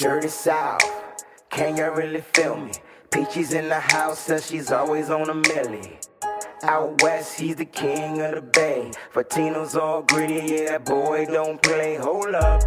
[0.00, 0.80] Dirty South,
[1.50, 2.72] can you really feel me?
[3.10, 5.98] Peachy's in the house, says she's always on a millie.
[6.62, 8.92] Out west, he's the king of the bay.
[9.12, 11.96] Fatino's all gritty, yeah, that boy don't play.
[11.96, 12.62] Hold up.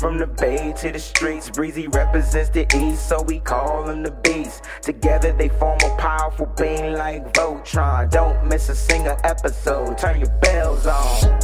[0.00, 4.10] From the bay to the streets, Breezy represents the east, so we call him the
[4.10, 4.64] beast.
[4.80, 8.10] Together they form a powerful being like Voltron.
[8.10, 11.40] Don't miss a single episode, turn your bells on.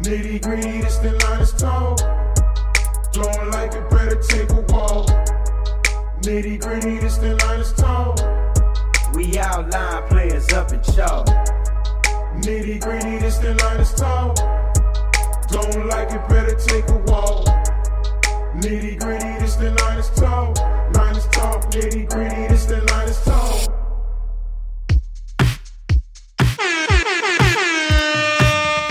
[0.00, 2.17] Nitty gritty, this the line is tall.
[3.14, 5.08] Blowing like it better take a walk.
[6.22, 8.14] Nitty gritty, this the line is tall.
[9.14, 11.26] We outline players up in chalk.
[12.42, 14.34] Nitty gritty, this the line is tall.
[15.48, 17.46] Don't like it, better take a walk.
[18.56, 20.52] Nitty gritty, this the line is tall.
[20.94, 21.60] Line is tall.
[21.70, 23.77] Nitty gritty, this the line is tall.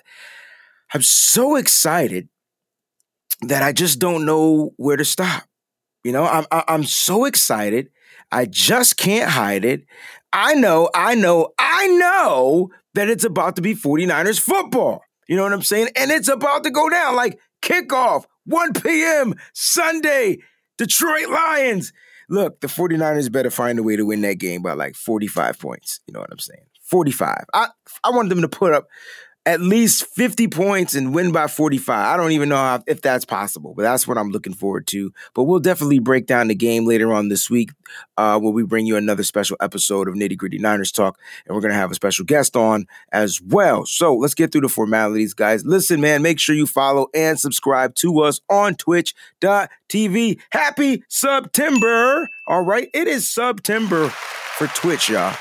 [0.93, 2.29] I'm so excited
[3.41, 5.43] that I just don't know where to stop.
[6.03, 7.89] You know, I'm I'm so excited.
[8.31, 9.85] I just can't hide it.
[10.31, 15.01] I know, I know, I know that it's about to be 49ers football.
[15.27, 15.89] You know what I'm saying?
[15.95, 19.33] And it's about to go down like kickoff, 1 p.m.
[19.53, 20.37] Sunday,
[20.77, 21.91] Detroit Lions.
[22.29, 26.01] Look, the 49ers better find a way to win that game by like 45 points.
[26.07, 26.67] You know what I'm saying?
[26.89, 27.45] 45.
[27.53, 27.67] I
[28.03, 28.87] I want them to put up
[29.47, 31.89] at least 50 points and win by 45.
[31.89, 35.13] I don't even know how, if that's possible, but that's what I'm looking forward to.
[35.33, 37.71] But we'll definitely break down the game later on this week
[38.17, 41.17] uh, where we bring you another special episode of Nitty Gritty Niners Talk.
[41.45, 43.85] And we're going to have a special guest on as well.
[43.85, 45.63] So let's get through the formalities, guys.
[45.63, 50.39] Listen, man, make sure you follow and subscribe to us on twitch.tv.
[50.51, 52.27] Happy September.
[52.47, 52.89] All right.
[52.93, 55.37] It is September for Twitch, y'all.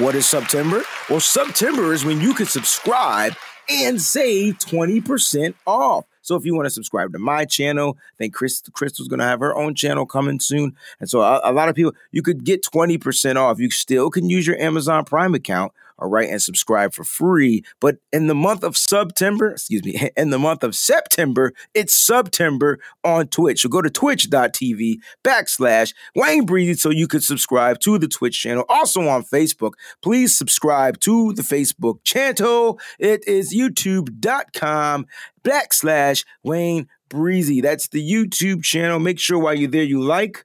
[0.00, 0.82] What is September?
[1.10, 3.34] Well, September is when you can subscribe
[3.68, 6.06] and save 20% off.
[6.22, 9.26] So if you want to subscribe to my channel, I think Chris, Crystal's going to
[9.26, 10.74] have her own channel coming soon.
[10.98, 13.58] And so a, a lot of people, you could get 20% off.
[13.58, 15.72] You still can use your Amazon Prime account
[16.02, 17.64] all right, and subscribe for free.
[17.80, 22.78] But in the month of September, excuse me, in the month of September, it's September
[23.04, 23.62] on Twitch.
[23.62, 28.64] So go to twitch.tv backslash Wayne Breezy so you could subscribe to the Twitch channel.
[28.68, 29.72] Also on Facebook,
[30.02, 32.80] please subscribe to the Facebook channel.
[32.98, 35.06] It is youtube.com
[35.44, 37.60] backslash Wayne Breezy.
[37.60, 38.98] That's the YouTube channel.
[38.98, 40.44] Make sure while you're there, you like,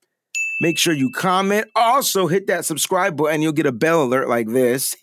[0.60, 1.68] Make sure you comment.
[1.76, 3.42] Also, hit that subscribe button.
[3.42, 4.96] You'll get a bell alert like this.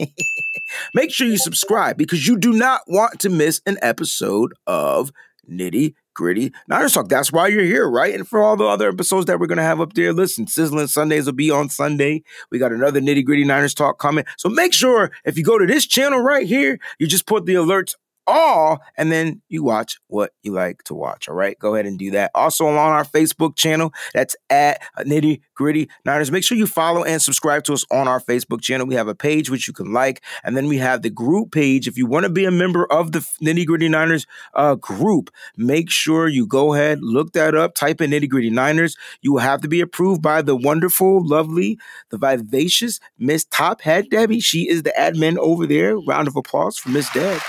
[0.95, 5.13] Make sure you subscribe because you do not want to miss an episode of
[5.49, 7.09] Nitty Gritty Niners Talk.
[7.09, 8.15] That's why you're here, right?
[8.15, 10.87] And for all the other episodes that we're going to have up there, listen, Sizzling
[10.87, 12.23] Sundays will be on Sunday.
[12.51, 14.25] We got another Nitty Gritty Niners Talk coming.
[14.39, 17.55] So make sure if you go to this channel right here, you just put the
[17.55, 17.95] alerts
[18.27, 21.29] all, and then you watch what you like to watch.
[21.29, 22.31] All right, go ahead and do that.
[22.35, 26.31] Also on our Facebook channel, that's at Nitty Gritty Niners.
[26.31, 28.87] Make sure you follow and subscribe to us on our Facebook channel.
[28.87, 31.87] We have a page which you can like, and then we have the group page.
[31.87, 35.91] If you want to be a member of the Nitty Gritty Niners uh, group, make
[35.91, 38.97] sure you go ahead, look that up, type in Nitty Gritty Niners.
[39.23, 41.79] You will have to be approved by the wonderful, lovely,
[42.11, 44.41] the vivacious Miss Top Hat Debbie.
[44.41, 45.97] She is the admin over there.
[45.99, 47.41] Round of applause for Miss Deb.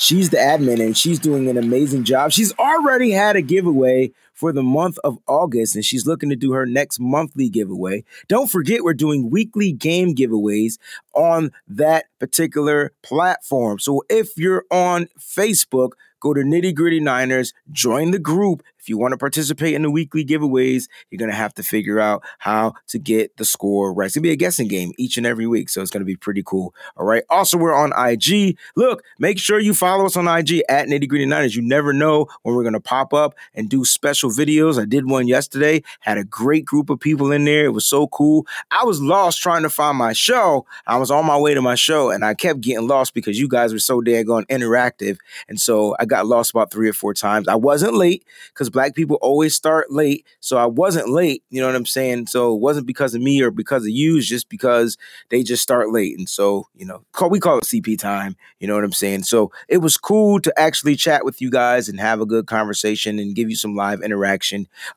[0.00, 2.32] She's the admin and she's doing an amazing job.
[2.32, 6.52] She's already had a giveaway for the month of August and she's looking to do
[6.52, 8.02] her next monthly giveaway.
[8.26, 10.78] Don't forget, we're doing weekly game giveaways
[11.14, 13.78] on that particular platform.
[13.78, 15.90] So if you're on Facebook,
[16.20, 18.62] go to Nitty Gritty Niners, join the group.
[18.78, 22.00] If you want to participate in the weekly giveaways, you're going to have to figure
[22.00, 24.06] out how to get the score right.
[24.06, 25.68] It's going to be a guessing game each and every week.
[25.68, 26.74] So it's going to be pretty cool.
[26.96, 27.22] All right.
[27.28, 28.56] Also, we're on IG.
[28.76, 31.54] Look, make sure you follow us on IG at Nitty Gritty Niners.
[31.54, 34.80] You never know when we're going to pop up and do special videos.
[34.80, 37.64] I did one yesterday, had a great group of people in there.
[37.64, 38.46] It was so cool.
[38.70, 40.66] I was lost trying to find my show.
[40.86, 43.48] I was on my way to my show and I kept getting lost because you
[43.48, 45.18] guys were so daggone interactive.
[45.48, 47.48] And so I got lost about three or four times.
[47.48, 50.24] I wasn't late because black people always start late.
[50.40, 51.42] So I wasn't late.
[51.50, 52.26] You know what I'm saying?
[52.26, 54.20] So it wasn't because of me or because of you.
[54.20, 54.96] Just because
[55.30, 56.16] they just start late.
[56.18, 58.36] And so, you know, call, we call it CP time.
[58.58, 59.24] You know what I'm saying?
[59.24, 63.18] So it was cool to actually chat with you guys and have a good conversation
[63.18, 64.19] and give you some live interaction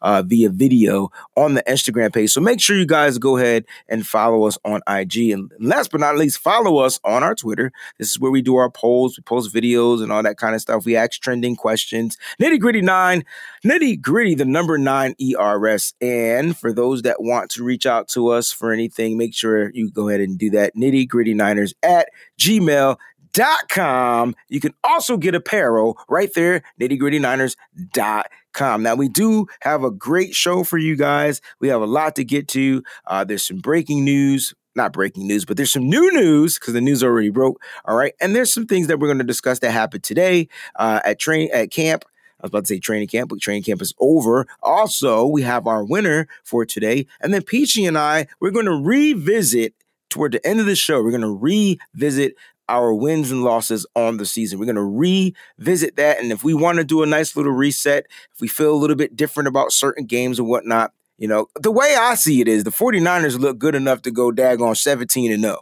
[0.01, 2.31] uh, via video on the Instagram page.
[2.31, 5.31] So make sure you guys go ahead and follow us on IG.
[5.31, 7.71] And last but not least, follow us on our Twitter.
[7.97, 10.61] This is where we do our polls, we post videos and all that kind of
[10.61, 10.85] stuff.
[10.85, 12.17] We ask trending questions.
[12.41, 13.23] Nitty gritty nine,
[13.65, 15.93] nitty gritty, the number nine ERS.
[16.01, 19.89] And for those that want to reach out to us for anything, make sure you
[19.89, 20.75] go ahead and do that.
[20.75, 22.09] Nitty gritty niners at
[22.39, 22.97] gmail
[23.33, 24.35] dot com.
[24.47, 27.55] You can also get apparel right there, nitty gritty niners
[27.91, 28.83] dot com.
[28.83, 31.41] Now we do have a great show for you guys.
[31.59, 32.83] We have a lot to get to.
[33.05, 34.53] Uh, there's some breaking news.
[34.75, 37.61] Not breaking news, but there's some new news because the news already broke.
[37.85, 40.47] All right, and there's some things that we're going to discuss that happened today
[40.77, 42.05] uh, at train at camp.
[42.39, 44.47] I was about to say training camp, but training camp is over.
[44.63, 47.05] Also, we have our winner for today.
[47.21, 49.75] And then Peachy and I, we're going to revisit
[50.09, 51.01] toward the end of the show.
[51.01, 52.35] We're going to revisit
[52.69, 54.59] our wins and losses on the season.
[54.59, 56.19] We're going to revisit that.
[56.19, 58.95] And if we want to do a nice little reset, if we feel a little
[58.95, 62.63] bit different about certain games and whatnot, you know, the way I see it is
[62.63, 65.59] the 49ers look good enough to go daggone 17 and 0.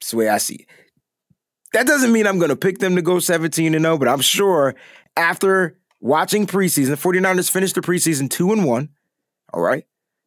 [0.00, 0.66] That's the way I see it.
[1.72, 4.22] That doesn't mean I'm going to pick them to go 17 and 0, but I'm
[4.22, 4.74] sure
[5.16, 8.88] after watching preseason, the 49ers finished the preseason 2 and 1.
[9.52, 9.84] All right.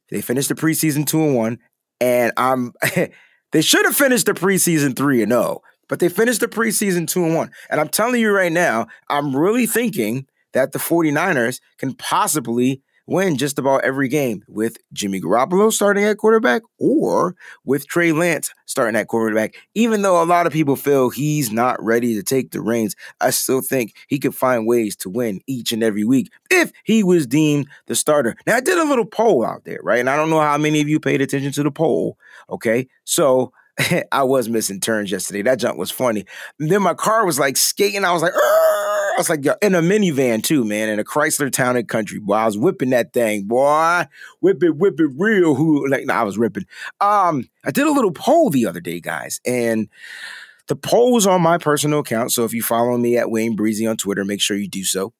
[0.09, 1.59] They finished the preseason 2 and 1.
[2.01, 2.73] And I'm
[3.51, 7.25] they should have finished the preseason 3 and 0, but they finished the preseason 2
[7.25, 7.51] and 1.
[7.69, 12.81] And I'm telling you right now, I'm really thinking that the 49ers can possibly
[13.11, 17.35] win just about every game with Jimmy Garoppolo starting at quarterback or
[17.65, 19.55] with Trey Lance starting at quarterback.
[19.75, 23.31] Even though a lot of people feel he's not ready to take the reins, I
[23.31, 27.27] still think he could find ways to win each and every week if he was
[27.27, 28.35] deemed the starter.
[28.47, 29.99] Now, I did a little poll out there, right?
[29.99, 32.17] And I don't know how many of you paid attention to the poll.
[32.49, 32.87] Okay.
[33.03, 33.51] So,
[34.11, 35.41] I was missing turns yesterday.
[35.41, 36.25] That jump was funny.
[36.59, 38.05] And then my car was like skating.
[38.05, 38.33] I was like,
[39.13, 42.19] I was like, in a minivan too, man, in a Chrysler Town and Country.
[42.19, 44.05] Boy, I was whipping that thing, boy.
[44.39, 45.55] Whip it, whip it real.
[45.55, 46.65] Who like nah, I was ripping.
[46.99, 49.89] Um, I did a little poll the other day, guys, and
[50.67, 52.31] the poll was on my personal account.
[52.31, 55.13] So if you follow me at Wayne Breezy on Twitter, make sure you do so.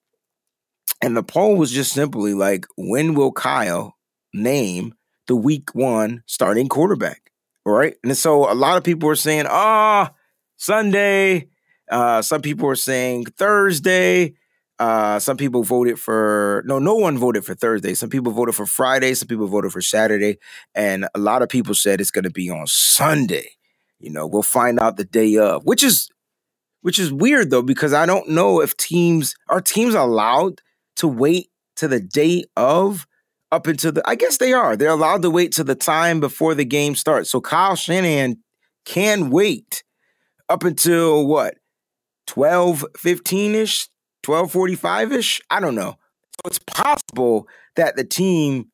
[1.02, 3.98] And the poll was just simply like, when will Kyle
[4.34, 4.94] name
[5.28, 7.32] the week one starting quarterback?
[7.66, 7.96] right?
[8.04, 10.16] And so a lot of people were saying, ah, oh,
[10.58, 11.50] Sunday.
[11.92, 14.34] Uh, some people are saying Thursday.
[14.80, 17.94] Uh, some people voted for no, no one voted for Thursday.
[17.94, 19.14] Some people voted for Friday.
[19.14, 20.40] Some people voted for Saturday,
[20.74, 23.48] and a lot of people said it's going to be on Sunday.
[24.00, 26.10] You know, we'll find out the day of, which is
[26.82, 30.62] which is weird though because I don't know if teams are teams allowed
[30.96, 33.06] to wait to the day of
[33.52, 34.76] up until the I guess they are.
[34.76, 37.30] They're allowed to wait to the time before the game starts.
[37.30, 38.38] So Kyle Shanahan
[38.86, 39.84] can wait
[40.50, 41.56] up until what?
[42.28, 43.90] 12 15ish,
[44.26, 45.42] 1245ish?
[45.50, 45.92] I don't know.
[45.92, 48.72] So it's possible that the team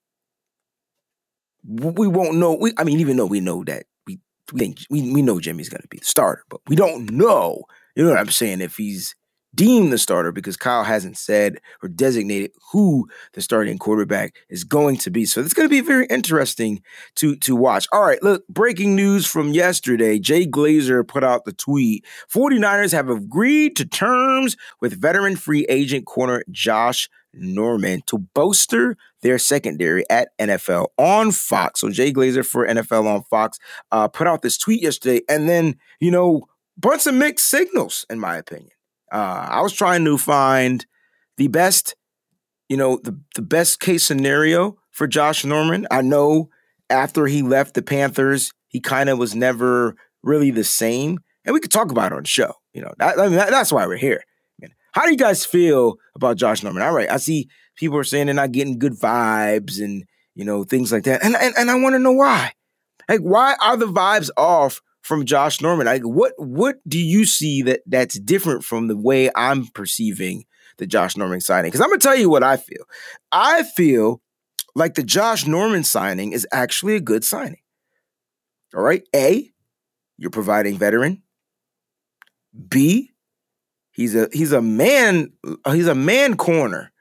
[1.67, 2.53] we won't know.
[2.53, 4.19] We I mean, even though we know that we
[4.53, 7.63] we think we, we know Jimmy's going to be the starter, but we don't know.
[7.95, 8.61] You know what I'm saying?
[8.61, 9.15] If he's
[9.55, 14.97] deemed the starter because Kyle hasn't said or designated who the starting quarterback is going
[14.97, 15.25] to be.
[15.25, 16.81] So it's going to be very interesting
[17.15, 17.87] to to watch.
[17.91, 20.19] All right, look, breaking news from yesterday.
[20.19, 22.05] Jay Glazer put out the tweet.
[22.33, 29.37] 49ers have agreed to terms with veteran free agent corner Josh Norman to bolster their
[29.37, 31.81] secondary at NFL on Fox.
[31.81, 33.59] So Jay Glazer for NFL on Fox
[33.91, 38.19] uh, put out this tweet yesterday, and then you know, bunch of mixed signals, in
[38.19, 38.76] my opinion.
[39.11, 40.85] Uh, I was trying to find
[41.37, 41.95] the best,
[42.69, 45.87] you know, the the best case scenario for Josh Norman.
[45.91, 46.49] I know
[46.89, 51.59] after he left the Panthers, he kind of was never really the same, and we
[51.59, 52.53] could talk about it on the show.
[52.73, 54.23] You know, that, I mean, that, that's why we're here.
[54.97, 56.81] How do you guys feel about Josh Norman?
[56.81, 60.63] All right, I see people are saying they're not getting good vibes and you know
[60.63, 62.53] things like that, and and, and I want to know why.
[63.07, 65.87] Like, why are the vibes off from Josh Norman?
[65.87, 70.45] Like, what what do you see that that's different from the way I'm perceiving
[70.77, 71.69] the Josh Norman signing?
[71.69, 72.83] Because I'm gonna tell you what I feel.
[73.31, 74.21] I feel
[74.75, 77.61] like the Josh Norman signing is actually a good signing.
[78.75, 79.51] All right, A,
[80.17, 81.23] you're providing veteran.
[82.69, 83.11] B,
[83.97, 85.31] He's a he's a man
[85.65, 86.91] he's a man corner.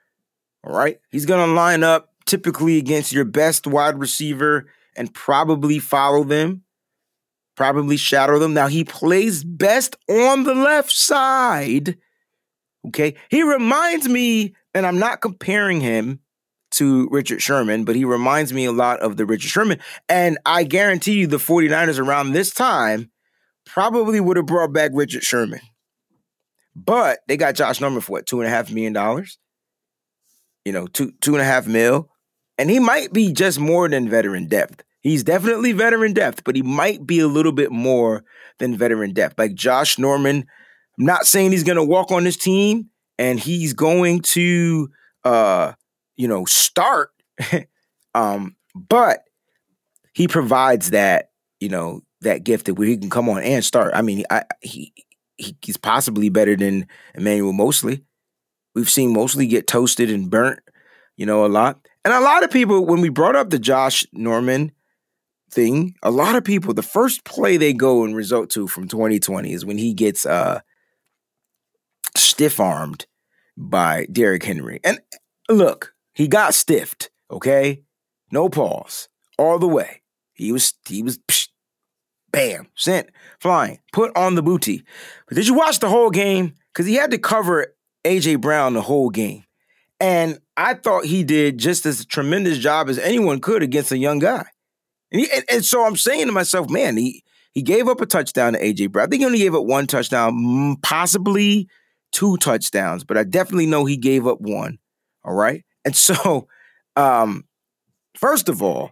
[0.65, 0.99] All right?
[1.11, 6.63] He's going to line up typically against your best wide receiver and probably follow them,
[7.57, 8.55] probably shadow them.
[8.55, 11.97] Now he plays best on the left side.
[12.89, 13.17] Okay?
[13.31, 16.21] He reminds me and I'm not comparing him
[16.73, 19.81] to Richard Sherman, but he reminds me a lot of the Richard Sherman.
[20.09, 23.11] And I guarantee you the 49ers around this time
[23.65, 25.61] probably would have brought back Richard Sherman.
[26.75, 29.39] But they got Josh Norman for what, two and a half million dollars?
[30.67, 32.11] You know, two two and a half mil.
[32.59, 34.83] And he might be just more than veteran depth.
[35.07, 38.25] He's definitely veteran depth, but he might be a little bit more
[38.59, 39.39] than veteran depth.
[39.39, 40.47] Like Josh Norman,
[40.99, 44.89] I'm not saying he's gonna walk on this team and he's going to
[45.27, 45.73] uh,
[46.17, 47.11] you know, start.
[48.15, 49.25] um, but
[50.15, 53.93] he provides that, you know, that gift that where he can come on and start.
[53.95, 54.93] I mean, I he
[55.37, 58.05] he, he's possibly better than Emmanuel Moseley.
[58.75, 60.61] We've seen Moseley get toasted and burnt,
[61.17, 61.87] you know, a lot.
[62.05, 64.73] And a lot of people, when we brought up the Josh Norman
[65.50, 69.53] thing, a lot of people, the first play they go and result to from 2020
[69.53, 70.61] is when he gets uh
[72.17, 73.07] stiff armed
[73.57, 74.81] by Derrick Henry.
[74.85, 75.00] And
[75.49, 77.83] look, he got stiffed, okay?
[78.31, 79.09] No pause.
[79.38, 80.03] All the way.
[80.33, 81.49] He was he was psh,
[82.31, 83.09] bam, sent
[83.41, 84.85] flying, put on the booty.
[85.29, 86.55] But did you watch the whole game?
[86.73, 87.75] Because he had to cover
[88.05, 89.45] AJ Brown the whole game.
[89.99, 94.19] And I thought he did just as tremendous job as anyone could against a young
[94.19, 94.47] guy.
[95.13, 97.23] And, he, and, and, so I'm saying to myself, man, he
[97.53, 99.07] he gave up a touchdown to AJ Brown.
[99.07, 101.69] I think he only gave up one touchdown, possibly
[102.13, 104.79] two touchdowns, but I definitely know he gave up one.
[105.25, 105.65] All right.
[105.85, 106.49] And so,
[106.97, 107.45] um,
[108.15, 108.91] first of all,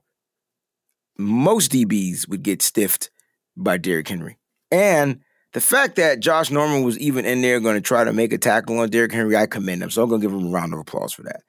[1.19, 3.11] most DBs would get stiffed
[3.57, 4.39] by Derrick Henry.
[4.71, 5.21] And
[5.53, 8.39] the fact that Josh Norman was even in there going to try to make a
[8.39, 9.91] tackle on Derrick Henry, I commend him.
[9.91, 11.43] So I'm going to give him a round of applause for that.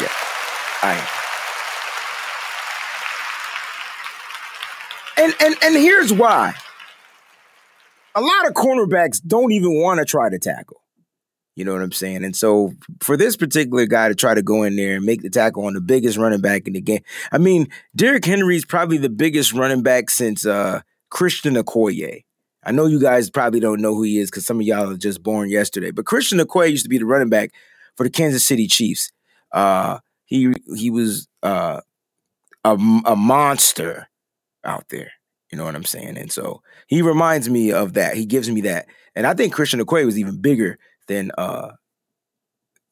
[0.00, 0.12] Yeah,
[0.82, 1.25] I am.
[5.16, 6.54] And, and, and here's why.
[8.14, 10.80] A lot of cornerbacks don't even want to try to tackle.
[11.54, 12.22] You know what I'm saying?
[12.22, 15.30] And so for this particular guy to try to go in there and make the
[15.30, 17.00] tackle on the biggest running back in the game,
[17.32, 22.24] I mean, Derrick Henry's probably the biggest running back since uh, Christian Okoye.
[22.62, 24.96] I know you guys probably don't know who he is because some of y'all are
[24.98, 25.92] just born yesterday.
[25.92, 27.52] But Christian Okoye used to be the running back
[27.96, 29.10] for the Kansas City Chiefs.
[29.52, 31.80] Uh, he he was uh,
[32.64, 32.72] a,
[33.04, 34.08] a monster
[34.66, 35.12] out there.
[35.50, 36.18] You know what I'm saying?
[36.18, 38.16] And so he reminds me of that.
[38.16, 38.86] He gives me that.
[39.14, 41.72] And I think Christian Okoye was even bigger than uh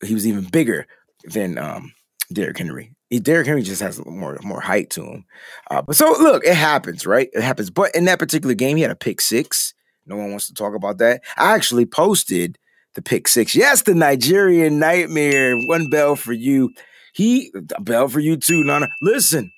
[0.05, 0.87] he was even bigger
[1.25, 1.93] than um
[2.33, 2.93] Derrick Henry.
[3.23, 5.25] Derrick Henry just has more more height to him.
[5.71, 7.29] Uh, but so look, it happens, right?
[7.33, 7.71] It happens.
[7.71, 9.75] But in that particular game, he had a pick six.
[10.07, 11.23] No one wants to talk about that.
[11.37, 12.59] I actually posted
[12.95, 13.55] the pick six.
[13.55, 15.57] Yes, the Nigerian nightmare.
[15.57, 16.73] One bell for you.
[17.15, 18.89] He a bell for you too, Nana.
[19.01, 19.53] Listen,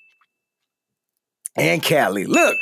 [1.57, 2.25] and Callie.
[2.25, 2.55] Look,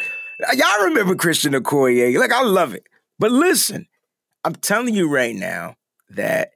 [0.53, 2.17] y'all remember Christian Okoye?
[2.17, 2.87] Like I love it.
[3.19, 3.87] But listen,
[4.43, 5.75] I'm telling you right now
[6.09, 6.51] that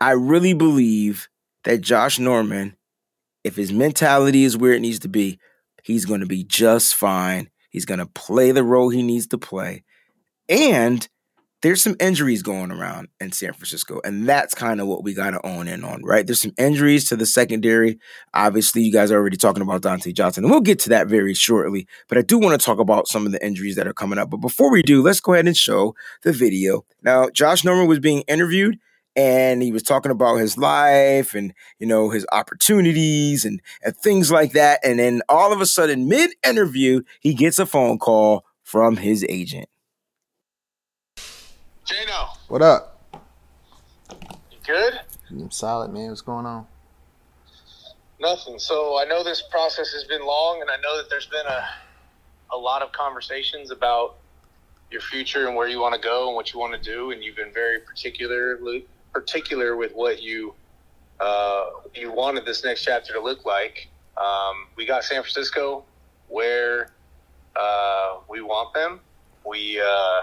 [0.00, 1.28] I really believe
[1.64, 2.76] that Josh Norman
[3.46, 5.38] if his mentality is where it needs to be,
[5.84, 7.48] he's going to be just fine.
[7.70, 9.84] He's going to play the role he needs to play.
[10.48, 11.08] And
[11.66, 15.30] there's some injuries going around in San Francisco, and that's kind of what we got
[15.30, 16.24] to own in on, right?
[16.24, 17.98] There's some injuries to the secondary.
[18.34, 21.34] Obviously, you guys are already talking about Dontae Johnson, and we'll get to that very
[21.34, 21.88] shortly.
[22.06, 24.30] But I do want to talk about some of the injuries that are coming up.
[24.30, 26.84] But before we do, let's go ahead and show the video.
[27.02, 28.78] Now, Josh Norman was being interviewed
[29.16, 34.30] and he was talking about his life and you know his opportunities and and things
[34.30, 38.44] like that and then all of a sudden mid interview he gets a phone call
[38.62, 39.68] from his agent
[41.86, 43.00] Jano, What up?
[44.50, 45.00] you good?
[45.30, 46.08] I'm solid, man.
[46.08, 46.66] What's going on?
[48.20, 48.58] Nothing.
[48.58, 51.68] So I know this process has been long, and I know that there's been a
[52.52, 54.16] a lot of conversations about
[54.90, 57.22] your future and where you want to go and what you want to do, and
[57.22, 58.58] you've been very particular
[59.12, 60.54] particular with what you
[61.20, 63.88] uh, you wanted this next chapter to look like.
[64.16, 65.84] Um, we got San Francisco
[66.28, 66.90] where
[67.54, 69.00] uh, we want them.
[69.44, 70.22] We, uh,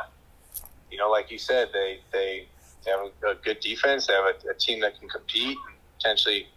[0.93, 2.45] you know, like you said, they they,
[2.85, 4.05] they have a, a good defense.
[4.05, 6.47] They have a, a team that can compete and potentially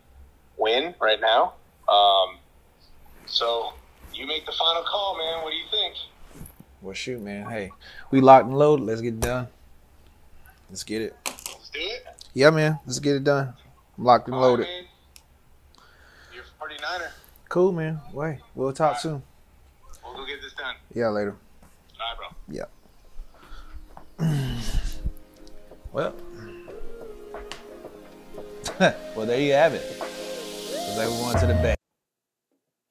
[0.58, 1.54] win right now.
[1.88, 2.36] Um,
[3.24, 3.72] so
[4.12, 5.42] you make the final call, man.
[5.42, 5.94] What do you think?
[6.82, 7.48] Well, shoot, man.
[7.48, 7.72] Hey,
[8.10, 8.84] we locked and loaded.
[8.84, 9.48] Let's get it done.
[10.68, 11.16] Let's get it.
[11.24, 12.06] Let's do it.
[12.34, 12.78] Yeah, man.
[12.84, 13.54] Let's get it done.
[13.96, 14.66] I'm locked and All right, loaded.
[14.66, 14.84] man.
[16.34, 17.08] You're a 49er.
[17.48, 18.00] Cool, man.
[18.12, 19.22] Wait, we'll talk soon.
[20.04, 20.74] We'll go get this done.
[20.94, 21.34] Yeah, later.
[21.98, 22.54] All right, bro.
[22.54, 22.64] Yeah.
[25.96, 26.14] Well,
[29.16, 29.82] well, there you have it.
[29.98, 31.74] Looks like we're going to the bay.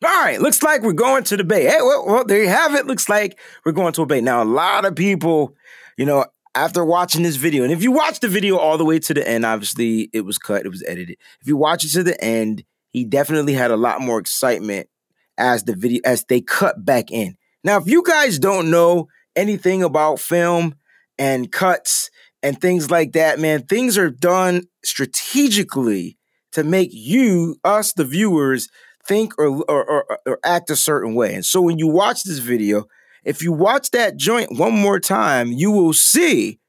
[0.03, 1.65] All right, looks like we're going to the Bay.
[1.65, 2.87] Hey, well, well, there you have it.
[2.87, 4.21] Looks like we're going to a Bay.
[4.21, 5.55] Now, a lot of people,
[5.97, 8.97] you know, after watching this video, and if you watch the video all the way
[8.99, 11.17] to the end, obviously it was cut, it was edited.
[11.41, 14.89] If you watch it to the end, he definitely had a lot more excitement
[15.37, 17.37] as the video as they cut back in.
[17.63, 20.75] Now, if you guys don't know anything about film
[21.17, 22.09] and cuts
[22.45, 26.15] and things like that, man, things are done strategically
[26.51, 28.69] to make you, us, the viewers,
[29.03, 31.33] think or, or, or, or act a certain way.
[31.33, 32.85] And so when you watch this video,
[33.23, 36.59] if you watch that joint one more time, you will see,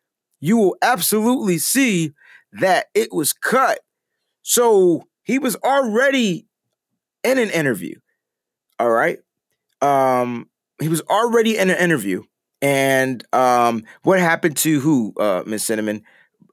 [0.40, 2.12] you will absolutely see
[2.52, 3.80] that it was cut.
[4.40, 6.46] So he was already
[7.22, 7.96] in an interview.
[8.78, 9.18] All right.
[9.82, 10.48] Um,
[10.80, 12.22] he was already in an interview.
[12.66, 16.02] And um, what happened to who, uh, Miss Cinnamon?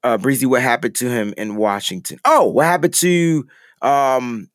[0.04, 2.20] Uh, Breezy, what happened to him in Washington?
[2.24, 3.48] Oh, what happened to
[3.82, 4.48] um,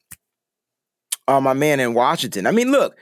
[1.26, 2.46] uh, my man in Washington?
[2.46, 2.96] I mean, look,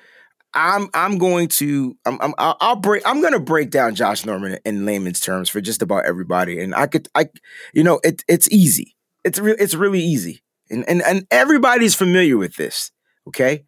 [0.55, 4.57] I'm I'm going to I'm, I'm I'll break I'm going to break down Josh Norman
[4.65, 7.29] in layman's terms for just about everybody, and I could I
[7.75, 8.97] you know it it's easy.
[9.23, 12.91] It's re- it's really easy, and and and everybody's familiar with this.
[13.29, 13.67] Okay,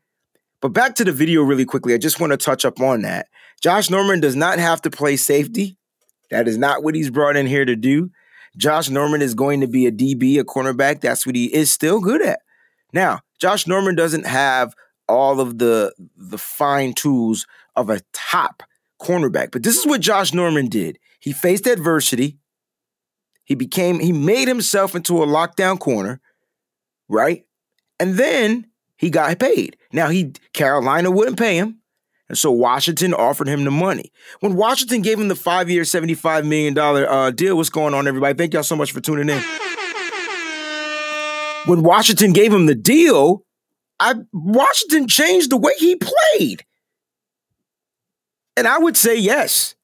[0.60, 1.94] but back to the video really quickly.
[1.94, 3.28] I just want to touch up on that.
[3.62, 5.76] Josh Norman does not have to play safety.
[6.30, 8.10] That is not what he's brought in here to do.
[8.56, 11.00] Josh Norman is going to be a DB, a cornerback.
[11.00, 12.40] That's what he is still good at.
[12.92, 14.74] Now, Josh Norman doesn't have
[15.08, 18.62] all of the the fine tools of a top
[19.00, 20.98] cornerback, but this is what Josh Norman did.
[21.20, 22.38] He faced adversity.
[23.44, 26.20] He became he made himself into a lockdown corner,
[27.08, 27.44] right?
[28.00, 28.67] And then
[28.98, 29.76] he got paid.
[29.92, 31.78] Now he Carolina wouldn't pay him.
[32.28, 34.12] And so Washington offered him the money.
[34.40, 38.36] When Washington gave him the five year, $75 million uh, deal, what's going on, everybody?
[38.36, 39.42] Thank y'all so much for tuning in.
[41.64, 43.44] When Washington gave him the deal,
[43.98, 46.64] I Washington changed the way he played.
[48.56, 49.74] And I would say yes.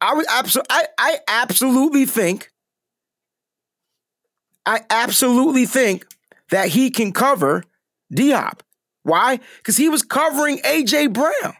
[0.00, 2.50] I would absolutely I, I absolutely think
[4.66, 6.06] I absolutely think
[6.50, 7.64] that he can cover
[8.14, 8.60] Diop.
[9.02, 9.40] Why?
[9.58, 11.54] Because he was covering AJ Brown.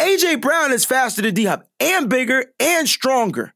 [0.00, 3.52] AJ Brown is faster than Diop and bigger and stronger.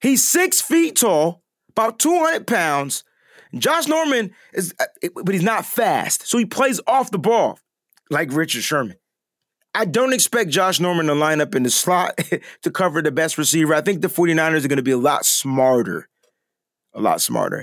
[0.00, 3.04] He's six feet tall, about 200 pounds.
[3.54, 6.26] Josh Norman is, uh, but he's not fast.
[6.26, 7.58] So he plays off the ball
[8.10, 8.96] like Richard Sherman.
[9.74, 12.18] I don't expect Josh Norman to line up in the slot
[12.62, 13.74] to cover the best receiver.
[13.74, 16.08] I think the 49ers are going to be a lot smarter.
[16.96, 17.62] A lot smarter.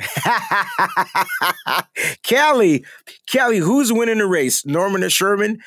[2.23, 2.85] Kelly,
[3.27, 4.63] Kelly, who's winning the race?
[4.63, 5.59] Norman or Sherman?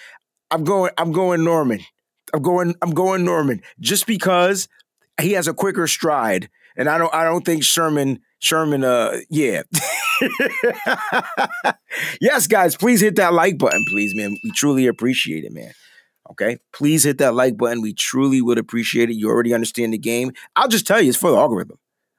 [0.52, 1.81] I'm going, I'm going Norman.
[2.33, 3.62] I'm going, I'm going Norman.
[3.81, 4.68] Just because
[5.20, 6.48] he has a quicker stride.
[6.76, 9.62] And I don't I don't think Sherman Sherman uh yeah.
[12.20, 14.37] yes, guys, please hit that like button, please, man.
[14.44, 15.72] We truly appreciate it, man.
[16.31, 17.83] Okay, please hit that like button.
[17.83, 19.14] We truly would appreciate it.
[19.14, 20.33] You already understand the game.
[20.55, 21.79] I'll just tell you, it's for the algorithm.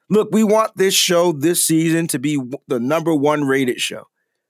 [0.10, 4.08] Look, we want this show this season to be the number one rated show.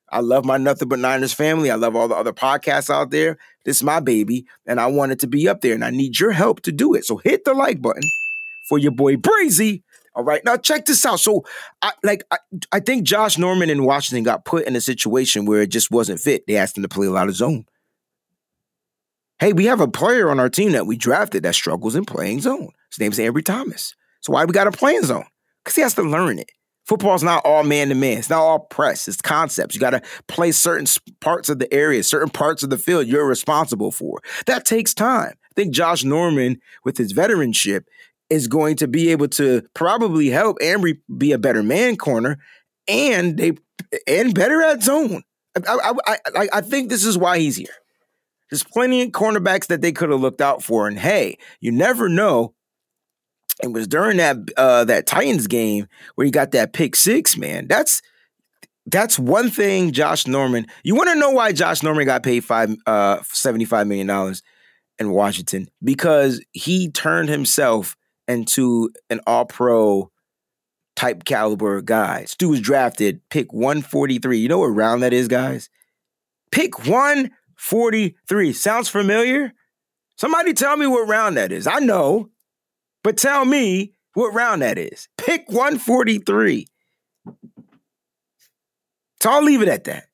[0.09, 1.69] I love my Nothing But Niners family.
[1.69, 3.37] I love all the other podcasts out there.
[3.65, 6.19] This is my baby, and I want it to be up there, and I need
[6.19, 7.05] your help to do it.
[7.05, 8.03] So hit the like button.
[8.69, 9.83] for your boy Breezy.
[10.15, 11.19] All right, now check this out.
[11.19, 11.43] So,
[11.81, 12.37] I like I,
[12.71, 16.19] I think Josh Norman in Washington got put in a situation where it just wasn't
[16.19, 16.47] fit.
[16.47, 17.65] They asked him to play a lot of zone.
[19.39, 22.41] Hey, we have a player on our team that we drafted that struggles in playing
[22.41, 22.69] zone.
[22.89, 23.93] His name's Ambry Thomas.
[24.21, 25.25] So why we got to play in zone?
[25.67, 26.49] Because he has to learn it.
[26.85, 28.19] Football's not all man to man.
[28.19, 29.09] It's not all press.
[29.09, 29.75] It's concepts.
[29.75, 30.87] You got to play certain
[31.19, 34.21] parts of the area, certain parts of the field you're responsible for.
[34.45, 35.33] That takes time.
[35.33, 37.83] I think Josh Norman, with his veteranship,
[38.29, 42.37] is going to be able to probably help Ambry be a better man corner
[42.87, 43.57] and they
[44.07, 45.23] and better at zone.
[45.67, 47.67] I, I, I, I think this is why he's here.
[48.49, 50.87] There's plenty of cornerbacks that they could have looked out for.
[50.87, 52.53] And hey, you never know
[53.63, 57.67] it was during that uh, that Titans game where he got that pick six, man.
[57.67, 58.01] That's
[58.85, 60.65] that's one thing Josh Norman.
[60.83, 64.35] You want to know why Josh Norman got paid five uh $75 million
[64.99, 65.67] in Washington?
[65.83, 67.95] Because he turned himself
[68.27, 70.11] into an all pro
[70.95, 72.25] type caliber guy.
[72.25, 74.37] Stu was drafted pick 143.
[74.37, 75.69] You know what round that is, guys?
[76.51, 78.53] Pick 143.
[78.53, 79.53] Sounds familiar?
[80.17, 81.67] Somebody tell me what round that is.
[81.67, 82.29] I know.
[83.07, 85.07] But tell me what round that is.
[85.17, 86.67] Pick 143.
[89.23, 90.07] So I'll leave it at that.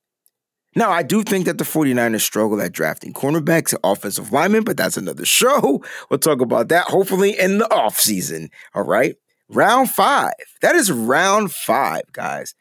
[0.76, 4.78] Now, I do think that the 49ers struggle at drafting cornerbacks and offensive linemen, but
[4.78, 5.84] that's another show.
[6.12, 8.50] We'll talk about that hopefully in the offseason.
[8.76, 9.16] All right.
[9.50, 10.34] Round five.
[10.62, 12.54] That is round five, guys.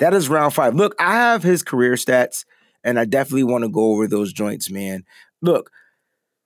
[0.00, 0.74] That is round five.
[0.74, 2.44] Look, I have his career stats,
[2.84, 5.04] and I definitely want to go over those joints, man.
[5.40, 5.70] Look,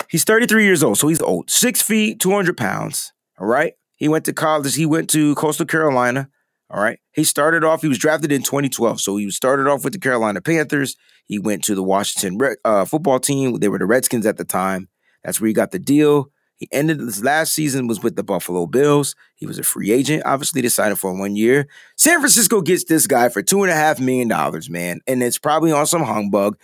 [0.09, 1.51] he's 33 years old, so he's old.
[1.51, 3.13] Six feet, 200 pounds.
[3.43, 3.75] All right.
[3.97, 4.77] He went to college.
[4.77, 6.29] He went to Coastal Carolina.
[6.71, 7.01] All right.
[7.13, 9.01] He started off, he was drafted in 2012.
[9.01, 10.97] So he started off with the Carolina Panthers.
[11.25, 13.59] He went to the Washington uh, football team.
[13.59, 14.89] They were the Redskins at the time.
[15.25, 16.31] That's where he got the deal.
[16.57, 19.17] He ended his last season was with the Buffalo Bills.
[19.35, 20.23] He was a free agent.
[20.25, 21.67] Obviously, him for one year.
[21.97, 25.39] San Francisco gets this guy for two and a half million dollars, man, and it's
[25.39, 26.57] probably on some humbug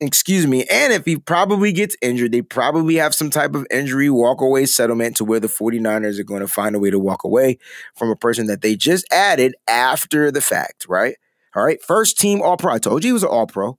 [0.00, 0.64] excuse me.
[0.70, 4.66] And if he probably gets injured, they probably have some type of injury walk away
[4.66, 7.58] settlement to where the 49ers are going to find a way to walk away
[7.96, 11.16] from a person that they just added after the fact, right?
[11.54, 11.82] All right.
[11.82, 12.74] First team all pro.
[12.74, 13.78] I told you he was an all pro.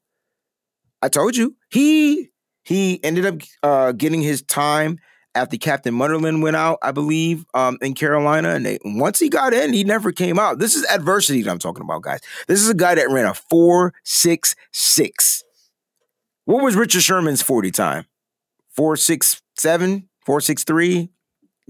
[1.02, 1.56] I told you.
[1.70, 2.30] He
[2.64, 5.00] he ended up uh, getting his time
[5.34, 8.50] after Captain Munnerlyn went out, I believe, um, in Carolina.
[8.50, 10.60] And they, once he got in, he never came out.
[10.60, 12.20] This is adversity that I'm talking about, guys.
[12.48, 15.44] This is a guy that ran a four six six.
[16.46, 18.06] What was Richard Sherman's 40 time?
[18.76, 21.10] 467, 463?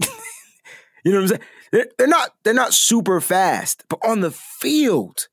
[1.04, 1.40] you know what I'm saying?
[1.72, 5.28] They're, they're not they're not super fast, but on the field,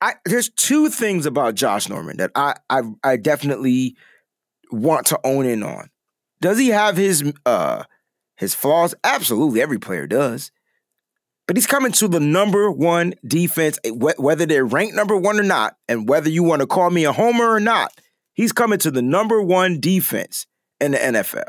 [0.00, 3.96] I there's two things about Josh Norman that I I, I definitely
[4.70, 5.88] want to own in on.
[6.42, 7.84] Does he have his uh
[8.36, 8.94] his flaws?
[9.02, 10.52] Absolutely, every player does.
[11.46, 15.76] But he's coming to the number one defense, whether they're ranked number one or not,
[15.88, 17.92] and whether you want to call me a homer or not.
[18.36, 20.46] He's coming to the number one defense
[20.78, 21.48] in the NFL.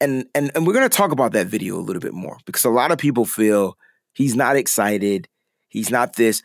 [0.00, 2.70] And and and we're gonna talk about that video a little bit more because a
[2.70, 3.76] lot of people feel
[4.14, 5.28] he's not excited,
[5.68, 6.42] he's not this.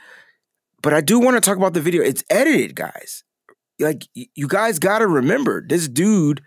[0.82, 2.02] But I do want to talk about the video.
[2.02, 3.24] It's edited, guys.
[3.80, 6.42] Like you guys gotta remember, this dude,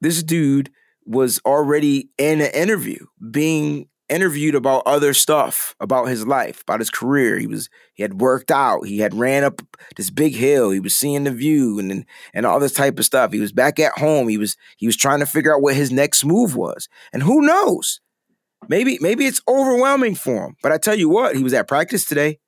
[0.00, 0.70] this dude
[1.06, 6.90] was already in an interview being interviewed about other stuff about his life, about his
[6.90, 7.38] career.
[7.38, 9.62] He was he had worked out, he had ran up
[9.96, 13.32] this big hill, he was seeing the view and and all this type of stuff.
[13.32, 14.28] He was back at home.
[14.28, 16.88] He was he was trying to figure out what his next move was.
[17.12, 18.00] And who knows?
[18.68, 20.56] Maybe maybe it's overwhelming for him.
[20.62, 22.38] But I tell you what, he was at practice today.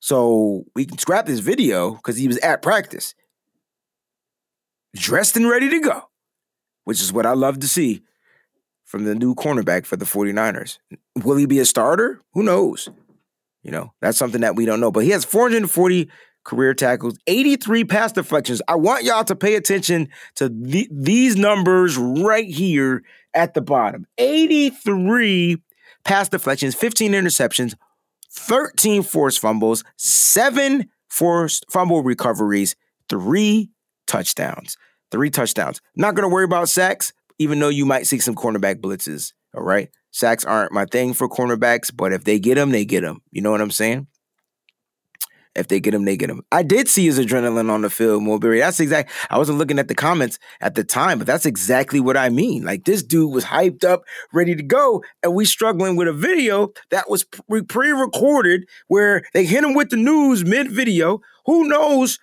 [0.00, 3.14] So we can scrap this video because he was at practice.
[4.96, 6.02] Dressed and ready to go.
[6.84, 8.02] Which is what I love to see
[8.92, 10.76] from the new cornerback for the 49ers.
[11.24, 12.20] Will he be a starter?
[12.34, 12.90] Who knows?
[13.62, 14.92] You know, that's something that we don't know.
[14.92, 16.10] But he has 440
[16.44, 18.60] career tackles, 83 pass deflections.
[18.68, 23.02] I want y'all to pay attention to the, these numbers right here
[23.32, 25.56] at the bottom 83
[26.04, 27.74] pass deflections, 15 interceptions,
[28.30, 32.76] 13 forced fumbles, seven forced fumble recoveries,
[33.08, 33.70] three
[34.06, 34.76] touchdowns.
[35.10, 35.80] Three touchdowns.
[35.94, 39.32] Not going to worry about sacks even though you might see some cornerback blitzes.
[39.54, 39.90] All right.
[40.10, 43.22] Sacks aren't my thing for cornerbacks, but if they get them, they get them.
[43.30, 44.06] You know what I'm saying?
[45.54, 46.42] If they get him, they get him.
[46.50, 48.60] I did see his adrenaline on the field, Mulberry.
[48.60, 49.10] That's exact.
[49.28, 52.64] I wasn't looking at the comments at the time, but that's exactly what I mean.
[52.64, 56.72] Like this dude was hyped up, ready to go, and we struggling with a video
[56.90, 57.24] that was
[57.68, 61.20] pre-recorded where they hit him with the news mid-video.
[61.44, 62.18] Who knows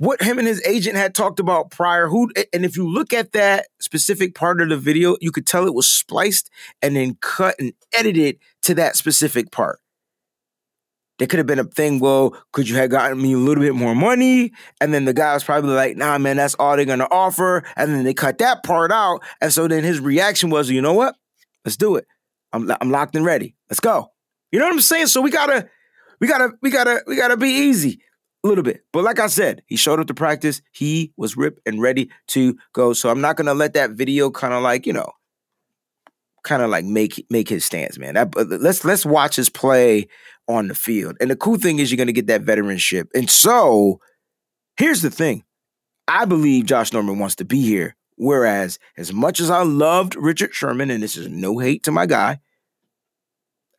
[0.00, 2.08] what him and his agent had talked about prior.
[2.08, 5.66] Who and if you look at that specific part of the video, you could tell
[5.66, 6.48] it was spliced
[6.80, 9.78] and then cut and edited to that specific part.
[11.18, 13.74] There could have been a thing, well, could you have gotten me a little bit
[13.74, 14.52] more money?
[14.80, 17.62] And then the guy was probably like, nah, man, that's all they're gonna offer.
[17.76, 19.22] And then they cut that part out.
[19.42, 21.14] And so then his reaction was, you know what?
[21.66, 22.06] Let's do it.
[22.54, 23.54] I'm I'm locked and ready.
[23.68, 24.12] Let's go.
[24.50, 25.08] You know what I'm saying?
[25.08, 25.68] So we gotta,
[26.20, 28.00] we gotta, we gotta, we gotta be easy
[28.42, 28.84] a little bit.
[28.92, 30.62] But like I said, he showed up to practice.
[30.72, 32.92] He was ripped and ready to go.
[32.92, 35.10] So I'm not gonna let that video kind of like, you know,
[36.42, 38.14] kind of like make make his stance, man.
[38.14, 40.08] That, let's let's watch his play
[40.48, 41.16] on the field.
[41.20, 43.08] And the cool thing is you're gonna get that veteranship.
[43.14, 44.00] And so
[44.76, 45.44] here's the thing.
[46.08, 47.96] I believe Josh Norman wants to be here.
[48.16, 52.04] Whereas, as much as I loved Richard Sherman, and this is no hate to my
[52.04, 52.40] guy,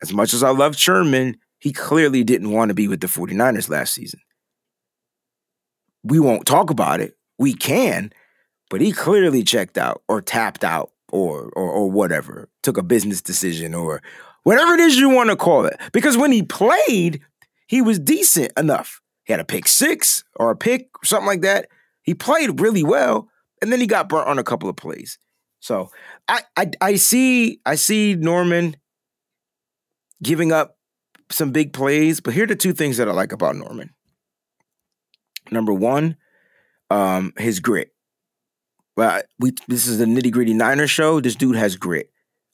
[0.02, 3.68] as much as I loved Sherman, he clearly didn't want to be with the 49ers
[3.68, 4.18] last season
[6.04, 7.16] we won't talk about it.
[7.38, 8.12] We can,
[8.70, 13.20] but he clearly checked out or tapped out or or or whatever, took a business
[13.20, 14.02] decision or
[14.42, 15.78] whatever it is you want to call it.
[15.92, 17.20] Because when he played,
[17.66, 19.00] he was decent enough.
[19.24, 21.68] He had a pick six or a pick, something like that.
[22.02, 23.28] He played really well,
[23.60, 25.18] and then he got burnt on a couple of plays.
[25.60, 25.90] So
[26.28, 28.76] I I, I see I see Norman
[30.22, 30.76] giving up
[31.30, 33.90] some big plays, but here are the two things that I like about Norman.
[35.52, 36.16] Number one,
[36.90, 37.92] um, his grit.
[38.96, 41.20] Well, we this is the nitty gritty Niner show.
[41.20, 42.10] This dude has grit.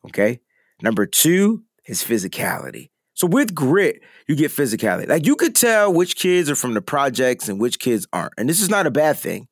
[0.07, 0.41] Okay.
[0.83, 2.91] Number two, his physicality.
[3.15, 5.09] So with grit, you get physicality.
[5.09, 8.35] Like you could tell which kids are from the projects and which kids aren't.
[8.39, 9.49] And this is not a bad thing.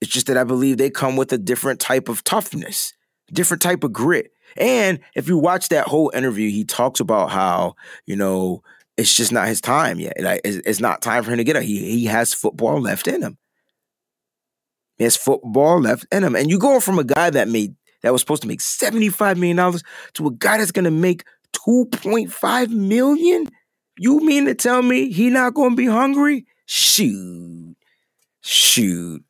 [0.00, 2.92] It's just that I believe they come with a different type of toughness,
[3.32, 4.30] different type of grit.
[4.56, 7.74] And if you watch that whole interview, he talks about how,
[8.06, 8.62] you know,
[8.96, 10.14] it's just not his time yet.
[10.20, 11.62] Like, it's, it's not time for him to get up.
[11.62, 13.38] He he has football left in him.
[14.98, 16.36] He has football left in him.
[16.36, 19.56] And you going from a guy that made that was supposed to make $75 million
[20.14, 21.24] to a guy that's gonna make
[21.56, 23.46] 2.5 million?
[23.98, 26.46] You mean to tell me he not gonna be hungry?
[26.66, 27.76] Shoot.
[28.42, 29.24] Shoot.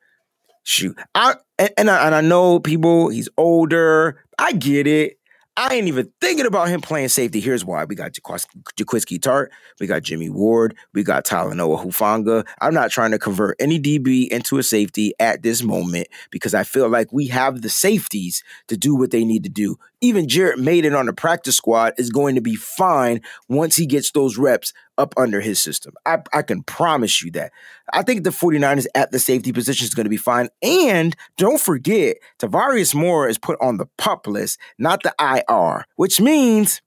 [0.65, 0.99] Shoot.
[1.15, 4.25] I and, and I, and I know people, he's older.
[4.39, 5.20] I get it.
[5.57, 7.41] I ain't even thinking about him playing safety.
[7.41, 7.85] Here's why.
[7.85, 10.77] We got Jaquiski Tartt, We got Jimmy Ward.
[10.95, 12.47] We got Talanoa Hufanga.
[12.61, 16.63] I'm not trying to convert any DB into a safety at this moment because I
[16.63, 19.77] feel like we have the safeties to do what they need to do.
[20.01, 24.11] Even Jared Mayden on the practice squad is going to be fine once he gets
[24.13, 25.93] those reps up under his system.
[26.07, 27.53] I, I can promise you that.
[27.93, 30.49] I think the 49ers at the safety position is going to be fine.
[30.63, 36.21] And don't forget, Tarvarius Moore is put on the pup list, not the IR, which
[36.21, 36.81] means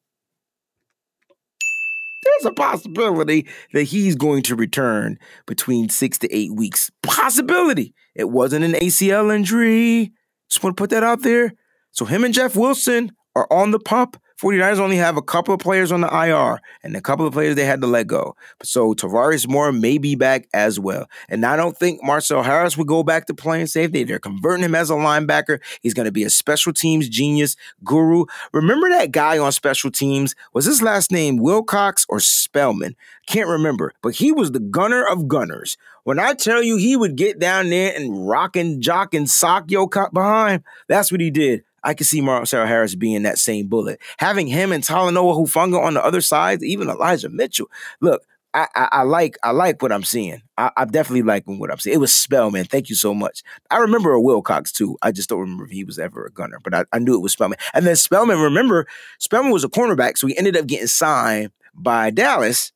[2.24, 6.90] there's a possibility that he's going to return between six to eight weeks.
[7.02, 7.94] Possibility.
[8.16, 10.14] It wasn't an ACL injury.
[10.50, 11.54] Just want to put that out there.
[11.94, 14.18] So him and Jeff Wilson are on the pup.
[14.42, 17.56] 49ers only have a couple of players on the IR and a couple of players
[17.56, 18.36] they had to let go.
[18.62, 21.08] So Tarvarius Moore may be back as well.
[21.30, 24.04] And I don't think Marcell Harris would go back to playing safety.
[24.04, 25.60] They're converting him as a linebacker.
[25.82, 28.26] He's going to be a special teams genius guru.
[28.52, 30.36] Remember that guy on special teams?
[30.52, 32.96] Was his last name Wilcox or Spellman?
[33.28, 35.78] Can't remember, but he was the gunner of gunners.
[36.04, 39.72] When I tell you he would get down there and rock and jock and sock
[39.72, 41.64] your cop behind, that's what he did.
[41.84, 44.02] I can see Marcell Harris being that same bullet.
[44.18, 47.70] Having him and Talanoa Hufanga on the other side, even Elijah Mitchell.
[48.02, 50.42] Look, I, I, I, like I like what I'm seeing.
[50.58, 51.96] I, I definitely like what I'm seeing.
[51.96, 52.66] It was Spellman.
[52.66, 53.42] Thank you so much.
[53.72, 54.98] I remember a Wilcox too.
[55.02, 57.22] I just don't remember if he was ever a gunner, but I, I knew it
[57.22, 57.58] was Spellman.
[57.74, 58.86] And then Spellman, remember,
[59.20, 62.72] Spellman was a cornerback, so he ended up getting signed by Dallas.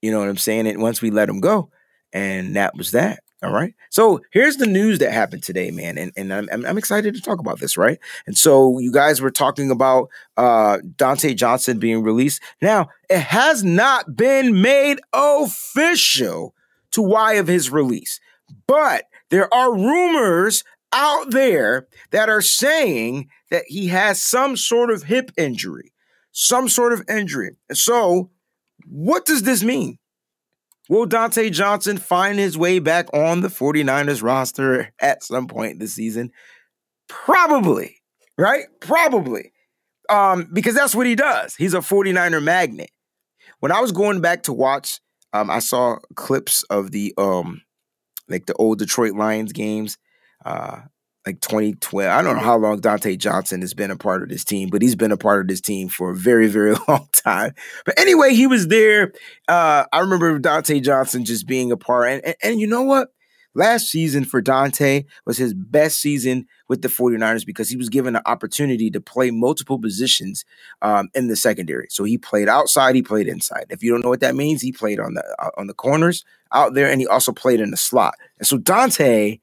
[0.00, 0.66] You know what I'm saying?
[0.66, 1.70] And once we let him go,
[2.12, 3.20] and that was that.
[3.42, 3.74] All right.
[3.90, 7.40] So here's the news that happened today, man, and and I'm, I'm excited to talk
[7.40, 7.98] about this, right?
[8.26, 12.40] And so you guys were talking about uh, Dontae Johnson being released.
[12.60, 16.54] Now it has not been made official
[16.92, 18.20] to why of his release,
[18.68, 25.02] but there are rumors out there that are saying that he has some sort of
[25.04, 25.92] hip injury,
[26.30, 27.56] some sort of injury.
[27.68, 28.30] And so,
[28.86, 29.98] what does this mean?
[30.88, 35.94] Will Dontae Johnson find his way back on the 49ers roster at some point this
[35.94, 36.32] season?
[37.08, 38.02] Probably,
[38.36, 38.64] right?
[38.80, 39.52] Probably.
[40.10, 41.54] Um, because that's what he does.
[41.54, 42.90] He's a 49er magnet.
[43.60, 45.00] When I was going back to watch,
[45.32, 47.62] um, I saw clips of the um
[48.28, 49.98] like the old Detroit Lions games.
[50.44, 50.80] Uh,
[51.26, 52.10] like 2012.
[52.10, 54.82] I don't know how long Dontae Johnson has been a part of this team, but
[54.82, 57.54] he's been a part of this team for a very, very long time.
[57.84, 59.12] But anyway, he was there.
[59.48, 62.08] Uh, I remember Dontae Johnson just being a part.
[62.08, 63.08] And, and, and you know what?
[63.54, 68.16] Last season for Dontae was his best season with the 49ers because he was given
[68.16, 70.46] an opportunity to play multiple positions
[70.80, 71.86] um, in the secondary.
[71.90, 73.66] So he played outside, he played inside.
[73.68, 76.24] If you don't know what that means, he played on the uh, on the corners
[76.50, 78.14] out there, and he also played in the slot.
[78.38, 79.40] And so Dontae,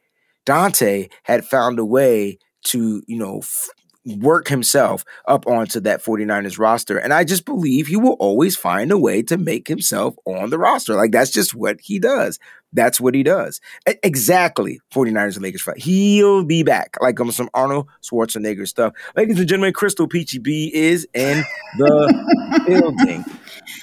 [0.50, 3.70] Dontae had found a way to you know f-
[4.18, 6.98] work himself up onto that 49ers roster.
[6.98, 10.58] And I just believe he will always find a way to make himself on the
[10.58, 10.96] roster.
[10.96, 12.40] Like that's just what he does.
[12.72, 13.60] That's what he does.
[13.86, 14.80] exactly.
[14.94, 15.80] 49ers and Lakers fight.
[15.80, 16.98] He'll be back.
[17.02, 18.94] Like um, some Arnold Schwarzenegger stuff.
[19.16, 21.44] Ladies and gentlemen, Crystal Peachy B is in
[21.80, 23.26] the building.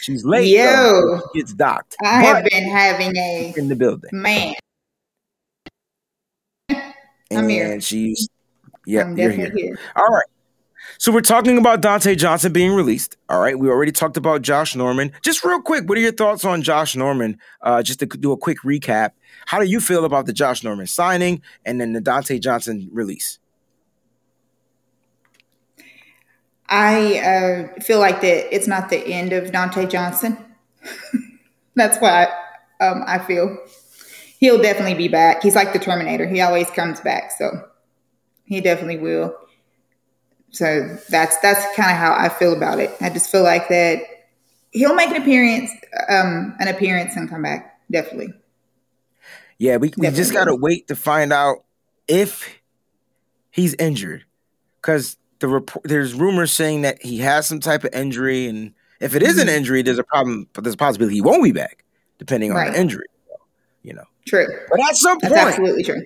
[0.03, 0.49] She's late.
[0.49, 1.97] Yo, gets docked.
[2.03, 4.11] I have been having a in the building.
[4.13, 4.55] Man.
[7.31, 7.81] And I'm here.
[7.81, 8.29] she's
[8.87, 9.53] yeah, you're here.
[9.55, 9.79] here.
[9.97, 10.25] All right.
[10.99, 13.17] So we're talking about Dontae Johnson being released.
[13.29, 13.59] All right.
[13.59, 15.13] We already talked about Josh Norman.
[15.23, 17.39] Just real quick, what are your thoughts on Josh Norman?
[17.61, 19.11] Uh, just to do a quick recap.
[19.47, 23.39] How do you feel about the Josh Norman signing and then the Dontae Johnson release?
[26.69, 30.39] I uh, feel like that it's not the end of Dontae Johnson.
[31.75, 32.29] That's why
[32.81, 33.57] I, um, I feel
[34.39, 35.43] he'll definitely be back.
[35.43, 36.27] He's like the Terminator.
[36.27, 37.33] He always comes back.
[37.37, 37.69] So
[38.45, 39.37] he definitely will
[40.57, 42.91] so that's that's kind of how I feel about it.
[43.01, 44.01] I just feel like that
[44.71, 45.71] he'll make an appearance,
[46.09, 47.79] um, an appearance and come back.
[47.91, 48.33] Definitely.
[49.59, 51.65] Yeah, we, we just gotta wait to find out
[52.09, 52.59] if
[53.51, 54.25] he's injured,
[54.81, 59.15] because the report there's rumors saying that he has some type of injury, and if
[59.15, 59.57] it is an mm-hmm.
[59.57, 61.85] injury, there's a problem, but there's a possibility he won't be back,
[62.19, 62.73] depending on right.
[62.73, 63.07] the injury.
[63.83, 64.47] You know, true.
[64.71, 66.03] But at some That's point, absolutely true.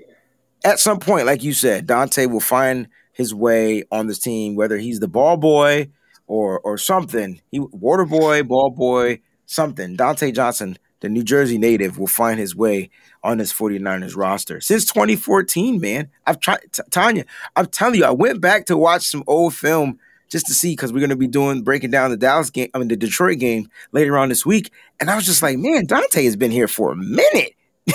[0.65, 4.79] At some point, like you said, Dontae will find his way on this team, whether
[4.79, 5.91] he's the ball boy
[6.27, 7.41] or or something.
[7.51, 9.97] He water boy, ball boy, something.
[9.97, 12.91] Dontae Johnson, the New Jersey native, will find his way
[13.23, 14.61] on this 49ers roster.
[14.61, 16.09] Since 2014, man.
[16.27, 17.25] I've tried T- Tanya,
[17.57, 19.99] I'm telling you, I went back to watch some old film
[20.31, 22.89] just to see because we're gonna be doing breaking down the Dallas game, I mean
[22.89, 24.73] the Detroit game later on this week.
[25.01, 27.55] And I was just like, man, Dontae has been here for a minute.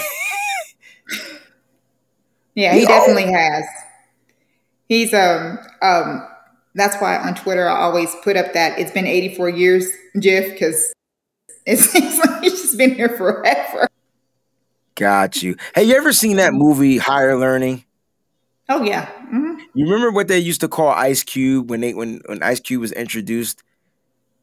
[2.56, 3.66] yeah, he, he definitely has.
[4.88, 6.28] He's um um
[6.76, 10.94] that's why on Twitter I always put up that it's been 84 years, Jeff, because
[11.66, 13.88] it seems like he's just been here forever.
[14.96, 15.56] Got you.
[15.74, 17.84] Hey, you ever seen that movie Higher Learning?
[18.70, 19.08] Oh yeah.
[19.26, 19.60] Mm-hmm.
[19.74, 22.82] You remember what they used to call Ice Cube when they when when Ice Cube
[22.82, 23.62] was introduced?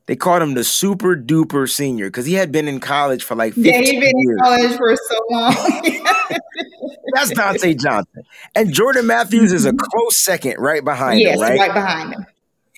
[0.06, 3.54] They called him the super duper senior because he had been in college for like
[3.54, 4.36] 15 yeah, he'd been years.
[4.36, 5.54] in college for so long.
[7.14, 8.24] That's Dontae Johnson.
[8.54, 9.76] And Jordan Matthews is a mm-hmm.
[9.78, 11.58] close second right behind yes, him, right?
[11.58, 12.26] right behind him.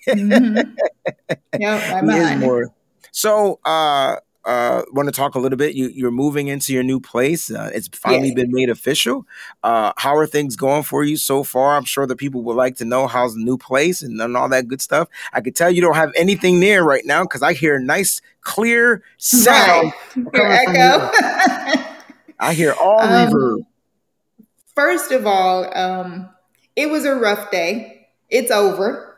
[0.07, 0.55] Mm-hmm.
[1.59, 2.69] yep, right behind him.
[3.11, 5.75] So, uh, uh, want to talk a little bit.
[5.75, 7.49] You, you're moving into your new place.
[7.49, 9.25] Uh, it's finally been made official.
[9.63, 11.75] Uh, how are things going for you so far?
[11.75, 14.47] I'm sure the people would like to know how's the new place and, and all
[14.49, 15.07] that good stuff.
[15.33, 19.03] I can tell you don't have anything there right now because I hear nice, clear
[19.17, 19.93] sound.
[20.15, 20.67] Right.
[20.67, 21.85] Echo.
[22.39, 23.65] I hear all um, reverb.
[24.75, 26.29] First of all, um,
[26.75, 28.09] it was a rough day.
[28.29, 29.17] It's over.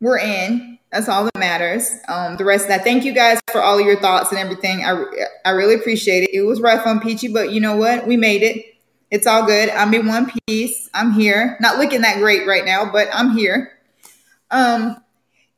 [0.00, 0.67] We're in.
[0.92, 1.90] That's all that matters.
[2.08, 4.84] Um, the rest of that, thank you guys for all of your thoughts and everything.
[4.84, 5.04] I,
[5.44, 6.30] I really appreciate it.
[6.32, 8.06] It was rough on Peachy, but you know what?
[8.06, 8.64] We made it.
[9.10, 9.68] It's all good.
[9.70, 10.88] I'm in one piece.
[10.94, 11.56] I'm here.
[11.60, 13.72] Not looking that great right now, but I'm here.
[14.50, 14.96] Um,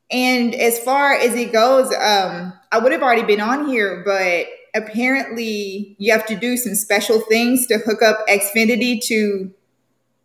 [0.09, 4.47] and as far as it goes, um, I would have already been on here, but
[4.73, 9.53] apparently you have to do some special things to hook up Xfinity to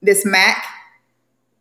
[0.03, 0.65] this Mac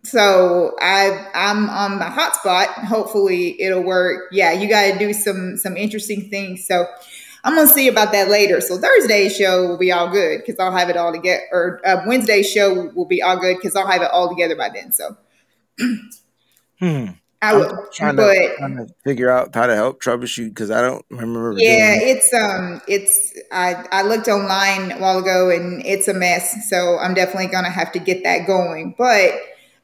[0.06, 2.68] so I I'm on the hotspot.
[2.86, 4.30] Hopefully it'll work.
[4.32, 6.66] Yeah, you got to do some some interesting things.
[6.66, 6.86] So
[7.44, 8.62] I'm gonna see about that later.
[8.62, 11.44] So Thursday's show will be all good because I'll have it all together.
[11.52, 14.70] Or uh, Wednesday's show will be all good because I'll have it all together by
[14.70, 14.92] then.
[14.92, 15.18] So.
[16.80, 17.06] hmm.
[17.42, 20.82] I would, trying, but, to, trying to figure out how to help troubleshoot because I
[20.82, 21.54] don't remember.
[21.58, 26.70] Yeah, it's um, it's I I looked online a while ago and it's a mess.
[26.70, 28.96] So I'm definitely gonna have to get that going.
[28.98, 29.34] But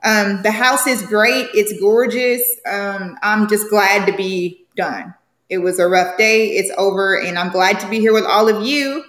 [0.03, 1.47] um, the house is great.
[1.53, 2.41] It's gorgeous.
[2.65, 5.13] Um, I'm just glad to be done.
[5.49, 6.51] It was a rough day.
[6.51, 9.03] It's over, and I'm glad to be here with all of you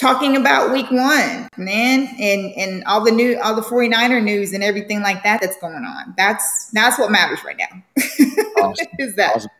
[0.00, 4.64] talking about week one, man, and and all the new all the 49er news and
[4.64, 6.14] everything like that that's going on.
[6.16, 7.82] That's that's what matters right now.
[8.60, 8.88] Awesome.
[8.98, 9.50] is that awesome.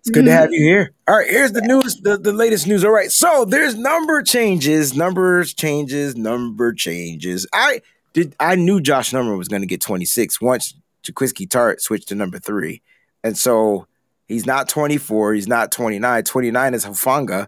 [0.00, 0.92] It's good to have you here.
[1.08, 2.84] All right, here's the news, the, the latest news.
[2.84, 7.46] All right, so there's number changes, numbers changes, number changes.
[7.52, 7.80] I
[8.18, 12.14] did I knew Josh Norman was going to get 26 once Jaquiski Tartt switched to
[12.16, 12.82] number three,
[13.22, 13.86] and so
[14.26, 16.24] he's not 24, he's not 29.
[16.24, 17.46] 29 is Hufanga.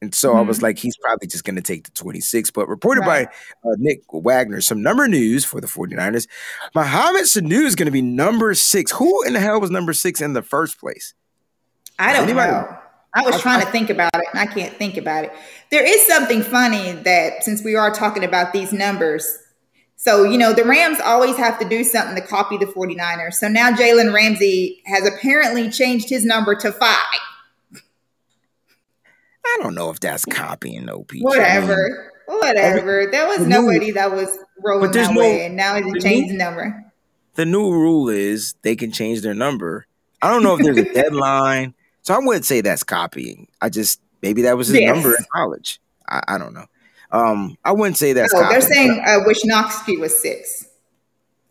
[0.00, 0.62] And so I was Mhm.
[0.62, 2.50] like, he's probably just going to take the 26.
[2.52, 3.28] But reported Right.
[3.64, 6.26] by uh, Nick Wagoner, some number news for the 49ers.
[6.74, 8.92] Mohamed Sanu is going to be number six.
[8.92, 11.14] Who in the hell was number six in the first place?
[11.98, 12.76] I don't Anybody- know.
[13.14, 15.32] I was I- trying to think about it and I can't think about it.
[15.70, 19.26] There is something funny that since we are talking about these numbers,
[20.00, 23.34] so you know, the Rams always have to do something to copy the 49ers.
[23.34, 26.96] So now Jalen Ramsey has apparently changed his number to five.
[29.44, 31.22] I don't know if that's copying no Peach.
[31.22, 31.24] I mean,
[31.68, 32.12] Whatever.
[32.26, 33.08] Whatever.
[33.10, 36.30] There was the new- nobody that was rolling that no- way, and now he's changed
[36.32, 36.84] the number.
[37.36, 39.86] the new rule is they can change their number.
[40.20, 41.74] I don't know if there's a deadline.
[42.02, 43.48] So I wouldn't say that's copying.
[43.60, 44.94] I just maybe that was his Yes.
[44.94, 45.80] number in college.
[46.08, 46.66] I, I don't know.
[47.10, 50.66] Um, I wouldn't say that's Oh, they're saying uh, Wishnowsky was six.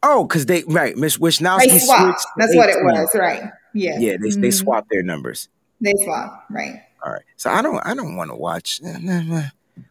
[0.03, 2.25] Oh, because they right, Mitch Wishnowsky They swapped.
[2.37, 3.43] That's what it was, right?
[3.73, 3.97] Yeah.
[3.99, 4.53] Yeah, they they Mhm.
[4.53, 5.49] swapped their numbers.
[5.81, 6.81] They swapped, right?
[7.03, 7.23] All right.
[7.35, 8.79] So I don't I don't want to watch.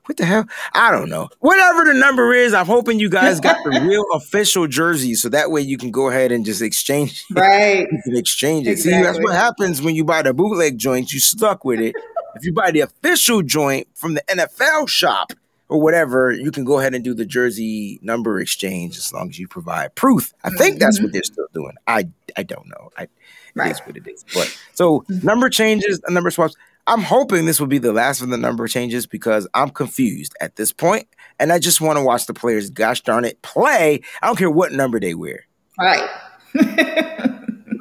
[0.06, 0.46] What the hell?
[0.72, 1.28] I don't know.
[1.40, 5.50] Whatever the number is, I'm hoping you guys got the real official jersey, so that
[5.50, 7.24] way you can go ahead and just exchange.
[7.30, 7.38] It.
[7.38, 7.86] Right.
[7.92, 8.78] You can exchange it.
[8.78, 11.12] See, that's what happens when you buy the bootleg joint.
[11.12, 11.94] You stuck with it.
[12.36, 15.32] if you buy the official joint from the NFL shop
[15.68, 19.38] or whatever, you can go ahead and do the jersey number exchange as long as
[19.38, 20.32] you provide proof.
[20.44, 20.78] I think mm-hmm.
[20.80, 21.74] that's what they're still doing.
[21.86, 22.90] I I don't know.
[22.96, 23.08] I
[23.56, 23.72] Right.
[23.72, 24.22] is what it is.
[24.34, 26.54] But so number changes, and number swaps.
[26.86, 30.56] I'm hoping this will be the last of the number changes because I'm confused at
[30.56, 31.08] this point,
[31.38, 32.68] and I just want to watch the players.
[32.68, 34.02] Gosh darn it, play.
[34.20, 35.46] I don't care what number they wear.
[35.80, 36.06] Right.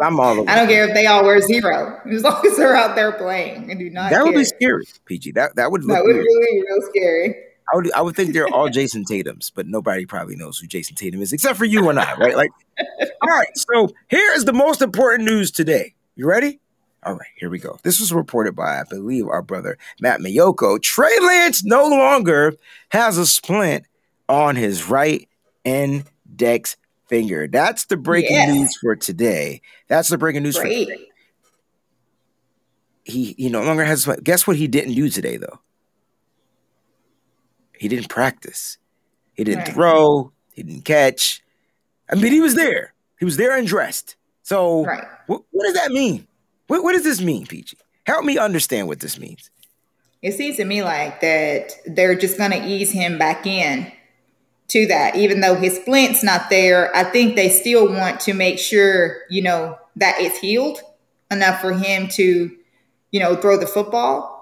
[0.02, 0.50] I'm all over.
[0.50, 3.70] I don't care if they all wear zero, as long as they're out there playing.
[3.70, 4.12] I do not.
[4.12, 5.32] That would be scary, PG.
[5.34, 6.26] That that would look That would weird.
[6.26, 7.36] really be real scary.
[7.72, 10.96] I would I would think they're all Jayson Tatum's, but nobody probably knows who Jayson
[10.96, 12.36] Tatum is except for you and I, right?
[12.36, 12.52] Like,
[13.22, 13.48] all right.
[13.58, 15.96] So here is the most important news today.
[16.16, 16.60] You ready?
[17.04, 17.78] All right, here we go.
[17.84, 20.82] This was reported by, I believe, our brother Matt Maiocco.
[20.82, 22.56] Trey Lance no longer
[22.90, 23.86] has a splint
[24.28, 25.28] on his right
[25.64, 27.48] index finger.
[27.48, 28.56] That's the breaking Yes.
[28.56, 29.62] news for today.
[29.88, 31.10] That's the breaking news for today.
[33.04, 34.00] He he no longer has.
[34.00, 34.24] a splint.
[34.24, 35.60] Guess what he didn't do today though?
[37.80, 38.78] He didn't practice.
[39.34, 39.74] He didn't Right.
[39.74, 40.32] throw.
[40.52, 41.42] He didn't catch.
[42.10, 42.94] I mean, he was there.
[43.20, 44.16] He was there and dressed.
[44.44, 45.04] So, Right.
[45.28, 46.28] what, what does that mean?
[46.68, 47.78] What, what does this mean, Peachy?
[48.06, 49.50] Help me understand what this means.
[50.22, 53.92] It seems to me like that they're just going to ease him back in
[54.70, 56.96] to that, even though his splint's not there.
[56.96, 60.82] I think they still want to make sure, you know, that it's healed
[61.30, 62.56] enough for him to,
[63.12, 64.35] you know, throw the football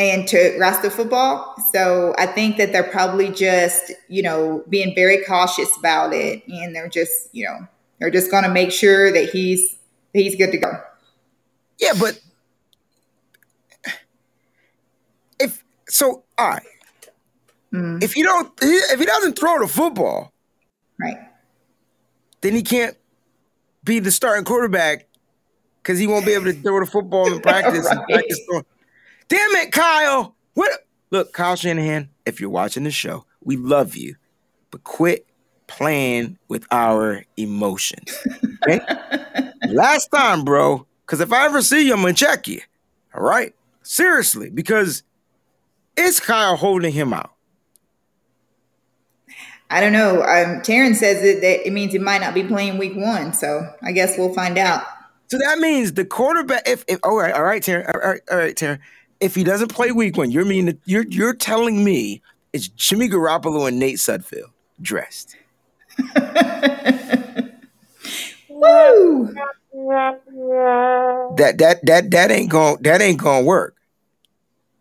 [0.00, 1.54] and to the football.
[1.72, 6.74] So I think that they're probably just, you know, being very cautious about it, and
[6.74, 7.66] they're just, you know,
[7.98, 9.76] they're just going to make sure that he's
[10.14, 10.72] that he's good to go.
[11.78, 12.18] Yeah, but
[15.38, 16.62] if so, all right.
[17.72, 20.32] Mm, If you don't, if he doesn't throw the football,
[20.98, 21.18] right.
[22.40, 22.96] then he can't
[23.84, 25.06] be the starting quarterback
[25.82, 27.86] because he won't be able to throw the football in practice.
[27.86, 28.08] and Right.
[28.08, 28.40] practice.
[29.30, 30.34] Damn it, Kyle!
[30.54, 30.86] What?
[31.10, 32.10] Look, Kyle Shanahan.
[32.26, 34.16] If you're watching the show, we love you,
[34.72, 35.24] but quit
[35.68, 38.12] playing with our emotions.
[38.64, 38.80] Okay.
[39.68, 40.84] Last time, bro.
[41.06, 42.60] Because if I ever see you, I'm gonna check you.
[43.14, 45.04] All right, seriously, because
[45.96, 47.32] it's Kyle holding him out.
[49.70, 50.22] I don't know.
[50.22, 53.72] Um, Taryn says it, that it means he might not be playing week one, so
[53.80, 54.82] I guess we'll find out.
[55.28, 56.62] So that means the quarterback.
[56.66, 58.80] If, if all right, all right, Taryn, all right, all right, Taryn.
[59.20, 63.68] If he doesn't play week one, you're mean you're you're telling me it's Jimmy Garoppolo
[63.68, 64.50] and Nate Sudfeld
[64.80, 65.36] dressed.
[68.48, 69.34] Woo!
[71.36, 73.76] That that that that ain't going that ain't gonna work.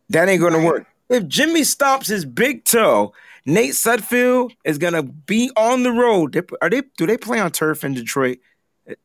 [0.09, 0.87] That ain't gonna work.
[1.09, 3.13] If Jimmy stomps his big toe,
[3.45, 6.35] Nate Sudfeld is gonna be on the road.
[6.61, 6.83] Are they?
[6.97, 8.39] Do they play on turf in Detroit?
[8.85, 8.99] It,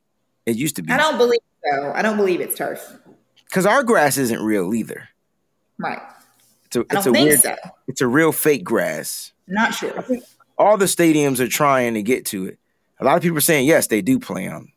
[0.47, 1.41] it used to be I don't believe
[1.73, 1.93] so.
[1.95, 2.99] I don't believe it's turf.
[3.47, 5.09] because our grass isn't real either.
[5.79, 6.01] Right.
[6.67, 7.41] It's a, it's a weird.
[7.41, 7.55] so.
[7.89, 9.33] It's a real fake grass.
[9.47, 10.05] Not sure.
[10.59, 12.59] all the stadiums are trying to get to it.
[13.01, 14.73] A lot of people are saying yes, they do play on,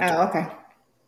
[0.00, 0.46] Oh, okay.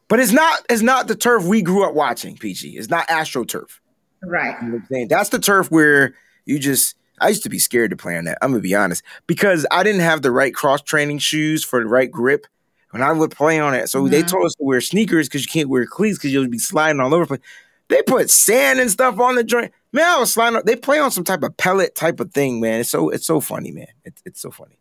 [0.08, 0.64] but it's not.
[0.68, 2.36] It's not the turf we grew up watching.
[2.36, 2.70] PG.
[2.70, 3.78] it's not AstroTurf.
[4.22, 4.56] Right.
[4.62, 5.08] You know I'm saying?
[5.08, 6.14] That's the turf where
[6.46, 6.96] you just.
[7.20, 8.38] I used to be scared to play on that.
[8.42, 11.86] I'm gonna be honest because I didn't have the right cross training shoes for the
[11.86, 12.46] right grip
[12.90, 13.88] when I would play on it.
[13.88, 14.28] So they Mhm.
[14.28, 17.14] told us to wear sneakers because you can't wear cleats because you'll be sliding all
[17.14, 17.24] over.
[17.24, 17.40] the place.
[17.88, 19.72] They put sand and stuff on the joint.
[19.92, 20.56] Man, I was sliding.
[20.56, 22.80] on- They play on some type of pellet type of thing, man.
[22.80, 23.86] It's so it's so funny, man.
[24.04, 24.78] It's it's so funny.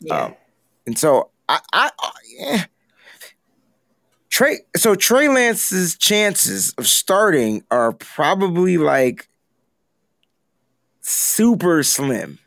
[0.00, 0.24] Yeah.
[0.24, 0.34] Um,
[0.86, 2.64] and so I, I, I yeah.
[4.30, 9.28] Trey, so Trey Lance's chances of starting are probably like
[11.00, 12.38] super slim.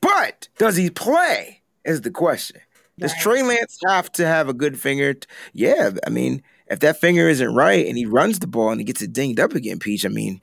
[0.00, 1.62] But does he play?
[1.84, 2.60] Is the question.
[2.98, 3.20] Does Right.
[3.20, 5.14] Trey Lance have to have a good finger?
[5.14, 8.80] t- yeah, I mean, if that finger isn't right and he runs the ball and
[8.80, 10.40] he gets it dinged up again, Peach, I mean,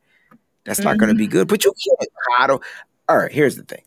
[0.63, 1.31] that's not going to be mm-hmm.
[1.31, 1.47] good.
[1.47, 2.63] But you can't coddle.
[3.07, 3.83] All right, here's the thing.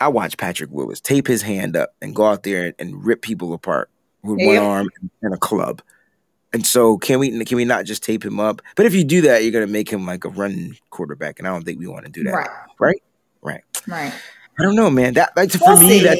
[0.00, 3.22] I watch Patrick Willis tape his hand up and go out there and, and rip
[3.22, 3.90] people apart
[4.22, 4.88] with one arm
[5.22, 5.82] and a club.
[6.52, 8.62] And so, can we can we not just tape him up?
[8.76, 11.48] But if you do that, you're going to make him like a running quarterback, and
[11.48, 12.32] I don't think we want to do that.
[12.32, 12.50] Right.
[12.78, 13.02] Right?
[13.42, 13.64] Right.
[13.86, 14.14] Right.
[14.58, 15.14] I don't know, man.
[15.14, 16.04] That like for We'll me, see.
[16.04, 16.18] that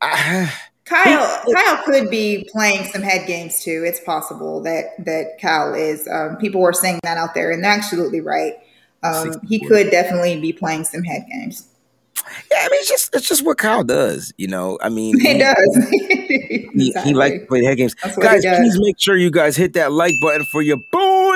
[0.00, 0.52] I,
[0.90, 3.84] Kyle Kyle could be playing some head games too.
[3.86, 6.08] It's possible that that Kyle is.
[6.08, 8.54] Um, people were saying that out there, and they're absolutely right.
[9.02, 11.68] Um, he could definitely be playing some head games.
[12.50, 14.78] yeah, I mean, it's just it's just what Kyle does, you know.
[14.82, 15.88] I mean, He does.
[15.90, 17.10] He, Exactly.
[17.10, 17.94] he likes to play head games.
[18.02, 20.78] He Guys, please make sure you guys hit that like button for your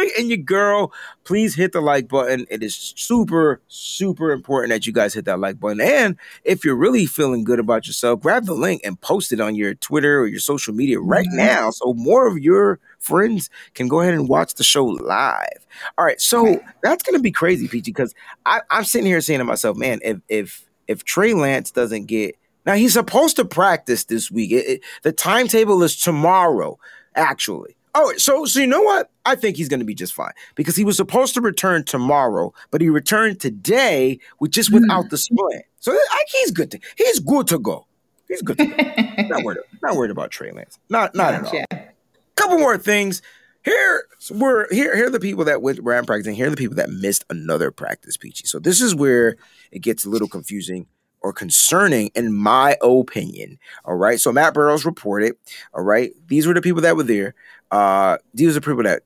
[0.04, 0.92] boy and your girl.
[1.24, 2.46] Please hit the like button.
[2.50, 5.80] It is super, super important that you guys hit that like button.
[5.80, 9.54] And if you're really feeling good about yourself, grab the link and post it on
[9.54, 11.36] your Twitter or your social media right Mhm.
[11.36, 15.66] now so more of your friends can go ahead and watch the show live.
[15.98, 18.14] All right, so that's gonna be crazy, Peachy, because
[18.46, 22.36] I'm sitting here saying to myself, man, if if if Trey Lance doesn't get
[22.66, 24.50] now he's supposed to practice this week.
[24.52, 26.78] It- it- the timetable is tomorrow,
[27.14, 27.76] actually.
[27.94, 29.10] Oh, so so you know what?
[29.24, 32.52] I think he's going to be just fine because he was supposed to return tomorrow,
[32.70, 34.76] but he returned today with just Hmm.
[34.80, 35.64] without the splint.
[35.80, 37.86] So I, he's good to he's good to go.
[38.28, 38.58] He's good.
[38.58, 39.22] To go.
[39.28, 39.58] not worried.
[39.82, 40.78] Not worried about Trey Lance.
[40.88, 41.88] Not not at all Gotcha.
[42.36, 43.22] couple more things.
[43.64, 44.94] Here we're here.
[44.96, 46.34] Here are the people that went ran practicing.
[46.34, 48.46] Here are the people that missed another practice, Peachy.
[48.46, 49.36] So this is where
[49.70, 50.86] it gets a little confusing
[51.22, 53.58] or concerning, in my opinion.
[53.86, 54.20] All right.
[54.20, 55.36] So Matt Barrows reported.
[55.72, 56.12] All right.
[56.26, 57.34] These were the people that were there.
[57.74, 59.02] Uh, these are people that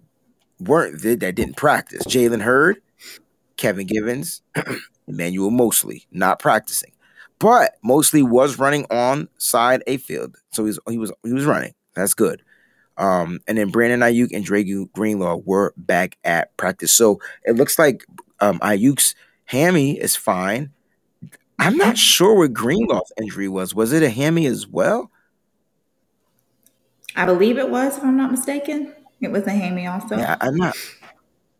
[0.61, 2.03] weren't that didn't practice.
[2.05, 2.83] Jalen Hurd,
[3.57, 4.43] Kevin Givens,
[5.09, 6.93] Emmanuel Moseley not practicing,
[7.39, 10.37] but Moseley was running on side a field.
[10.53, 11.75] So he's he was he was running.
[11.95, 12.43] That's good.
[12.99, 16.93] Um, and then Brandon Aiyuk and Dre Greenlaw were back at practice.
[16.93, 18.05] So it looks like
[18.41, 19.15] um, Aiyuk's
[19.47, 20.73] hammy is fine.
[21.59, 23.75] I'm not sure what Greenlaw's injury was.
[23.75, 25.11] Was it a hammy as well?
[27.17, 28.95] I believe it was, if I'm not mistaken.
[29.21, 30.17] It was a hammy also.
[30.17, 30.77] Yeah, I'm not.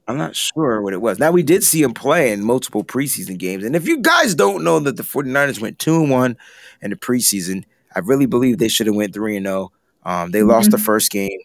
[0.07, 1.19] I'm not sure what it was.
[1.19, 4.65] Now we did see him play in multiple preseason games, and if you guys don't
[4.65, 6.37] know that the 49ers went two and one
[6.81, 9.73] in the preseason, I really believe they should have went three and zero.
[10.05, 11.39] Um, they lost the first game,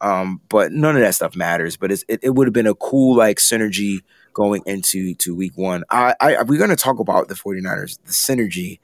[0.00, 1.76] um, but none of that stuff matters.
[1.76, 4.00] But it's, it, it would have been a cool like synergy
[4.32, 5.84] going into to week one.
[5.90, 8.78] I, I we're going to talk about the 49ers, the synergy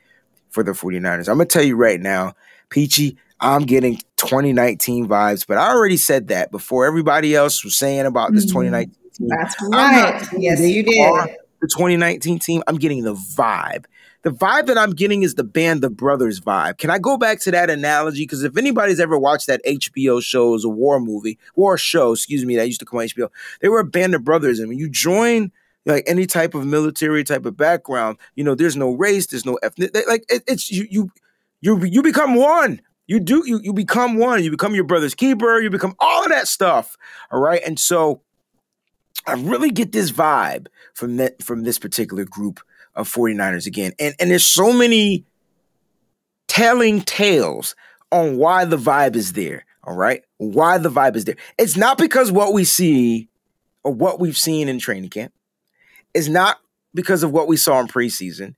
[0.50, 1.28] for the 49ers.
[1.28, 2.34] I'm going to tell you right now,
[2.68, 8.06] Peachy, I'm getting 2019 vibes, but I already said that before everybody else was saying
[8.06, 8.50] about this Mhm.
[8.52, 9.28] 2019 team.
[9.28, 10.26] That's right.
[10.38, 11.36] Yes, you did.
[11.60, 13.84] The 2019 team, I'm getting the vibe.
[14.22, 16.78] The vibe that I'm getting is the Band The Brothers vibe.
[16.78, 18.22] Can I go back to that analogy?
[18.22, 22.12] Because if anybody's ever watched that HBO show, it was a war movie, war show,
[22.12, 23.28] excuse me, that used to come on HBO.
[23.60, 25.50] They were a band of brothers, and when you join
[25.84, 29.58] like any type of military type of background, you know, there's no race, there's no
[29.64, 31.10] ethnic, like it, it's you, you,
[31.60, 32.80] you, you become one.
[33.06, 34.42] You do, you, you become one.
[34.42, 35.60] You become your brother's keeper.
[35.60, 36.96] You become all of that stuff.
[37.30, 38.22] All right, and so
[39.26, 42.60] I really get this vibe from that from this particular group
[42.94, 43.92] of 49ers again.
[43.98, 45.24] And and there's so many
[46.48, 47.74] telling tales
[48.10, 49.64] on why the vibe is there.
[49.84, 50.22] All right.
[50.38, 51.36] Why the vibe is there.
[51.58, 53.28] It's not because what we see
[53.82, 55.32] or what we've seen in training camp.
[56.14, 56.58] It's not
[56.94, 58.54] because of what we saw in preseason.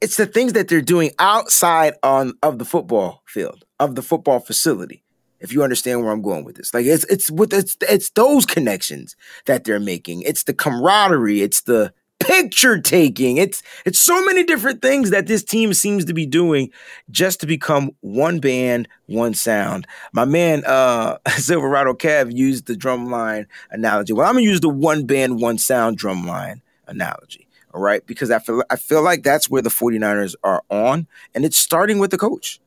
[0.00, 4.40] It's the things that they're doing outside on of the football field, of the football
[4.40, 5.02] facility.
[5.40, 6.74] If you understand where I'm going with this.
[6.74, 9.14] Like it's it's with it's it's those connections
[9.46, 10.22] that they're making.
[10.22, 13.36] It's the camaraderie, it's the picture taking.
[13.36, 16.70] It's it's so many different things that this team seems to be doing
[17.10, 19.86] just to become one band, one sound.
[20.12, 24.12] My man uh Silverado Kev used the drum line analogy.
[24.12, 27.46] Well, I'm gonna use the one band, one sound drum line analogy.
[27.74, 31.44] All right, because I feel I feel like that's where the 49ers are on, and
[31.44, 32.60] it's starting with the coach.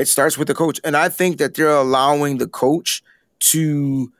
[0.00, 3.02] It starts with the coach, and I think that they're allowing the coach
[3.40, 4.10] to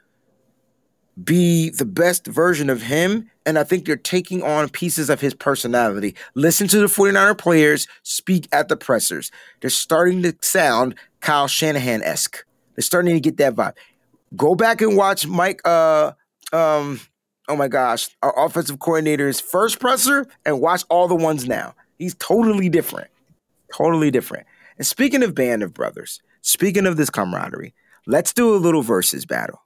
[1.25, 3.31] be the best version of him.
[3.47, 6.15] And I think they're taking on pieces of his personality.
[6.35, 9.31] Listen to the 49er players speak at the pressers.
[9.61, 12.45] They're starting to sound Kyle Shanahan esque.
[12.77, 13.75] They're starting to get that vibe.
[14.37, 16.13] Go back and watch Mike, uh,
[16.53, 17.01] um,
[17.49, 21.75] oh my gosh, our offensive coordinator's first presser and watch all the ones now.
[21.99, 23.09] He's totally different.
[23.75, 24.47] Totally different.
[24.81, 27.75] And speaking of band of brothers, speaking of this camaraderie,
[28.07, 29.61] let's do a little versus battle.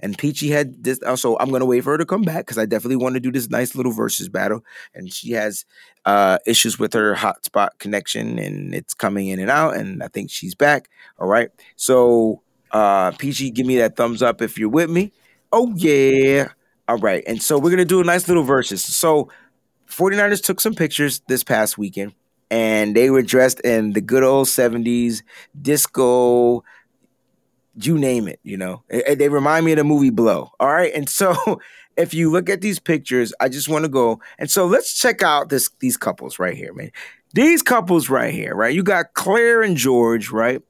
[0.00, 1.00] And Peachy had this.
[1.04, 3.30] Also, I'm gonna wait for her to come back because I definitely want to do
[3.30, 4.64] this nice little versus battle.
[4.94, 5.64] And she has
[6.06, 9.76] uh, issues with her hotspot connection, and it's coming in and out.
[9.76, 10.88] And I think she's back.
[11.20, 11.50] All right.
[11.76, 12.42] So,
[12.72, 15.12] uh, Peachy, give me that thumbs up if you're with me.
[15.52, 16.48] Oh yeah.
[16.88, 17.22] All right.
[17.28, 18.84] And so we're gonna do a nice little versus.
[18.84, 19.30] So,
[19.88, 22.12] 49ers took some pictures this past weekend,
[22.50, 25.22] and they were dressed in the good old 70s
[25.60, 26.64] disco
[27.80, 28.82] you name it, you know.
[28.88, 30.50] They remind me of the movie Blow.
[30.58, 30.92] All right.
[30.94, 31.60] And so
[31.96, 34.20] if you look at these pictures, I just want to go.
[34.38, 36.90] And so let's check out this these couples right here, man.
[37.34, 38.74] These couples right here, right?
[38.74, 40.62] You got Claire and George, right?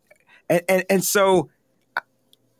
[0.48, 1.48] And and, and so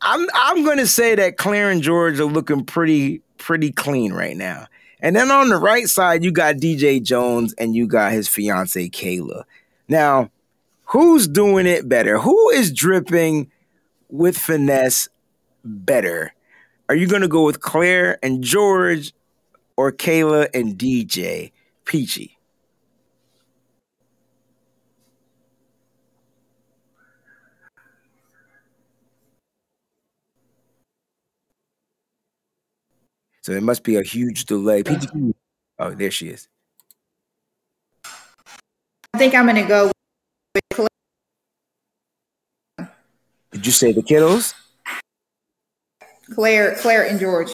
[0.01, 4.67] I'm I'm gonna say that Claire and George are looking pretty pretty clean right now.
[5.01, 8.89] And then on the right side, you got DJ Jones and you got his fiance
[8.89, 9.43] Kayla.
[9.87, 10.29] Now,
[10.85, 12.19] who's doing it better?
[12.19, 13.51] Who is dripping
[14.09, 15.07] with finesse
[15.63, 16.33] better?
[16.89, 19.13] Are you going to go with Claire and George
[19.77, 21.51] or Kayla and DJ
[21.85, 22.38] Peachy?
[33.41, 34.83] So it must be a huge delay.
[34.83, 35.33] Peachy,
[35.79, 36.47] oh, there she is.
[39.13, 39.91] I think I'm going to go
[40.55, 40.87] with Claire.
[43.51, 44.53] Did you say the kiddos?
[46.33, 47.51] Claire, Claire and George.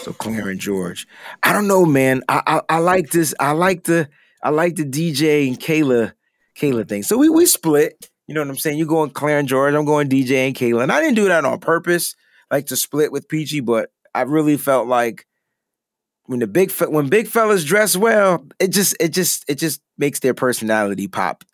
[0.00, 1.06] So Claire and George.
[1.42, 2.22] I don't know, man.
[2.28, 3.34] I, I I, like this.
[3.40, 4.08] I like the
[4.42, 6.12] I like the DJ and Kayla
[6.56, 7.02] Kayla thing.
[7.02, 8.10] So we we split.
[8.26, 8.78] You know what I'm saying?
[8.78, 9.74] You're going Claire and George.
[9.74, 10.82] I'm going DJ and Kayla.
[10.82, 12.16] And I didn't do that on purpose,
[12.50, 13.60] like to split with Peachy.
[13.60, 15.26] But I really felt like
[16.24, 20.20] when the big when big fellas dress well, it just it just it just makes
[20.20, 21.44] their personality pop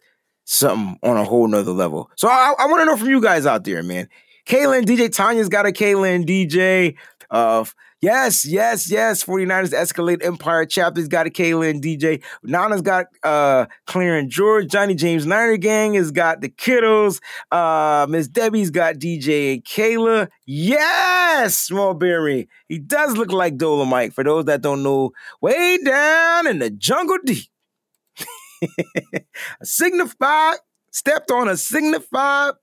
[0.45, 2.11] something on a whole nother level.
[2.17, 4.09] So I, I want to know from you guys out there, man.
[4.47, 6.97] Kaylin DJ Tanya's got a Kaylin DJ.
[7.31, 7.65] Uh,
[8.03, 9.25] yes, yes, yes.
[9.25, 12.23] 49ers Escalade Empire chapter's got a Kayla and DJ.
[12.43, 14.69] Nana's got uh Clarence George.
[14.69, 17.21] Johnny James Niner Gang has got the kiddos.
[17.51, 20.29] Uh Miss Debbie's got DJ and Kayla.
[20.45, 22.49] Yes, Mulberry.
[22.69, 24.13] He does look like Dolomite.
[24.13, 27.47] For those that don't know, way down in the jungle deep.
[28.63, 30.57] a signified
[30.91, 32.55] stepped on a signified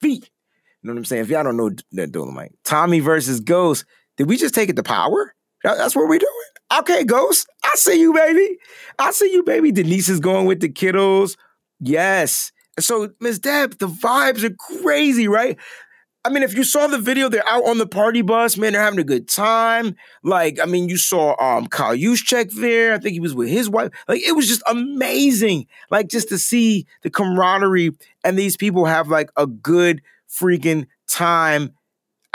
[0.00, 0.30] feet.
[0.82, 1.22] You know what I'm saying?
[1.22, 3.84] If y'all don't know that Dolomite, Tommy versus Ghost.
[4.18, 5.34] Did we just take it to power?
[5.64, 6.32] That's what we're doing.
[6.80, 7.48] Okay, Ghost.
[7.64, 8.58] I see you, baby.
[8.98, 9.72] I see you, baby.
[9.72, 11.36] Denise is going with the kiddos.
[11.80, 12.52] Yes.
[12.78, 15.56] So, Miss Deb, the vibes are crazy, right?
[16.24, 18.72] I mean, if you saw the video, they're out on the party bus, man.
[18.72, 19.96] They're having a good time.
[20.22, 22.92] Like, I mean, you saw um Kyle Juszczyk there.
[22.92, 23.90] I think he was with his wife.
[24.08, 25.66] Like, it was just amazing.
[25.90, 27.92] Like, just to see the camaraderie
[28.24, 31.72] and these people have like a good freaking time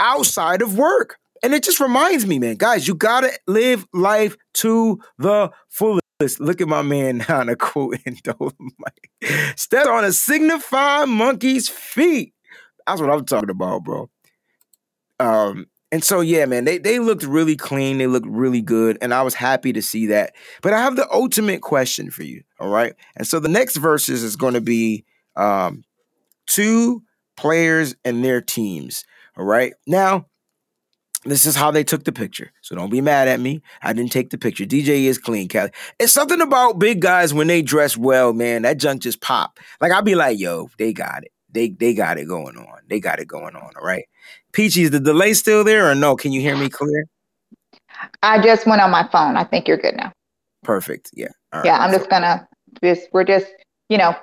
[0.00, 1.18] outside of work.
[1.44, 6.40] And it just reminds me, man, guys, you gotta live life to the fullest.
[6.40, 9.54] Look at my man now in a quote in Dolomite.
[9.56, 12.32] Step on a signified monkey's feet.
[12.86, 14.08] That's what I'm talking about, bro.
[15.20, 17.98] Um, and so yeah, man, they they looked really clean.
[17.98, 20.34] They looked really good, and I was happy to see that.
[20.62, 22.94] But I have the ultimate question for you, all right?
[23.16, 25.04] And so the next verses is going to be
[25.36, 25.84] um,
[26.46, 27.02] two
[27.36, 29.04] players and their teams.
[29.36, 29.74] All right.
[29.86, 30.24] Now,
[31.24, 32.52] this is how they took the picture.
[32.60, 33.62] So don't be mad at me.
[33.82, 34.64] I didn't take the picture.
[34.64, 35.70] DJ is clean, Cali.
[35.98, 38.62] It's something about big guys when they dress well, man.
[38.62, 39.58] That junk just pop.
[39.80, 41.32] Like I'll be like, yo, they got it.
[41.50, 42.78] They they got it going on.
[42.88, 43.72] They got it going on.
[43.76, 44.04] All right.
[44.52, 46.16] Peachy, is the delay still there or no?
[46.16, 47.06] Can you hear me clear?
[48.22, 49.36] I just went on my phone.
[49.36, 50.12] I think you're good now.
[50.62, 51.10] Perfect.
[51.14, 51.28] Yeah.
[51.64, 52.46] yeah, I'm just gonna
[52.82, 53.46] just we're just,
[53.88, 54.16] you know,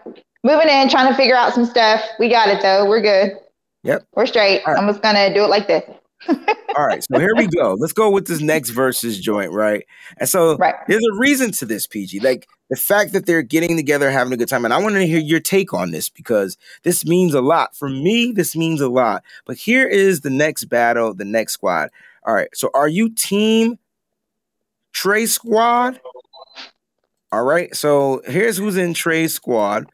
[0.43, 2.04] moving in, trying to figure out some stuff.
[2.20, 2.88] We got it though.
[2.88, 3.38] We're good.
[3.84, 4.06] Yep.
[4.16, 4.66] We're straight.
[4.66, 4.78] Right.
[4.78, 5.84] I'm just gonna do it like this.
[6.30, 7.76] All right, so here we go.
[7.78, 9.86] Let's go with this next versus joint, right?
[10.17, 10.76] And so right.
[10.88, 12.19] there's a reason to this, PG.
[12.22, 14.63] Like the fact that they're getting together, having a good time.
[14.63, 17.76] And I want to hear your take on this because this means a lot.
[17.76, 19.24] For me, this means a lot.
[19.45, 21.89] But here is the next battle, the next squad.
[22.24, 23.80] All right, so are you team
[24.93, 25.99] Trey squad?
[27.32, 29.89] All right, so here's who's in Trey squad.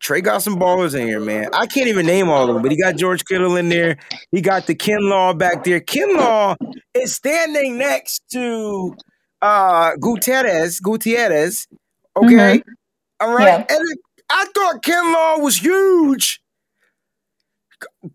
[0.00, 1.48] Trey got some ballers in here, man.
[1.52, 3.98] I can't even name all of them, but he got George Kittle in there.
[4.30, 5.80] He got the Kinlaw back there.
[5.80, 6.56] Kinlaw
[6.94, 8.94] is standing next to
[9.42, 10.80] uh Gutierrez.
[10.80, 11.66] Gutierrez.
[12.16, 12.28] Okay.
[12.28, 12.70] Mm-hmm.
[13.20, 13.66] All right.
[13.68, 13.76] Yeah.
[13.76, 13.84] And
[14.30, 16.40] I thought Kinlaw was huge.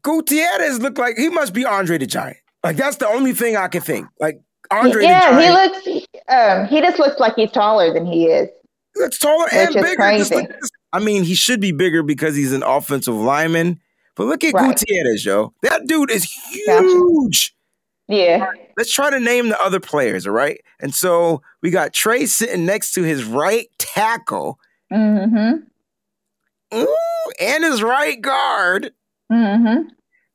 [0.01, 2.37] Gutierrez looked like he must be Andre the Giant.
[2.63, 4.07] Like that's the only thing I can think.
[4.19, 4.39] Like
[4.71, 5.03] Andre.
[5.03, 6.07] Yeah, he looks.
[6.29, 8.49] Um, he just looks like he's taller than he is.
[8.95, 10.17] He looks taller and bigger.
[10.17, 10.33] Just,
[10.93, 13.81] I mean, he should be bigger because he's an offensive lineman.
[14.15, 14.77] But look at Right.
[14.77, 15.53] Gutierrez, yo.
[15.63, 16.25] That dude is
[16.67, 16.83] Gotcha.
[16.87, 17.55] huge.
[18.07, 18.45] Yeah.
[18.77, 20.61] Let's try to name the other players, all right?
[20.79, 24.59] And so we got Trey sitting next to his right tackle
[24.91, 26.77] Mm-hmm.
[26.77, 28.91] ooh, and his right guard.
[29.31, 29.87] Mm-hmm.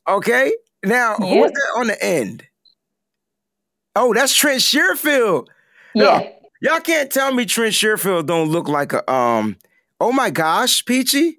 [0.08, 0.52] Okay.
[0.84, 2.44] Now, who is that on the end?
[3.94, 5.46] Oh, that's Trent Sherfield.
[5.94, 6.04] Yeah.
[6.04, 6.32] No.
[6.60, 9.56] Y'all can't tell me Trent Sherfield don't look like a um.
[10.00, 11.38] Oh my gosh, Peachy.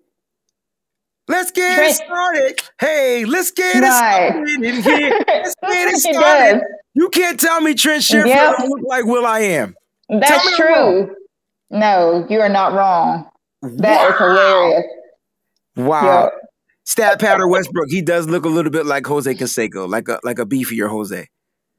[1.27, 2.59] Let's get it started.
[2.79, 4.29] Hey, let's get Right.
[4.29, 5.19] it started in here.
[5.27, 6.61] Let's get it started.
[6.95, 8.57] You can't tell me Trent Sherfield Yep.
[8.57, 9.75] don't look like Will I Am.
[10.09, 11.15] That's true.
[11.69, 13.29] No, you are not wrong.
[13.61, 14.85] That is hilarious.
[15.75, 16.03] Wow.
[16.03, 16.29] Yeah.
[16.85, 20.39] Stat Patter Westbrook, he does look a little bit like Jose Canseco, like a like
[20.39, 21.27] a beefier Jose.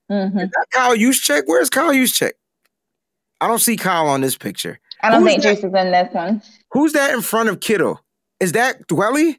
[0.09, 1.43] hmm Is that Kyle Juszczyk?
[1.47, 2.33] Where's Kyle Juszczyk?
[3.41, 4.78] I don't see Kyle on this picture.
[5.03, 5.55] I don't Who's think that?
[5.57, 6.41] Juice is in this one.
[6.73, 8.01] Who's that in front of Kittle?
[8.41, 9.37] Is that Dwelley?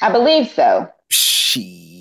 [0.00, 0.88] I believe so.
[1.10, 1.94] She.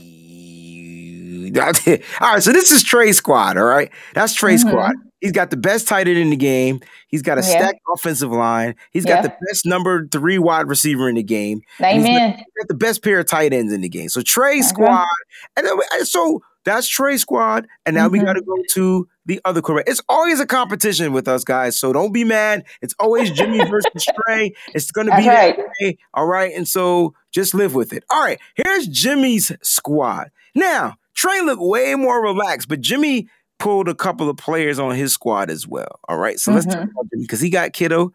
[1.58, 3.58] All right, so this is Trey squad.
[3.58, 4.68] All right, that's Trey Mhm.
[4.68, 4.94] squad.
[5.22, 6.80] He's got the best tight end in the game.
[7.08, 7.48] He's got a Yeah.
[7.48, 8.76] stacked offensive line.
[8.92, 11.62] He's got the best number three wide receiver in the game.
[11.80, 12.32] And he's got- Amen.
[12.38, 14.10] he's got the best pair of tight ends in the game.
[14.10, 14.62] So Trey Okay.
[14.62, 15.08] squad,
[15.56, 17.66] and then we- so that's Trey squad.
[17.88, 18.26] And now we Mhm.
[18.26, 19.90] got to go to the other quarterback.
[19.90, 22.66] It's always a competition with us guys, so don't be mad.
[22.82, 24.56] It's always Jimmy versus Trey.
[24.74, 25.56] It's going to be right.
[25.56, 25.98] that way.
[26.16, 28.04] All right, and so just live with it.
[28.10, 30.32] All right, here's Jimmy's squad.
[30.56, 33.28] Now Trey looked way more relaxed, but Jimmy
[33.60, 36.00] pulled a couple of players on his squad as well.
[36.08, 36.92] All right, so let's talk Mhm.
[36.92, 38.14] about Jimmy because he got Kiddo,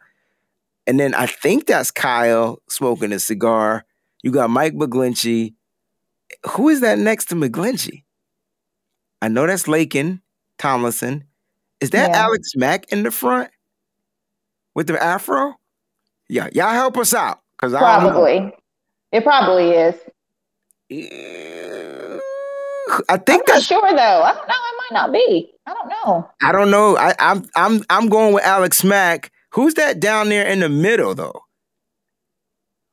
[0.86, 3.84] and then I think that's Kyle smoking a cigar.
[4.22, 5.54] You got Mike McGlinchey.
[6.52, 8.04] Who is that next to McGlinchey?
[9.20, 10.20] I know that's Laken
[10.58, 11.24] Tomlinson.
[11.80, 12.18] Is that Yeah.
[12.24, 13.50] Alex Mack in the front
[14.74, 15.54] with the afro?
[16.28, 17.78] Yeah, y'all help us out because I.
[17.80, 18.52] Probably.
[19.10, 19.94] It probably is.
[23.08, 23.66] I think I'm that's.
[23.66, 24.22] sure though.
[24.22, 24.54] I don't know.
[24.54, 25.52] It might not be.
[25.66, 26.30] I don't know.
[26.42, 26.96] I don't know.
[26.96, 29.30] I, I'm I'm I'm going with Alex Mack.
[29.50, 31.42] Who's that down there in the middle though?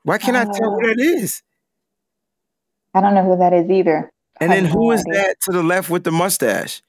[0.03, 1.41] Why can't I tell who Uh, that is?
[2.93, 4.11] I don't know who that is either.
[4.41, 5.13] And then who is idea.
[5.21, 6.81] that to the left with the mustache?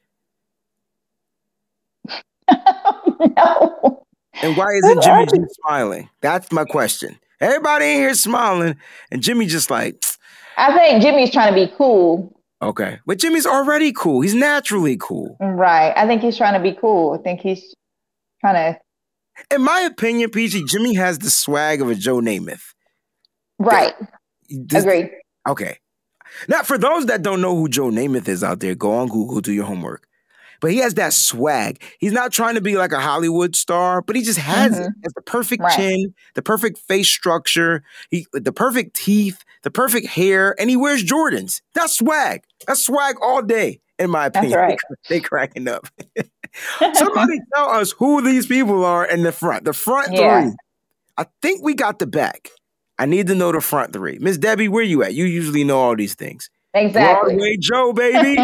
[3.37, 3.97] No.
[4.43, 6.09] And why isn't Who Jimmy G smiling?
[6.23, 7.19] That's my question.
[7.41, 8.77] Everybody in here smiling,
[9.11, 10.03] and Jimmy just like,
[10.57, 12.33] I think Jimmy's trying to be cool.
[12.63, 13.01] okay.
[13.05, 14.23] But Jimmy's already cool.
[14.23, 15.37] He's naturally cool.
[15.41, 15.93] Right.
[15.95, 17.19] I think he's trying to be cool.
[17.19, 17.75] I think he's
[18.41, 19.55] trying to.
[19.55, 22.63] In my opinion, PG, Jimmy has the swag of a Joe Namath.
[23.59, 23.95] Right.
[24.49, 25.11] This- Agree.
[25.47, 25.77] Okay.
[26.49, 29.41] Now, for those that don't know who Joe Namath is out there, go on Google,
[29.41, 30.07] do your homework.
[30.61, 31.83] But he has that swag.
[31.99, 34.83] He's not trying to be like a Hollywood star, but he just has it.
[34.83, 35.03] Mm-hmm.
[35.05, 35.77] Has the perfect Right.
[35.77, 41.03] chin, the perfect face structure, he, the perfect teeth, the perfect hair, and he wears
[41.03, 41.61] Jordans.
[41.75, 42.43] That's swag.
[42.67, 44.59] That's swag all day, in my opinion.
[44.59, 44.79] right.
[45.09, 45.87] they cracking up.
[46.95, 49.65] Somebody tell us who these people are in the front.
[49.65, 50.43] The front Yeah.
[50.43, 50.53] three.
[51.17, 52.49] I think we got the back.
[52.99, 54.19] I need to know the front three.
[54.21, 55.15] Miss Debbie, where you at?
[55.15, 56.51] You usually know all these things.
[56.75, 57.33] Exactly.
[57.35, 58.37] Broadway Joe, baby.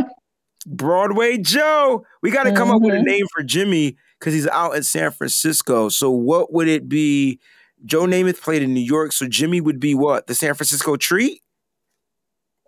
[0.66, 2.04] Broadway Joe.
[2.22, 3.04] We got to come up with a Mhm.
[3.04, 5.88] name for Jimmy because he's out in San Francisco.
[5.88, 7.40] So what would it be?
[7.84, 10.26] Joe Namath played in New York, so Jimmy would be what?
[10.26, 11.42] The San Francisco treat?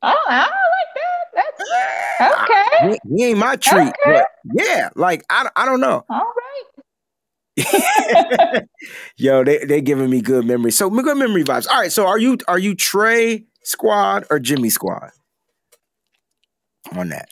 [0.03, 0.51] Oh, I like
[0.95, 1.55] that.
[2.19, 2.99] That's okay.
[3.09, 4.13] He, he ain't my treat, Okay.
[4.13, 6.05] but yeah, like I, I don't know.
[6.09, 6.33] All
[7.59, 8.65] right.
[9.17, 10.71] Yo, they they giving me good memory.
[10.71, 11.69] So good memory vibes.
[11.69, 15.11] All right, so are you are you Trey squad or Jimmy squad
[16.97, 17.29] on that?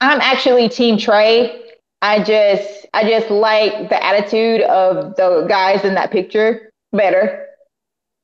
[0.00, 1.60] I'm actually Team Trey.
[2.02, 7.46] I just I just like the attitude of the guys in that picture better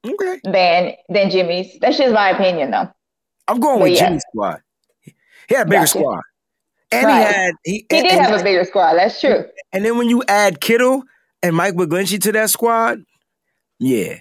[0.07, 1.77] Okay, than than Jimmy's.
[1.81, 2.89] That's just my opinion though.
[3.49, 4.09] I'm going But with yeah.
[4.09, 4.61] Jimmy squad.
[5.03, 5.89] He had a bigger Gotcha.
[5.89, 6.21] squad,
[6.91, 7.19] and Right.
[7.29, 9.45] he had he, He and, did and- have a bigger squad, that's true.
[9.73, 11.03] and then when you add Kittle
[11.43, 13.03] and Mike McGlinchey to that squad,
[13.79, 14.17] yeah,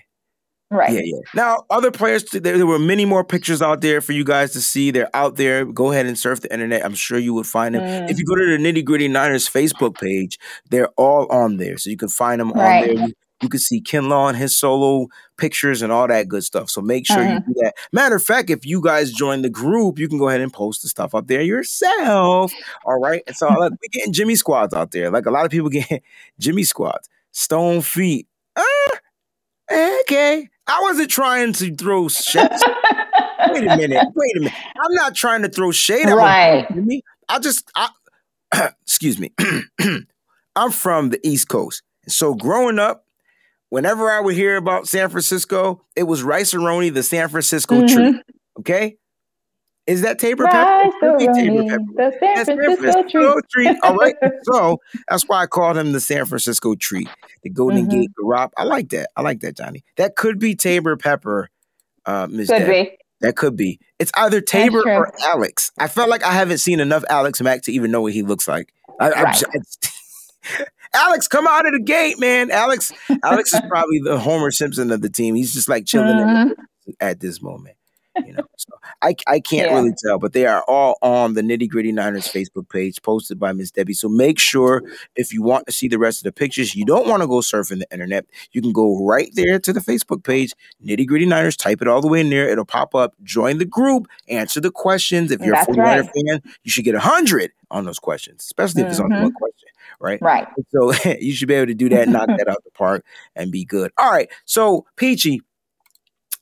[0.72, 0.92] Right.
[0.94, 1.20] Yeah, yeah.
[1.36, 4.62] Now, other players, there, there were many more pictures out there for you guys to
[4.62, 4.90] see.
[4.92, 5.64] They're out there.
[5.64, 6.84] Go ahead and surf the internet.
[6.84, 7.84] I'm sure you would find them.
[7.84, 8.10] Mm.
[8.10, 10.40] If you go to the Nitty Gritty Niners Facebook page,
[10.72, 11.78] they're all on there.
[11.78, 12.90] So you can find them Right.
[12.90, 13.08] on there.
[13.08, 13.14] You,
[13.44, 15.08] you can see Kinlaw and his solo
[15.38, 16.70] pictures and all that good stuff.
[16.72, 17.74] So make sure you do that.
[17.92, 20.82] Matter of fact, if you guys join the group, you can go ahead and post
[20.82, 22.52] the stuff up there yourself.
[22.86, 23.22] All right.
[23.28, 25.12] And so like, we're getting Jimmy squads out there.
[25.12, 26.02] Like a lot of people get
[26.40, 27.08] Jimmy squads.
[27.34, 28.28] Stone feet.
[28.56, 28.92] Ah,
[30.02, 30.50] okay.
[30.68, 32.50] I wasn't trying to throw shade.
[33.50, 34.08] wait a minute.
[34.16, 34.54] Wait a minute.
[34.84, 36.68] I'm not trying to throw shade at right.
[36.74, 37.04] Jimmy.
[37.30, 37.90] I just, I,
[38.82, 39.34] excuse me.
[40.56, 41.84] I'm from the East Coast.
[42.08, 43.06] So growing up,
[43.70, 47.96] whenever I would hear about San Francisco, it was rice roni, the San Francisco tree.
[47.96, 48.60] Mm-hmm.
[48.60, 48.98] Okay.
[49.88, 50.58] Is that Tabor pepper?
[50.58, 51.84] Rice It could be Tabor pepper.
[51.96, 53.78] the San That's Francisco Francisco treat.
[53.84, 54.16] All right.
[54.44, 57.08] So that's why I called him the San Francisco treat,
[57.44, 57.92] the Golden Mhm.
[57.92, 58.50] Gate Garop.
[58.58, 59.10] I like that.
[59.16, 59.84] I like that, Johnny.
[59.98, 61.50] That could be Tabor pepper,
[62.06, 62.48] uh, Ms.
[62.50, 62.98] Could be.
[63.22, 63.80] That could be.
[64.00, 65.72] It's either Tabor or Alex.
[65.80, 68.48] I felt like I haven't seen enough Alex Mack to even know what he looks
[68.48, 68.74] like.
[69.00, 69.36] I, I'm Right.
[69.36, 69.92] just-
[70.94, 72.52] Alex, come out of the gate, man.
[72.52, 72.92] Alex,
[73.24, 75.36] Alex is probably the Homer Simpson of the team.
[75.36, 76.52] He's just like chilling in Mhm.
[77.00, 77.76] at this moment.
[78.26, 78.70] You know, so
[79.06, 79.76] I I can't Yeah.
[79.76, 83.54] really tell, but they are all on the Nitty Gritty Niners Facebook page, posted by
[83.54, 83.94] Miss Debbie.
[83.94, 84.82] So make sure
[85.16, 87.36] if you want to see the rest of the pictures, you don't want to go
[87.42, 88.26] surfing the internet.
[88.52, 90.54] You can go right there to the Facebook page,
[90.86, 91.56] Nitty Gritty Niners.
[91.56, 92.50] Type it all the way in there.
[92.50, 93.14] It'll pop up.
[93.24, 94.08] Join the group.
[94.28, 95.32] Answer the questions.
[95.32, 96.10] If you're That's a 49er right.
[96.28, 99.24] fan, you should get a hundred on those questions, especially if it's only Mhm.
[99.24, 100.20] one question, right?
[100.22, 100.48] Right.
[100.70, 103.04] So you should be able to do that, knock that out the park,
[103.36, 103.92] and be good.
[103.98, 104.30] All right.
[104.46, 105.42] So Peachy,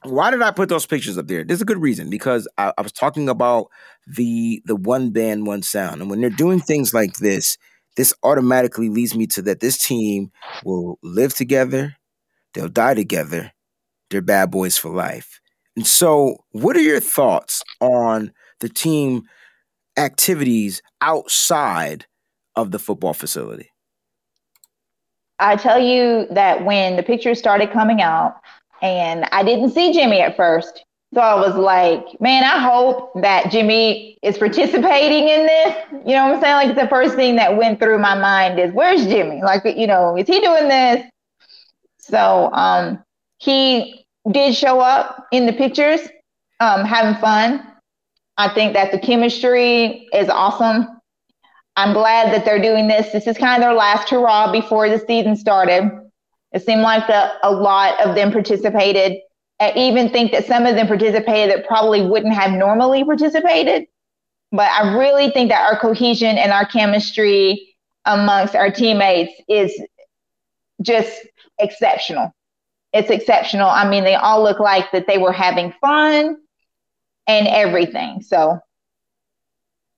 [0.03, 1.43] why did I put those pictures up there?
[1.43, 3.67] There's a good reason because I, I was talking about
[4.07, 7.57] the the one band, one sound, and when they're doing things like this,
[7.95, 10.31] this automatically leads me to that this team
[10.63, 11.95] will live together,
[12.53, 13.51] they'll die together,
[14.09, 15.39] they're bad boys for life.
[15.75, 19.23] And so, what are your thoughts on the team
[19.97, 22.05] activities outside
[22.55, 23.69] of the football facility?
[25.39, 28.35] I tell you that when the pictures started coming out,
[28.83, 30.83] and I didn't see Jimmy at first.
[31.13, 35.77] So I was like, man, I hope that Jimmy is participating in this.
[36.05, 36.67] You know what I'm saying?
[36.69, 39.41] Like the first thing that went through my mind is, where's Jimmy?
[39.41, 41.05] Like, you know, is he doing this?
[41.97, 43.03] So um,
[43.37, 46.01] he did show up in the pictures,
[46.59, 47.65] um, having fun.
[48.37, 50.87] I think that the chemistry is awesome.
[51.75, 53.11] I'm glad that they're doing this.
[53.11, 56.02] This is kind of their last hurrah before the season started.
[56.53, 59.17] It seemed like the, a lot of them participated.
[59.59, 63.87] I even think that some of them participated that probably wouldn't have normally participated.
[64.51, 67.75] But I really think that our cohesion and our chemistry
[68.05, 69.73] amongst our teammates is
[70.81, 71.11] just
[71.59, 72.31] exceptional.
[72.93, 73.67] It's exceptional.
[73.67, 76.37] I mean, they all look like that they were having fun
[77.25, 78.21] and everything.
[78.21, 78.59] So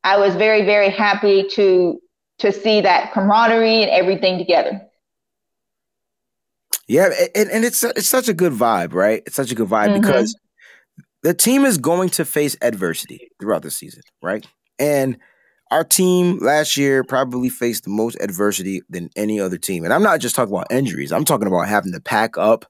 [0.05, 1.99] I was very, very happy to
[2.39, 4.81] to see that camaraderie and everything together.
[6.87, 9.23] Yeah, and, and it's it's such a good vibe, right?
[9.25, 10.01] It's such a good vibe Mhm.
[10.01, 10.35] because
[11.23, 14.45] the team is going to face adversity throughout the season, right?
[14.77, 15.17] And
[15.71, 19.83] our team last year probably faced the most adversity than any other team.
[19.83, 21.11] And I'm not just talking about injuries.
[21.11, 22.65] I'm talking about having to pack up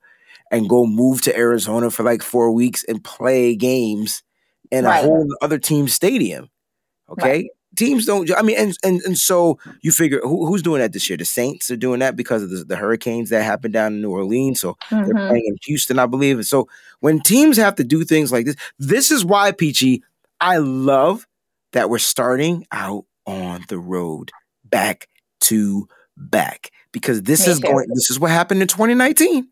[0.50, 4.24] and go move to Arizona for like four weeks and play games
[4.72, 5.04] in Right.
[5.04, 6.50] a whole other team stadium.
[7.10, 7.50] Okay.
[7.76, 8.30] Teams don't.
[8.38, 11.18] I mean, and and and so you figure who, who's doing that this year?
[11.18, 14.12] The Saints are doing that because of the, the hurricanes that happened down in New
[14.12, 14.60] Orleans.
[14.62, 15.28] So they're Mhm.
[15.30, 16.38] playing in Houston, I believe.
[16.38, 16.68] And so
[17.00, 20.04] when teams have to do things like this, this is why, Peachy,
[20.42, 21.26] I love
[21.74, 24.32] that we're starting out on the road
[24.64, 25.08] back
[25.42, 27.68] to back because this Me is too.
[27.68, 27.88] going.
[27.94, 29.48] This is what happened in 2019,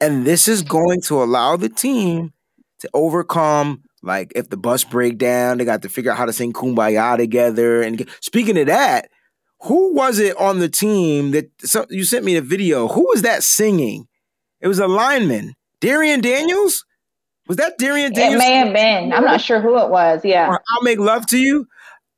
[0.00, 2.32] and this is going to allow the team
[2.80, 3.83] to overcome.
[4.04, 7.16] Like if the bus break down, they got to figure out how to sing "Kumbaya"
[7.16, 7.82] together.
[7.82, 9.08] And speaking of that,
[9.62, 12.88] who was it on the team that so, you sent me the video?
[12.88, 14.06] Who was that singing?
[14.60, 16.84] It was a lineman, Darian Daniels.
[17.46, 18.42] Was that Darian Daniels?
[18.42, 19.12] It may have been.
[19.12, 20.24] I'm not sure who it was.
[20.24, 20.48] Yeah.
[20.48, 21.66] Or I'll make love to you.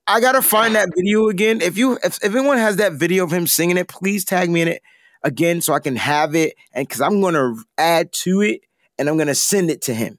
[0.06, 1.60] I gotta find that video again.
[1.60, 4.62] If you, if, if anyone has that video of him singing it, please tag me
[4.62, 4.82] in it
[5.24, 6.54] again so I can have it.
[6.72, 8.60] And because I'm gonna add to it
[8.98, 10.18] and I'm gonna send it to him.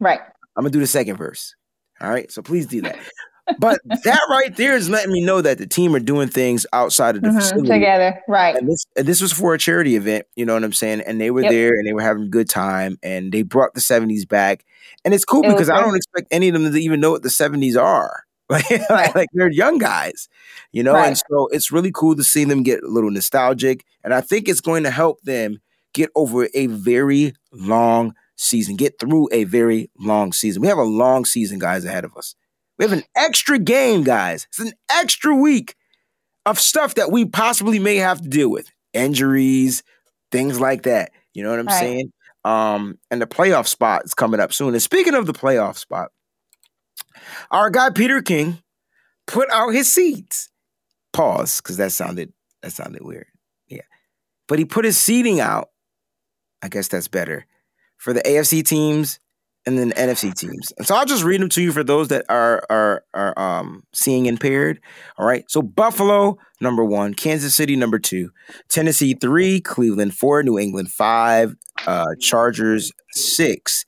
[0.00, 0.20] Right.
[0.58, 1.54] I'm gonna do the second verse.
[2.02, 2.98] All right, so please do that.
[3.58, 7.16] But that right there is letting me know that the team are doing things outside
[7.16, 7.40] of the Mhm.
[7.40, 7.68] facility.
[7.68, 8.20] Together.
[8.28, 8.54] Right.
[8.54, 11.00] And this and this was for a charity event, you know what I'm saying?
[11.06, 11.50] And they were Yep.
[11.50, 14.64] there and they were having a good time and they brought the 70s back.
[15.04, 17.22] And it's cool It because I don't expect any of them to even know what
[17.22, 18.24] the 70s are.
[18.50, 19.14] Like, Right.
[19.14, 20.28] like they're young guys,
[20.72, 20.94] you know?
[20.94, 21.08] Right.
[21.08, 23.84] And so it's really cool to see them get a little nostalgic.
[24.04, 25.58] And I think it's going to help them
[25.94, 30.62] get over a very long season, get through a very long season.
[30.62, 32.34] We have a long season, guys, ahead of us.
[32.78, 34.46] We have an extra game, guys.
[34.50, 35.74] It's an extra week
[36.46, 38.70] of stuff that we possibly may have to deal with.
[38.94, 39.82] Injuries,
[40.30, 41.10] things like that.
[41.34, 41.78] You know what I'm Right.
[41.80, 42.12] saying?
[42.44, 44.72] Um, and the playoff spot is coming up soon.
[44.74, 46.10] And speaking of the playoff spot,
[47.50, 48.62] our guy Peter King
[49.26, 50.50] put out his seeds.
[51.12, 52.32] Pause, because that sounded
[52.62, 53.26] that sounded weird.
[53.66, 53.82] Yeah.
[54.46, 55.68] But he put his seeding out.
[56.62, 57.46] I guess that's better
[57.98, 59.20] for the AFC teams
[59.66, 60.72] and then NFC teams.
[60.78, 63.82] And so I'll just read them to you for those that are are are um
[63.92, 64.80] seeing impaired.
[65.18, 65.44] All right.
[65.48, 68.30] So Buffalo number one, Kansas City number two,
[68.70, 71.54] Tennessee three, Cleveland four, New England five,
[71.86, 73.84] uh, Chargers six,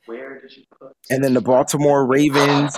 [1.08, 2.76] and then the Baltimore Ravens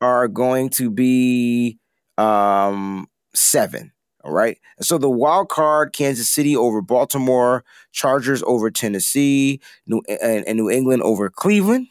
[0.00, 1.78] are going to be
[2.18, 3.90] um seven.
[4.24, 4.58] All right.
[4.78, 7.62] And so the wild card, Kansas City over Baltimore,
[7.92, 11.88] Chargers over Tennessee, New and, and New England over Cleveland.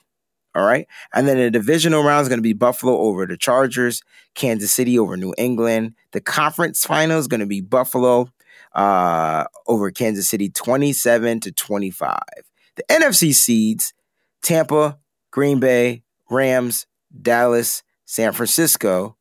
[0.55, 0.87] All right.
[1.13, 4.01] And then the divisional round is going to be Buffalo over the Chargers,
[4.33, 5.93] Kansas City over New England.
[6.11, 8.29] The conference final is going to be Buffalo
[8.73, 12.19] uh, over Kansas City 27 to 25.
[12.75, 13.93] The NFC seeds
[14.41, 14.99] Tampa,
[15.31, 16.87] Green Bay, Rams,
[17.21, 19.17] Dallas, San Francisco,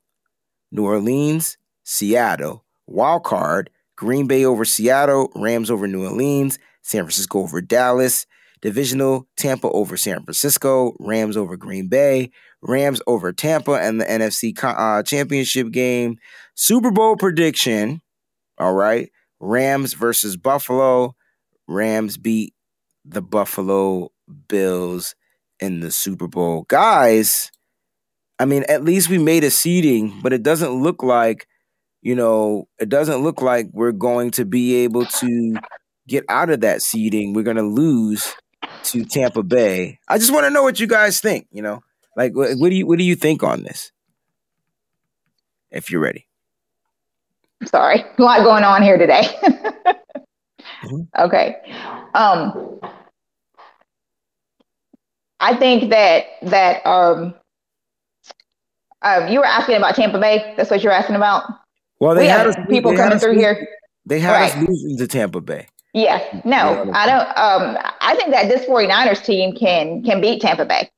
[0.71, 7.41] New Orleans, Seattle, wild card Green Bay over Seattle, Rams over New Orleans, San Francisco
[7.41, 8.27] over Dallas,
[8.61, 12.31] divisional Tampa over San Francisco, Rams over Green Bay,
[12.63, 16.19] Rams over Tampa, and the NFC uh, Championship game.
[16.55, 18.01] Super Bowl prediction.
[18.59, 19.11] All right.
[19.41, 21.15] Rams versus Buffalo.
[21.69, 22.55] Rams beat
[23.05, 24.11] the Buffalo
[24.49, 25.15] Bills
[25.61, 26.65] in the Super Bowl.
[26.69, 27.51] Guys,
[28.39, 31.47] I mean, at least we made a seeding, but it doesn't look like
[32.03, 35.57] you know, it doesn't look like we're going to be able to
[36.09, 37.33] get out of that seeding.
[37.33, 38.35] We're going to lose
[38.85, 40.01] to Tampa Bay.
[40.09, 41.47] I just want to know what you guys think.
[41.53, 41.83] You know,
[42.17, 43.93] like what, what do you what do you think on this?
[45.71, 46.27] If you're ready.
[47.65, 49.23] Sorry, a lot going on here today.
[50.83, 51.03] mm-hmm.
[51.19, 51.57] Okay.
[52.15, 52.81] Um,
[55.39, 57.35] I think that that um,
[59.03, 60.55] um, you were asking about Tampa Bay.
[60.57, 61.45] That's what you're asking about.
[62.03, 63.69] Well, they we had have us, people they coming had us through here.
[64.07, 64.51] They had Right.
[64.51, 65.69] us losing to Tampa Bay.
[65.95, 67.29] Yeah, no, I don't.
[67.39, 70.91] Um, I think that this 49ers team can can beat Tampa Bay.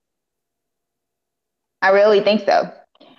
[1.83, 2.73] I really think so.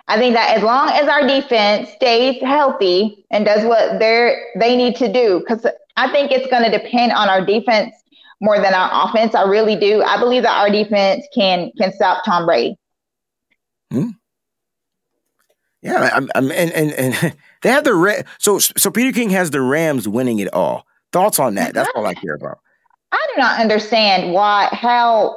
[0.07, 4.75] I think that as long as our defense stays healthy and does what they're they
[4.75, 7.93] need to do, because I think it's going to depend on our defense
[8.41, 9.35] more than our offense.
[9.35, 10.01] I really do.
[10.01, 12.77] I believe that our defense can can stop Tom Brady.
[13.91, 14.09] Hmm.
[15.85, 19.49] Yeah, I'm, I'm and, and and they have the Ra- so so Peter King has
[19.49, 20.85] the Rams winning it all.
[21.11, 21.73] Thoughts on that?
[21.73, 22.59] That's all I care about.
[23.11, 25.35] I do not understand why how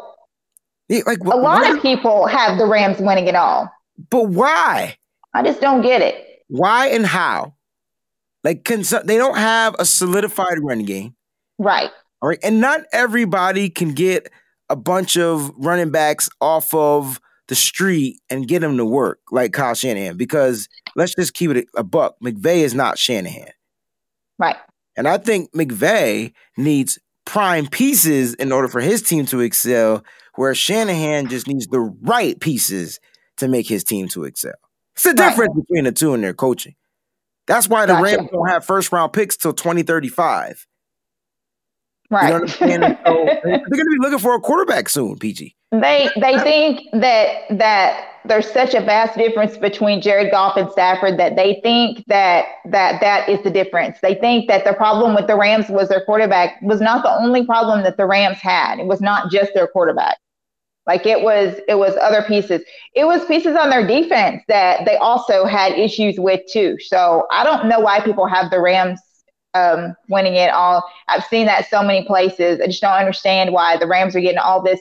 [0.89, 3.71] Yeah, like a lot what- of people have the Rams winning it all.
[4.11, 4.97] but why?
[5.35, 6.45] I just don't get it.
[6.49, 7.55] Why and how?
[8.45, 11.15] Like, can some, they don't have a solidified run game,
[11.59, 11.91] Right.
[12.23, 12.39] all right?
[12.43, 14.31] And not everybody can get
[14.71, 19.53] a bunch of running backs off of the street and get them to work like
[19.53, 20.17] Kyle Shanahan.
[20.17, 20.69] Because
[20.99, 22.17] let's just keep it a buck.
[22.23, 23.51] McVay is not Shanahan,
[24.39, 24.57] Right.
[24.97, 30.05] and I think McVay needs prime pieces in order for his team to excel.
[30.35, 33.01] Where Shanahan just needs the right pieces
[33.39, 34.53] to make his team to excel.
[34.95, 35.17] It's the Right.
[35.31, 36.75] difference between the two in their coaching.
[37.49, 38.03] That's why the Gotcha.
[38.19, 40.65] Rams don't have first round picks till 2035.
[42.11, 42.23] Right.
[42.23, 42.81] You know what I'm saying?
[43.05, 45.55] So they're going to be looking for a quarterback soon, PG.
[45.73, 51.19] They they think that that there's such a vast difference between Jared Goff and Stafford
[51.19, 53.99] that they think that that that is the difference.
[54.01, 57.45] They think that the problem with the Rams was their quarterback was not the only
[57.45, 58.79] problem that the Rams had.
[58.79, 60.19] It was not just their quarterback.
[60.87, 62.63] Like it was it was other pieces.
[62.95, 66.77] It was pieces on their defense that they also had issues with too.
[66.81, 69.01] So I don't know why people have the Rams
[69.55, 70.83] um, winning it all.
[71.09, 72.61] I've seen that so many places.
[72.61, 74.81] I just don't understand why the Rams are getting all this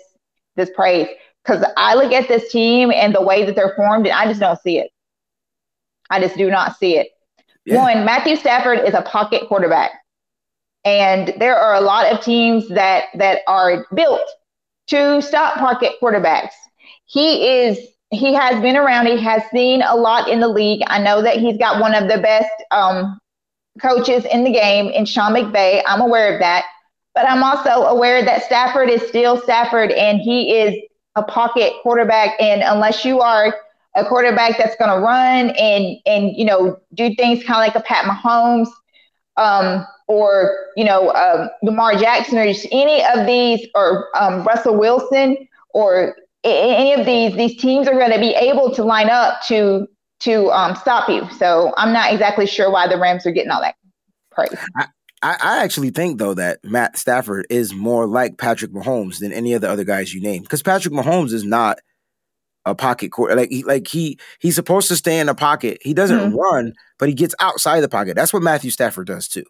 [0.56, 1.08] this praise
[1.48, 4.40] because I look at this team and the way that they're formed, and I just
[4.40, 4.92] don't see it.
[6.10, 7.10] I just do not see it.
[7.66, 7.82] Yeah.
[7.82, 9.92] One, Matthew Stafford is a pocket quarterback,
[10.86, 14.28] and there are a lot of teams that that are built
[14.88, 16.54] to stop pocket quarterbacks.
[17.06, 17.80] He is.
[18.10, 19.08] He has been around.
[19.08, 20.82] He has seen a lot in the league.
[20.88, 23.20] I know that he's got one of the best um,
[23.82, 25.82] coaches in the game in Sean McVay.
[25.86, 26.64] I'm aware of that.
[27.14, 30.74] But I'm also aware that Stafford is still Stafford and he is
[31.18, 32.40] a pocket quarterback.
[32.40, 33.54] And unless you are
[33.96, 37.76] a quarterback that's going to run and, and, you know, do things kind of like
[37.76, 38.70] a Pat Mahomes
[39.36, 45.36] um, or, you know, um, Lamar Jackson or any of these or um, Russell Wilson
[45.72, 49.88] or any of these, these teams are going to be able to line up to
[50.20, 51.30] to um, stop you.
[51.38, 53.76] So I'm not exactly sure why the Rams are getting all that
[54.32, 54.58] praise.
[54.76, 54.88] I,
[55.24, 59.62] I actually think though that Matt Stafford is more like Patrick Mahomes than any of
[59.62, 61.80] the other guys you named because Patrick Mahomes is not
[62.66, 65.80] a pocket quarter like he like he he's supposed to stay in the pocket.
[65.82, 66.36] He doesn't mm-hmm.
[66.36, 68.16] run, but he gets outside the pocket.
[68.16, 69.46] That's what Matthew Stafford does too.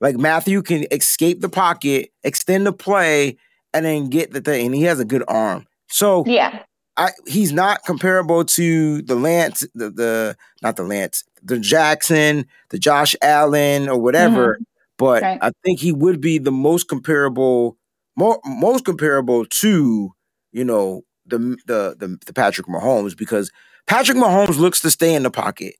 [0.00, 3.38] Like Matthew can escape the pocket, extend the play,
[3.72, 4.66] and then get the thing.
[4.66, 5.66] And he has a good arm.
[5.88, 6.62] So Yeah,
[6.98, 12.78] I he's not comparable to the Lance, the the not the Lance, the Jackson, the
[12.78, 14.54] Josh Allen or whatever.
[14.54, 14.62] Mm-hmm.
[14.98, 15.38] But Right.
[15.42, 17.78] I think he would be the most comparable,
[18.16, 20.12] more most comparable to
[20.52, 23.50] you know the the the, the Patrick Mahomes because
[23.86, 25.74] Patrick Mahomes looks to stay in the pocket,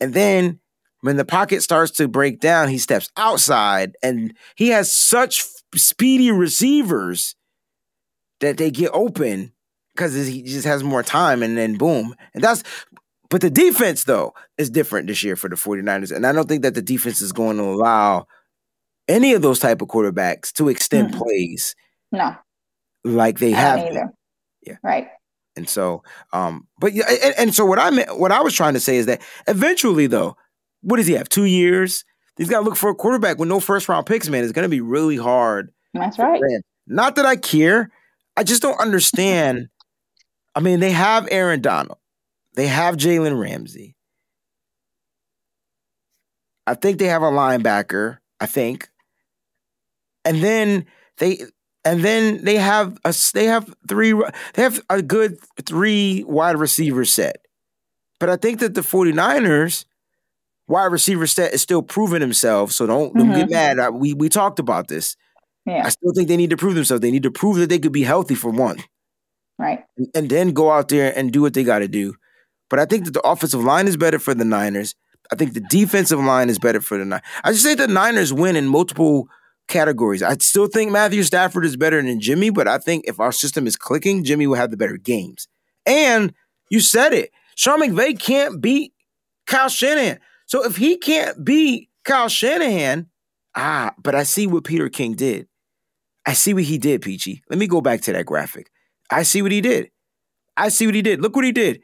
[0.00, 0.60] and then
[1.02, 5.44] when the pocket starts to break down, he steps outside, and he has such
[5.74, 7.36] speedy receivers
[8.40, 9.52] that they get open
[9.94, 12.62] because he just has more time, and then boom, and that's.
[13.30, 16.12] But the defense, though, is different this year for the 49ers.
[16.14, 18.26] And I don't think that the defense is going to allow
[19.08, 21.18] any of those type of quarterbacks to extend Mm-mm.
[21.18, 21.74] plays
[22.12, 22.34] No,
[23.04, 23.80] like they have.
[23.80, 24.10] either.
[24.66, 24.76] Yeah.
[24.82, 25.08] Right.
[25.56, 26.02] And so,
[26.32, 28.96] um, but yeah, and, and so what I meant, what I was trying to say
[28.96, 30.36] is that eventually, though,
[30.82, 31.28] what does he have?
[31.28, 32.04] Two years?
[32.36, 34.42] He's got to look for a quarterback with no first round picks, man.
[34.42, 35.70] It's going to be really hard.
[35.92, 36.40] That's right.
[36.88, 37.90] Not that I care.
[38.36, 39.68] I just don't understand.
[40.56, 41.98] I mean, they have Aaron Donald,
[42.54, 43.94] they have Jalen Ramsey.
[46.66, 48.18] I think they have a linebacker.
[48.40, 48.88] I think,
[50.24, 50.86] and then
[51.18, 51.38] they
[51.84, 54.12] and then they have a they have three
[54.54, 57.36] they have a good three wide receiver set.
[58.20, 59.84] But I think that the 49ers
[60.68, 62.74] wide receiver set is still proving themselves.
[62.74, 63.52] So don't, don't get Mhm.
[63.52, 63.78] mad.
[63.78, 65.16] I, we we talked about this.
[65.66, 65.82] Yeah.
[65.84, 67.00] I still think they need to prove themselves.
[67.00, 68.78] They need to prove that they could be healthy for one,
[69.58, 69.82] Right.
[69.96, 72.14] and, and then go out there and do what they got to do.
[72.70, 74.94] But I think that the offensive line is better for the Niners.
[75.32, 77.24] I think the defensive line is better for the Niners.
[77.44, 79.28] I just say the Niners win in multiple
[79.68, 80.22] categories.
[80.22, 83.66] I still think Matthew Stafford is better than Jimmy, but I think if our system
[83.66, 85.48] is clicking, Jimmy will have the better games.
[85.86, 86.32] And
[86.70, 87.30] you said it.
[87.56, 88.92] Sean McVay can't beat
[89.46, 90.18] Kyle Shanahan.
[90.46, 93.06] So if he can't beat Kyle Shanahan,
[93.54, 95.48] ah, but I see what Peter King did.
[96.26, 97.42] I see what he did, Peachy.
[97.50, 98.70] Let me go back to that graphic.
[99.10, 99.90] I see what he did.
[100.56, 101.20] I see what he did.
[101.20, 101.82] Look what he did.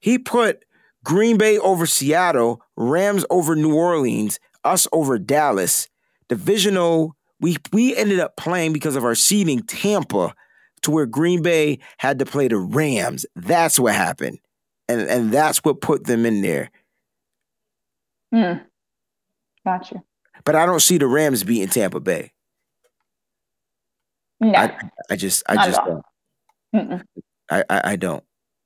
[0.00, 0.64] He put
[1.04, 5.88] Green Bay over Seattle, Rams over New Orleans, us over Dallas.
[6.28, 10.34] Divisional, we we ended up playing because of our seeding Tampa
[10.82, 13.26] to where Green Bay had to play the Rams.
[13.34, 14.38] That's what happened.
[14.88, 16.70] And and that's what put them in there.
[18.32, 18.58] Hmm.
[19.64, 20.02] Gotcha.
[20.44, 22.32] But I don't see the Rams beating Tampa Bay.
[24.40, 24.58] No.
[24.58, 24.76] I,
[25.10, 26.04] I just I Not just don't.
[26.74, 27.02] Mm-mm.
[27.50, 28.24] I, I, I don't.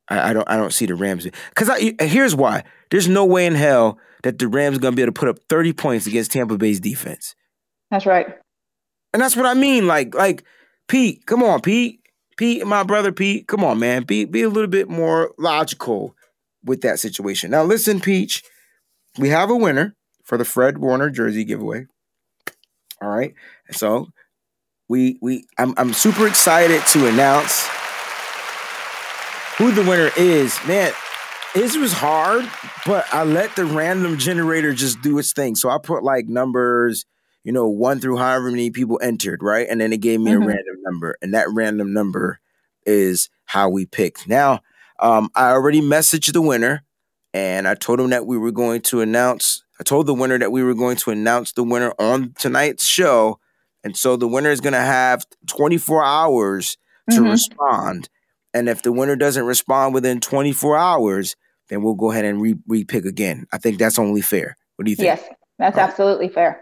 [0.09, 2.65] I, I don't I don't see the Rams because I here's why.
[2.91, 5.39] There's no way in hell that the Rams are gonna be able to put up
[5.49, 7.35] 30 points against Tampa Bay's defense.
[7.91, 8.27] That's right.
[9.13, 9.87] And that's what I mean.
[9.87, 10.45] Like, like
[10.89, 12.01] Pete, come on, Pete.
[12.37, 14.05] Pete, my brother Pete, come on, man.
[14.05, 16.15] Be be a little bit more logical
[16.65, 17.51] with that situation.
[17.51, 18.45] Now listen, Peach,
[19.19, 21.87] we have a winner for the Fred Warner jersey giveaway.
[23.03, 23.35] All right.
[23.73, 24.09] So
[24.89, 27.67] we we I'm I'm super excited to announce
[29.57, 30.57] who the winner is.
[30.67, 30.93] Man,
[31.55, 32.49] this was hard,
[32.87, 35.57] but I let the random generator just do its thing.
[35.57, 37.05] So I put like numbers,
[37.49, 39.67] you know, one through however many people entered, right?
[39.71, 40.43] And then it gave me Mhm.
[40.45, 42.41] a random number, and that random number
[42.85, 44.29] is how we picked.
[44.29, 44.61] Now,
[45.01, 46.83] um, I already messaged the winner,
[47.33, 49.63] and I told him that we were going to announce.
[49.81, 53.39] I told the winner that we were going to announce the winner on tonight's show,
[53.83, 56.77] and so the winner is going to have 24 hours
[57.09, 57.31] to Mhm.
[57.31, 58.11] respond.
[58.53, 61.35] And if the winner doesn't respond within 24 hours,
[61.71, 63.47] then we'll go ahead and re repick again.
[63.55, 64.59] I think that's only fair.
[64.77, 65.07] What do you think?
[65.07, 65.23] Yes.
[65.59, 65.81] That's Oh.
[65.81, 66.61] absolutely fair.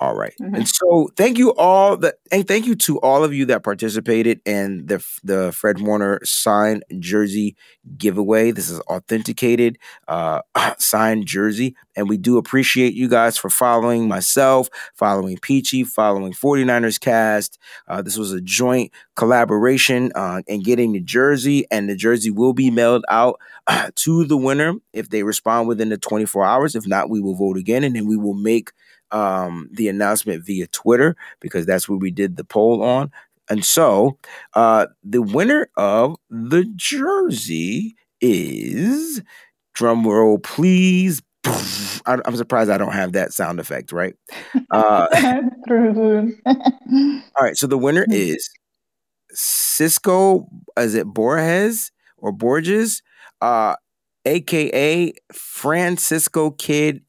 [0.00, 0.32] All right.
[0.40, 0.56] Mhm.
[0.56, 4.40] And so thank you all that and thank you to all of you that participated
[4.46, 7.54] in the the Fred Warner signed jersey
[7.98, 8.50] giveaway.
[8.50, 9.78] This is authenticated
[10.08, 10.40] uh
[10.78, 16.98] signed jersey and we do appreciate you guys for following myself, following Peachy, following 49ers
[16.98, 17.58] cast.
[17.86, 22.54] Uh, this was a joint collaboration uh, in getting the jersey and the jersey will
[22.54, 26.74] be mailed out uh, to the winner if they respond within the 24 hours.
[26.74, 28.70] If not, we will vote again and then we will make
[29.12, 33.10] um, the announcement via Twitter because that's where we did the poll on.
[33.48, 34.18] And so
[34.54, 39.22] uh, the winner of the jersey is,
[39.74, 41.22] drum roll, please.
[41.44, 44.14] I- I'm surprised I don't have that sound effect, right?
[44.72, 45.06] Uh,
[46.54, 48.48] all right, so the winner is
[49.32, 53.02] Cisco, is it Borges or Borges?
[53.40, 53.74] Uh,
[54.24, 57.02] aka Francisco Kid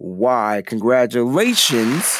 [0.00, 0.62] NY.
[0.66, 2.18] Congratulations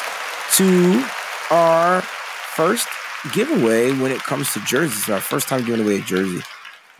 [0.55, 1.05] to
[1.49, 2.87] our first
[3.33, 5.09] giveaway when it comes to jerseys.
[5.09, 6.43] Our first time giving away a jersey.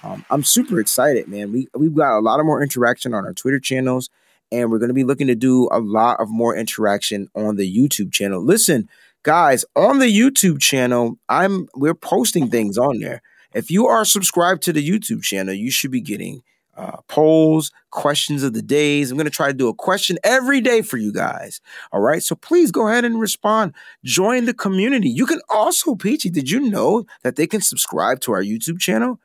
[0.04, 1.52] Um, I'm super excited, man.
[1.52, 4.10] We we've got a lot of more interaction on our Twitter channels,
[4.52, 7.72] and we're going to be looking to do a lot of more interaction on the
[7.72, 8.44] YouTube channel.
[8.44, 8.90] Listen,
[9.24, 13.22] guys, on the YouTube channel, I'm we're posting things on there.
[13.54, 16.42] if you are subscribed to the YouTube channel, you should be getting
[16.78, 19.12] uh, polls, questions of the days.
[19.12, 21.60] I'm going to try to do a question every day for you guys.
[21.92, 22.24] All right.
[22.24, 23.74] So please go ahead and respond.
[24.04, 25.10] Join the community.
[25.10, 29.20] You can also, Peachy, did you know that they can subscribe to our YouTube channel?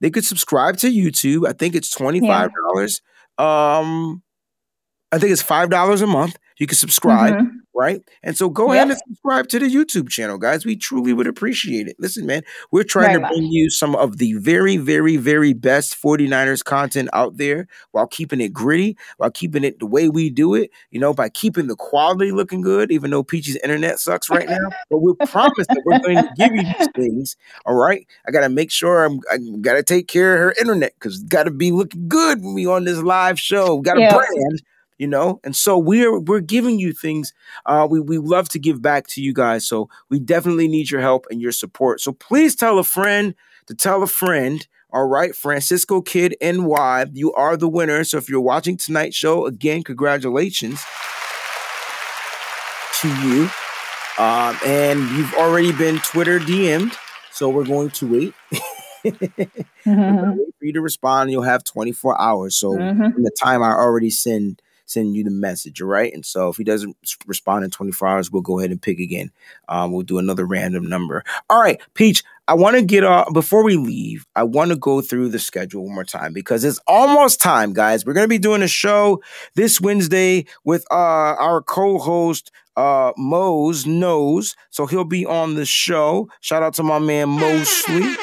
[0.00, 1.46] They could subscribe to YouTube.
[1.48, 3.00] I think it's $25.
[3.38, 4.22] Um,
[5.10, 6.36] I think it's $5 a month.
[6.58, 7.53] You can subscribe, Mhm.
[7.74, 8.02] Right?
[8.22, 10.64] And so go ahead and subscribe to the YouTube channel, guys.
[10.64, 11.96] We truly would appreciate it.
[11.98, 13.32] Listen, man, we're trying Very to much.
[13.32, 18.40] bring you some of the very, very, very best 49ers content out there while keeping
[18.40, 21.76] it gritty, while keeping it the way we do it, you know, by keeping the
[21.76, 24.56] quality looking good, even though Peachy's internet sucks right now.
[24.90, 27.36] But we promise that we're going to give you these things.
[27.66, 28.06] All right.
[28.26, 31.22] I got to make sure I'm, I got to take care of her internet because
[31.24, 33.80] got to be looking good when we on this live show.
[33.80, 34.14] Got a Yeah.
[34.14, 34.62] brand
[34.98, 35.40] you know?
[35.44, 37.32] And so we're we're giving you things
[37.66, 39.66] uh we we love to give back to you guys.
[39.66, 42.00] So we definitely need your help and your support.
[42.00, 43.34] So please tell a friend
[43.66, 44.66] to tell a friend.
[44.92, 48.04] All right francisco kid ny you are the winner.
[48.04, 50.80] So if you're watching tonight's show again congratulations
[53.00, 53.48] to you.
[54.18, 56.96] Um and you've already been twitter dm'd
[57.32, 58.34] so we're going to wait.
[59.86, 60.36] Mhm.
[60.38, 61.30] wait for you to respond.
[61.30, 62.56] You'll have 24 hours.
[62.56, 63.12] So Mhm.
[63.12, 66.12] from the time I already send send you the message, all right?
[66.12, 66.96] And so if he doesn't
[67.26, 69.30] respond in 24 hours, we'll go ahead and pick again.
[69.68, 71.24] Um, we'll do another random number.
[71.48, 74.26] All right, Peach, I want to get off before we leave.
[74.36, 78.04] I want to go through the schedule one more time because it's almost time, guys.
[78.04, 79.22] We're gonna be doing a show
[79.54, 80.94] this Wednesday with uh
[81.38, 84.56] our co-host uh Mose Knows.
[84.70, 86.28] So he'll be on the show.
[86.40, 88.14] Shout out to my man Moseley.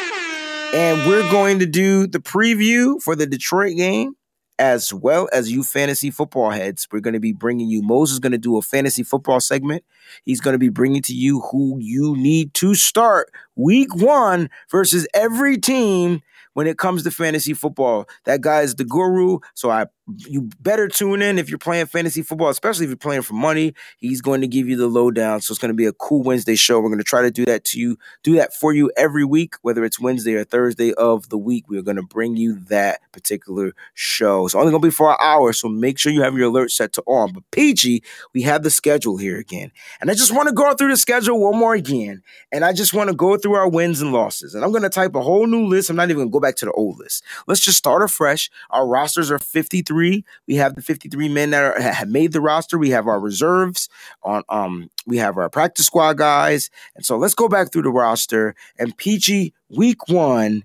[0.74, 4.16] And we're going to do the preview for the Detroit game
[4.62, 6.88] as well as you fantasy football heads.
[6.92, 9.84] We're going to be bringing you, Moses is going to do a fantasy football segment.
[10.24, 15.08] He's going to be bringing to you who you need to start week one versus
[15.16, 16.22] every team
[16.54, 18.08] when it comes to fantasy football.
[18.26, 19.40] That guy is the guru.
[19.56, 23.22] So I you better tune in if you're playing fantasy football, especially if you're playing
[23.22, 23.74] for money.
[23.98, 25.42] He's going to give you the lowdown.
[25.42, 26.80] So it's going to be a cool Wednesday show.
[26.80, 29.56] We're going to try to do that to you, do that for you every week,
[29.62, 31.70] whether it's Wednesday or Thursday of the week.
[31.70, 34.46] We're going to bring you that particular show.
[34.46, 36.72] It's only going to be for an hour, so make sure you have your alert
[36.72, 37.34] set to on.
[37.34, 38.04] But PG,
[38.34, 39.72] we have the schedule here again.
[40.02, 42.24] And I just want to go through the schedule one more again.
[42.52, 44.56] And I just want to go through our wins and losses.
[44.56, 45.90] And I'm going to type a whole new list.
[45.90, 47.24] I'm not even going to go back to the old list.
[47.48, 48.50] Let's just start afresh.
[48.72, 49.91] Our rosters are 53.
[49.96, 52.78] We have the 53 men that are, have made the roster.
[52.78, 53.90] We have our reserves
[54.24, 56.70] on um we have our practice squad guys.
[56.96, 58.56] And so let's go back through the roster.
[58.80, 60.64] And PG week one,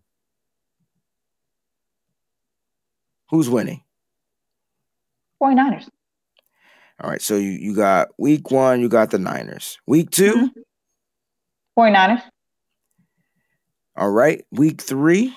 [3.31, 3.83] who's winning?
[5.43, 5.89] 49ers.
[7.01, 9.79] All right, so you, you got week one, you got the Niners.
[9.87, 10.51] Week 2 Mhm.
[11.79, 12.23] 49ers.
[13.97, 14.45] all right.
[14.51, 15.35] Week three,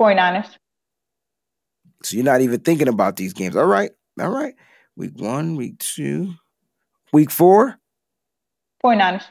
[0.00, 0.48] 49ers.
[2.02, 3.56] So you're not even thinking about these games.
[3.56, 4.54] All right, all right.
[4.96, 6.34] Week one, week two,
[7.12, 7.78] week four,
[8.84, 9.24] 49ers.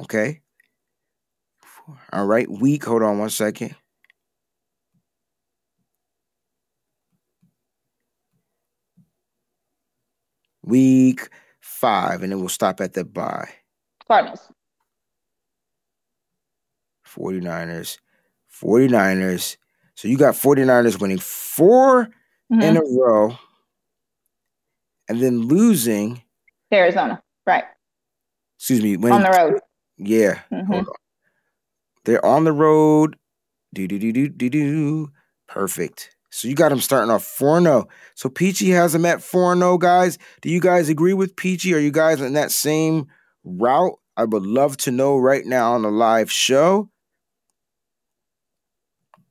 [0.00, 0.40] okay.
[2.12, 2.84] All right, week.
[2.84, 3.74] Hold on one second.
[10.62, 11.28] Week
[11.60, 13.50] five, and then we'll stop at the bye.
[14.08, 14.50] Cardinals.
[17.06, 17.98] 49ers,
[18.50, 19.56] 49ers.
[19.96, 22.08] So you got 49ers winning 4
[22.50, 22.76] in Mhm.
[22.78, 23.38] a row
[25.08, 26.22] and then losing,
[26.72, 27.22] Arizona.
[27.46, 27.64] Right.
[28.58, 29.60] excuse me, winning On the road.
[29.98, 30.66] Yeah, Mhm.
[30.66, 30.94] hold on.
[32.04, 33.16] They're on the road.
[33.74, 35.08] Do do do do do do.
[35.48, 36.10] Perfect.
[36.30, 37.86] So you got them starting off 4 0.
[38.14, 40.18] So Peachy has them at 4 0, guys.
[40.42, 41.74] Do you guys agree with Peachy?
[41.74, 43.06] Are you guys in that same
[43.44, 43.98] route?
[44.16, 46.90] I would love to know right now on the live show.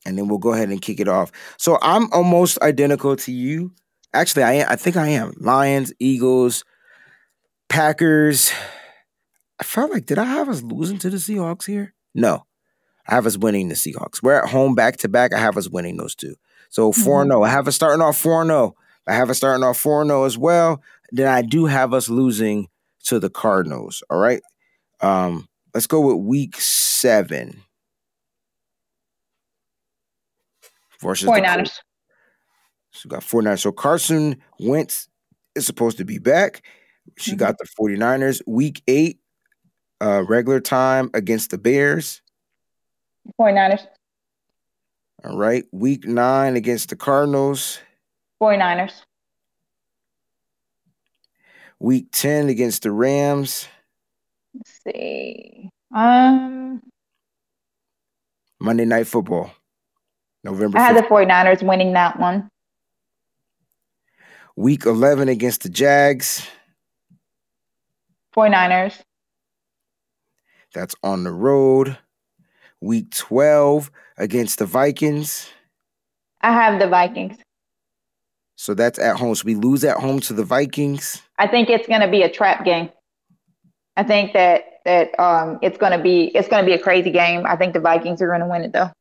[0.05, 1.31] And then we'll go ahead and kick it off.
[1.57, 3.73] So I'm almost identical to you.
[4.13, 5.34] Actually, I am, I think I am.
[5.39, 6.63] Lions, Eagles,
[7.69, 8.51] Packers.
[9.59, 11.93] I felt like did I have us losing to the Seahawks here?
[12.13, 12.45] No.
[13.07, 14.21] I have us winning the Seahawks.
[14.21, 15.34] We're at home back to back.
[15.34, 16.35] I have us winning those two.
[16.69, 17.43] So 4 0.
[17.43, 18.75] I have us starting off 4 0.
[19.07, 20.81] I have us starting off 4 0 as well.
[21.11, 22.67] Then I do have us losing
[23.05, 24.03] to the Cardinals.
[24.09, 24.41] All right.
[25.01, 27.61] Um, let's go with week seven.
[31.03, 31.55] Versus the 49ers.
[31.55, 31.81] Colts.
[32.91, 33.59] So we got 49ers.
[33.61, 35.07] So Carson Wentz
[35.55, 36.63] is supposed to be back.
[37.17, 37.38] She Mhm.
[37.38, 38.41] got the 49ers.
[38.47, 39.19] Week eight,
[40.01, 42.21] uh, regular time against the Bears.
[43.38, 43.85] 49ers.
[45.23, 45.65] All right.
[45.71, 47.80] Week nine against the Cardinals.
[48.39, 49.03] 49ers.
[51.80, 53.67] Week 10 against the Rams.
[54.53, 55.69] Let's see.
[55.93, 56.81] Um,
[58.59, 59.51] Monday Night Football.
[60.44, 61.28] November I had the 15th.
[61.28, 62.49] 49ers winning that one.
[64.56, 66.48] Week 11 against the Jags.
[68.36, 68.99] 49ers.
[70.74, 71.98] That's on the road.
[72.82, 75.49] Week 12 against the Vikings.
[76.41, 77.38] I have the Vikings.
[78.56, 79.34] So that's at home.
[79.36, 81.22] So we lose at home to the Vikings.
[81.40, 82.90] I think it's going to be a trap game.
[83.95, 87.11] I think that that um it's going to be it's going to be a crazy
[87.11, 87.45] game.
[87.45, 88.91] I think the Vikings are going to win it though.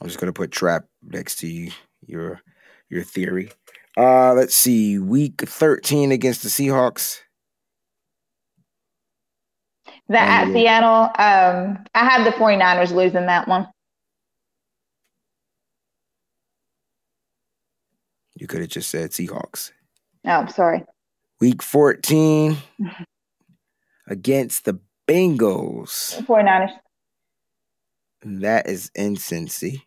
[0.00, 1.72] I'm just gonna put trap next to you,
[2.06, 2.40] your
[2.88, 3.50] your theory.
[3.96, 4.98] Uh let's see.
[4.98, 7.20] Week 13 against the Seahawks.
[10.08, 13.68] The at Seattle, um I have the 49ers losing that one.
[18.34, 19.72] You could have just said Seahawks.
[20.26, 20.84] Oh, I'm sorry.
[21.40, 22.56] Week 14
[24.06, 24.78] against the
[25.08, 26.22] Bengals.
[26.26, 26.72] 49ers.
[28.22, 29.85] That is incency.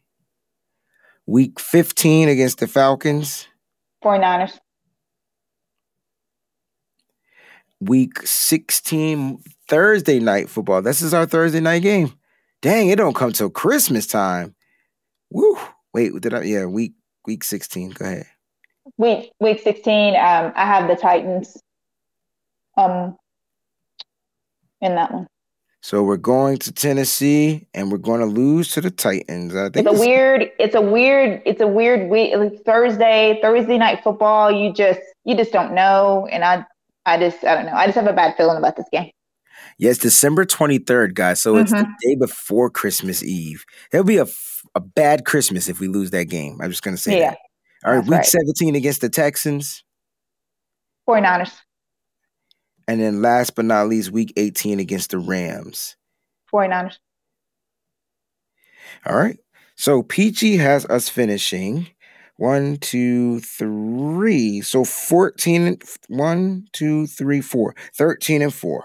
[1.29, 3.47] Week 15 against the Falcons.
[4.03, 4.57] 49ers.
[7.79, 10.81] Week 16 Thursday night football.
[10.81, 12.13] This is our Thursday night game.
[12.63, 14.55] Dang, it don't come till Christmas time.
[15.29, 15.55] Woo.
[15.93, 16.93] Wait, did I yeah, week
[17.27, 17.91] week 16.
[17.91, 18.25] Go ahead.
[18.97, 21.61] Week week 16, um I have the Titans
[22.75, 23.15] um
[24.81, 25.27] in that one.
[25.81, 29.55] So we're going to Tennessee and we're going to lose to the Titans.
[29.55, 33.77] I think It's a weird it's a weird it's a weird week like Thursday, Thursday
[33.77, 36.65] night football, you just you just don't know and I
[37.05, 37.73] I just I don't know.
[37.73, 39.09] I just have a bad feeling about this game.
[39.77, 41.41] Yeah, December 23rd, guys.
[41.41, 41.93] So it's the Mhm.
[42.01, 43.63] day before Christmas Eve.
[43.93, 44.25] It'll be a,
[44.75, 46.59] a bad Christmas if we lose that game.
[46.61, 47.37] I'm just going to say Yeah, that.
[47.85, 48.25] All right, that's week right.
[48.25, 49.85] 17 against the Texans.
[51.07, 51.53] 49ers.
[52.89, 55.95] And then last but not least, week 18 against the Rams.
[56.51, 56.97] 49ers.
[59.05, 59.37] All right.
[59.75, 61.87] So Peachy has us finishing
[62.37, 64.61] one, two, three.
[64.61, 67.75] So 14, one, two, three, four.
[67.95, 68.83] 13 and 4.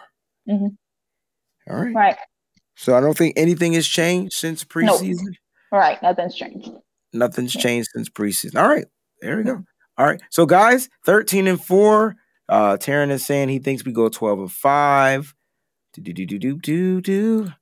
[0.50, 0.76] Mhm.
[1.70, 1.94] All right.
[1.94, 2.16] Right.
[2.76, 5.00] So I don't think anything has changed since Nope.
[5.00, 5.32] preseason.
[5.72, 6.00] Right.
[6.02, 6.68] Nothing's changed.
[7.14, 7.60] Nothing's Yeah.
[7.62, 8.60] changed since preseason.
[8.60, 8.84] All right.
[9.22, 9.64] There we go.
[9.96, 10.20] All right.
[10.30, 12.16] So guys, 13 and 4.
[12.48, 15.34] Uh Taryn is saying he thinks we go 12 and 5.
[15.94, 17.52] Do do do do do do do.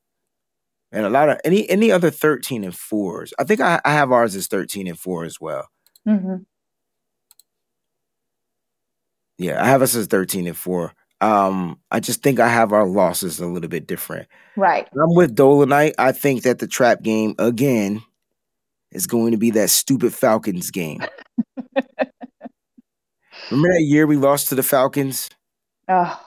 [0.90, 3.32] And a lot of any any other 13 and 4s.
[3.38, 5.68] I think I, I have ours as 13 and 4 as well.
[6.06, 6.36] hmm
[9.38, 10.92] Yeah, I have us as 13 and 4.
[11.20, 14.28] Um, I just think I have our losses a little bit different.
[14.56, 14.88] Right.
[14.94, 15.94] I'm with Dolomite.
[15.98, 18.02] I think that the trap game again
[18.90, 21.02] is going to be that stupid Falcons game.
[23.50, 25.28] Remember that year we lost to the Falcons?
[25.88, 26.18] Oh,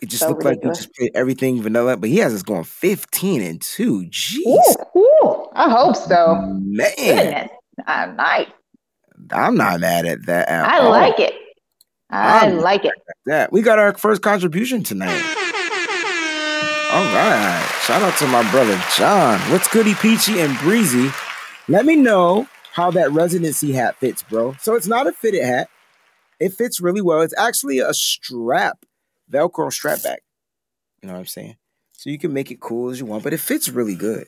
[0.00, 2.64] It just So looked like we just played everything vanilla, but he has us going
[2.64, 4.04] 15 and 2.
[4.10, 4.44] Jeez.
[4.46, 5.48] ooh, ooh.
[5.54, 6.36] I hope so.
[6.62, 7.50] Man, Goodness.
[7.86, 8.48] I'm nice.
[9.30, 10.48] I'm not mad at that.
[10.48, 10.90] at I all.
[10.90, 11.34] like it.
[12.10, 12.92] I I'm- like it.
[13.26, 13.52] that.
[13.52, 15.22] We got our first contribution tonight.
[16.92, 17.66] All right.
[17.84, 19.38] Shout out to my brother John.
[19.50, 21.10] What's goody peachy and breezy?
[21.68, 24.54] Let me know how that residency hat fits, bro.
[24.60, 25.68] So it's not a fitted hat.
[26.42, 27.20] It fits really well.
[27.20, 28.84] It's actually a strap,
[29.30, 30.24] Velcro strap back.
[31.00, 31.54] You know what I'm saying?
[31.92, 34.26] So you can make it cool as you want, but it fits really good.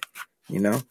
[0.48, 0.82] You know?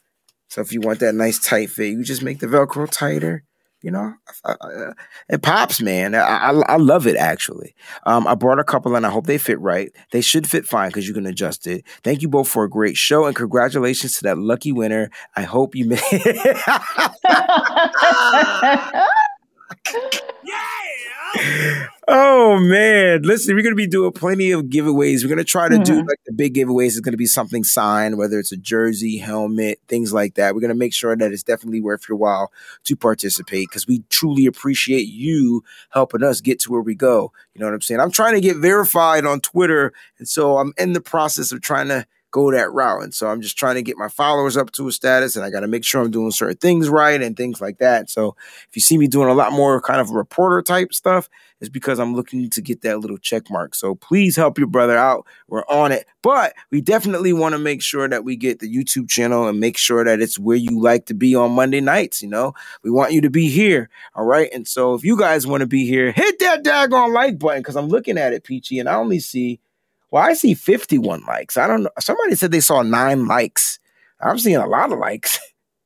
[0.49, 3.45] So if you want that nice tight fit, you just make the Velcro tighter.
[3.81, 4.91] You know, I- I-
[5.29, 6.13] it pops, man.
[6.13, 7.75] I, I, love it actually.
[8.05, 9.91] Um, I brought a couple and I hope they fit right.
[10.11, 11.83] They should fit fine because you can adjust it.
[12.01, 15.09] Thank you both for a great show and congratulations to that lucky winner.
[15.35, 16.01] I hope you made
[22.07, 25.23] Oh man, listen, we're gonna be doing plenty of giveaways.
[25.23, 26.07] We're gonna try to do Mhm.
[26.07, 26.87] like the big giveaways.
[26.87, 30.53] It's gonna be something signed, whether it's a jersey, helmet, things like that.
[30.53, 32.51] We're gonna make sure that it's definitely worth your while
[32.83, 37.31] to participate because we truly appreciate you helping us get to where we go.
[37.55, 38.01] You know what I'm saying?
[38.01, 41.87] I'm trying to get verified on Twitter, and so I'm in the process of trying
[41.87, 43.03] to go that route.
[43.03, 45.49] And so I'm just trying to get my followers up to a status, and I
[45.49, 48.09] got to make sure I'm doing certain things right and things like that.
[48.09, 48.35] So
[48.67, 51.29] if you see me doing a lot more kind of reporter type stuff,
[51.61, 53.75] it's because I'm looking to get that little check mark.
[53.75, 55.25] So please help your brother out.
[55.47, 56.07] We're on it.
[56.21, 59.77] But we definitely want to make sure that we get the YouTube channel and make
[59.77, 62.21] sure that it's where you like to be on Monday nights.
[62.21, 62.53] You know,
[62.83, 63.89] we want you to be here.
[64.15, 64.49] All right.
[64.51, 67.77] And so if you guys want to be here, hit that daggone like button because
[67.77, 69.61] I'm looking at it, Peachy, and I only see,
[70.13, 71.57] well, I see 51 likes.
[71.57, 71.89] I don't know.
[71.99, 73.79] Somebody said they saw nine likes.
[74.21, 75.39] I'm seeing a lot of likes.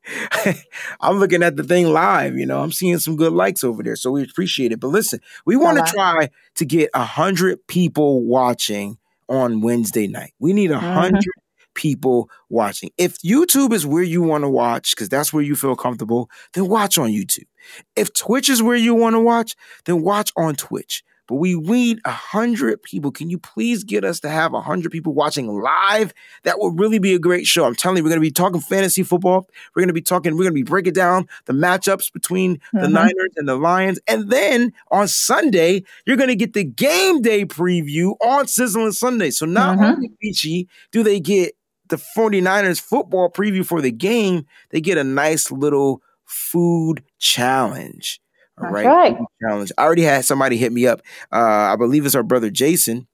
[1.02, 2.62] I'm looking at the thing live, you know.
[2.62, 4.82] I'm seeing some good likes over there, so we appreciate it.
[4.82, 8.98] But listen, we want to try to get a hundred people watching
[9.30, 10.34] on Wednesday night.
[10.40, 10.82] We need a Mhm.
[10.96, 11.34] 100
[11.74, 12.90] people watching.
[12.98, 16.68] If YouTube is where you want to watch, because that's where you feel comfortable, then
[16.68, 17.48] watch on YouTube.
[17.96, 19.56] If Twitch is where you want to watch,
[19.86, 21.04] then watch on Twitch.
[21.28, 23.12] But we need a hundred people.
[23.12, 26.14] Can you please get us to have a hundred people watching live?
[26.44, 27.66] That would really be a great show.
[27.66, 29.48] I'm telling you, we're gonna be talking fantasy football.
[29.76, 32.92] We're gonna be talking, we're gonna be breaking down the matchups between the Mhm.
[32.94, 34.00] Niners and the Lions.
[34.08, 39.32] And then on Sunday, you're gonna get the game day preview on Sizzling Sunday.
[39.32, 39.94] So not Mhm.
[39.96, 41.54] only Peachy do they get
[41.90, 48.20] the 49ers football preview for the game, they get a nice little food challenge.
[48.62, 48.86] All right.
[48.86, 49.18] right.
[49.42, 49.72] Challenge.
[49.78, 51.02] I already had somebody hit me up.
[51.32, 53.08] Uh, I believe it's our brother Jason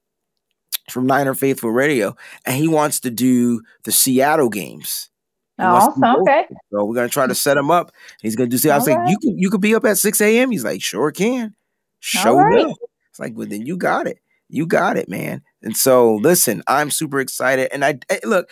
[0.90, 2.16] from Niner Faithful Radio,
[2.46, 5.10] and he wants to do the Seattle games.
[5.58, 6.20] He wants to do Awesome.
[6.20, 6.28] both.
[6.28, 6.46] Okay.
[6.72, 7.92] So we're gonna try to set him up.
[8.22, 8.58] He's gonna do.
[8.58, 9.10] See, I was like, Alright.
[9.10, 10.50] you could you could be up at six a.m.
[10.50, 11.54] He's like, sure can.
[12.00, 12.66] Show Alright.
[12.66, 12.76] will.
[13.10, 14.18] It's like, well, then you got it.
[14.48, 15.42] You got it, man.
[15.62, 17.68] And so, listen, I'm super excited.
[17.72, 18.50] And I, I- look,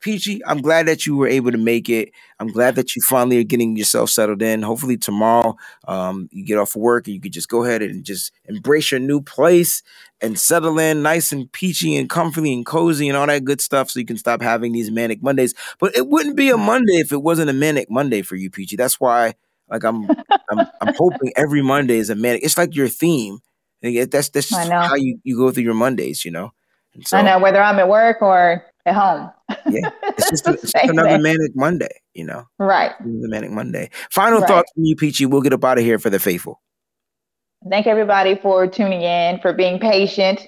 [0.00, 2.12] Peachy, I'm glad that you were able to make it.
[2.38, 4.62] I'm glad that you finally are getting yourself settled in.
[4.62, 5.56] Hopefully tomorrow,
[5.88, 9.00] um, you get off work and you could just go ahead and just embrace your
[9.00, 9.82] new place
[10.20, 13.90] and settle in nice and peachy and comfy and cozy and all that good stuff
[13.90, 15.54] so you can stop having these manic Mondays.
[15.78, 18.76] But it wouldn't be a Monday if it wasn't a manic Monday for you, Peachy.
[18.76, 19.34] That's why
[19.68, 20.08] like I'm
[20.50, 22.42] I'm I'm hoping every Monday is a manic.
[22.42, 23.38] It's like your theme.
[23.82, 26.52] And That's that's just how you, you go through your Mondays, you know.
[27.04, 29.30] So I know whether I'm at work or at home.
[29.68, 32.46] yeah, it's just, it's just another manic Monday, you know.
[32.58, 32.92] Right.
[33.00, 33.90] Another manic Monday.
[34.10, 34.48] Final Right.
[34.48, 35.26] thoughts from you, Peachy.
[35.26, 36.60] We'll get up out of here for the faithful.
[37.68, 40.46] Thank everybody for tuning in, for being patient.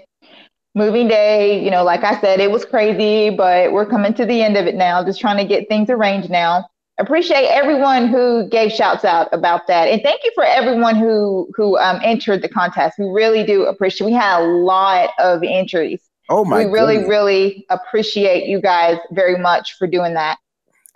[0.74, 4.42] Moving day, you know, like I said, it was crazy, but we're coming to the
[4.42, 6.68] end of it now, just trying to get things arranged now.
[7.00, 9.88] Appreciate everyone who gave shouts out about that.
[9.88, 12.98] And thank you for everyone who who um, entered the contest.
[12.98, 16.07] We really do appreciate we had a lot of entries.
[16.28, 17.08] Oh my we really, goodness.
[17.10, 20.36] really appreciate you guys very much for doing that.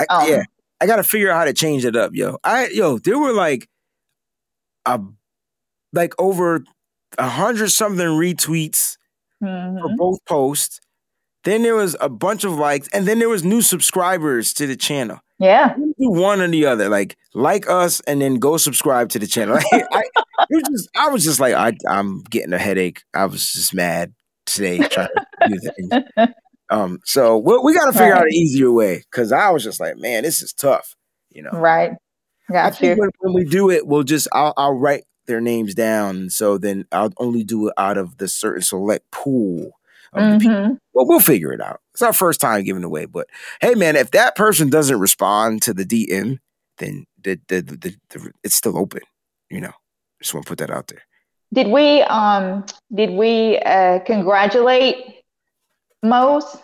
[0.00, 0.42] I, um, yeah.
[0.80, 2.38] I gotta figure out how to change it up, yo.
[2.44, 3.68] I yo, there were like
[4.86, 5.00] a
[5.92, 6.64] like over
[7.18, 8.96] a hundred something retweets
[9.40, 9.96] for Mhm.
[9.96, 10.80] both posts.
[11.44, 14.76] Then there was a bunch of likes, and then there was new subscribers to the
[14.76, 15.18] channel.
[15.38, 15.74] Yeah.
[15.76, 16.88] do one or the other.
[16.88, 19.58] Like like us, and then go subscribe to the channel.
[19.72, 20.02] Like, I,
[20.50, 23.02] it was just, I was just like, I, I'm getting a headache.
[23.14, 24.12] I was just mad
[24.46, 25.58] today trying to do
[25.90, 26.34] that.
[26.70, 29.80] Um, so we, we got to figure out an easier way because I was just
[29.80, 30.94] like, man, this is tough.
[31.30, 31.92] You know, Right.
[32.48, 35.74] I Got think when, when we do it, we'll just I'll, I'll write their names
[35.74, 36.30] down.
[36.30, 39.72] So then I'll only do it out of the certain select pool.
[40.12, 40.54] Of the people.
[40.56, 40.78] Mhm.
[40.94, 41.80] Well, we'll figure it out.
[41.94, 43.28] It's our first time giving away, but
[43.60, 46.38] hey, man, if that person doesn't respond to the DM,
[46.78, 49.00] then the the, the, the, the it's still open.
[49.50, 49.72] You know,
[50.20, 51.02] just want to put that out there.
[51.52, 52.64] Did we um
[52.94, 54.96] did we uh congratulate
[56.02, 56.56] Mose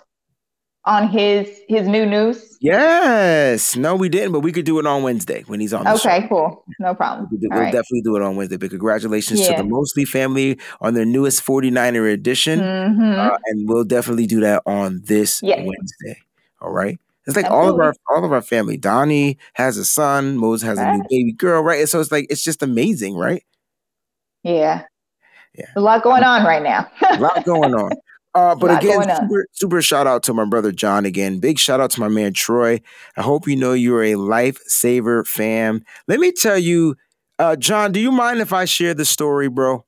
[0.85, 2.57] on his his new news?
[2.61, 5.85] Yes, no, we didn't, but we could do it on Wednesday when he's on.
[5.85, 6.09] The show.
[6.09, 6.65] Okay, cool.
[6.81, 7.29] No problem.
[7.31, 7.73] We'll, do- we'll right.
[7.73, 8.57] definitely do it on Wednesday.
[8.57, 12.59] But congratulations to the Moseley family on their newest 49er edition.
[12.61, 13.19] Mhm.
[13.19, 15.57] Uh, and we'll definitely do that on this Yeah.
[15.57, 16.23] Wednesday.
[16.61, 16.99] All right.
[17.27, 18.79] It's like all of our all of our family.
[18.79, 20.39] Donnie has a son.
[20.39, 21.63] Mose has a new baby girl.
[21.63, 21.81] Right.
[21.81, 23.45] And so it's like it's just amazing, right?
[24.43, 24.85] Yeah.
[25.55, 25.67] Yeah.
[25.77, 26.89] A lot going on right now.
[27.11, 27.93] A lot going on.
[28.35, 31.41] Uh, but again, super, super shout out to my brother John again.
[31.41, 32.81] Big shout out to my man Troy.
[33.17, 35.83] I hope you know you're a lifesaver fam.
[36.07, 36.95] Let me tell you,
[37.39, 39.85] uh, John, do you mind if I share the story, bro?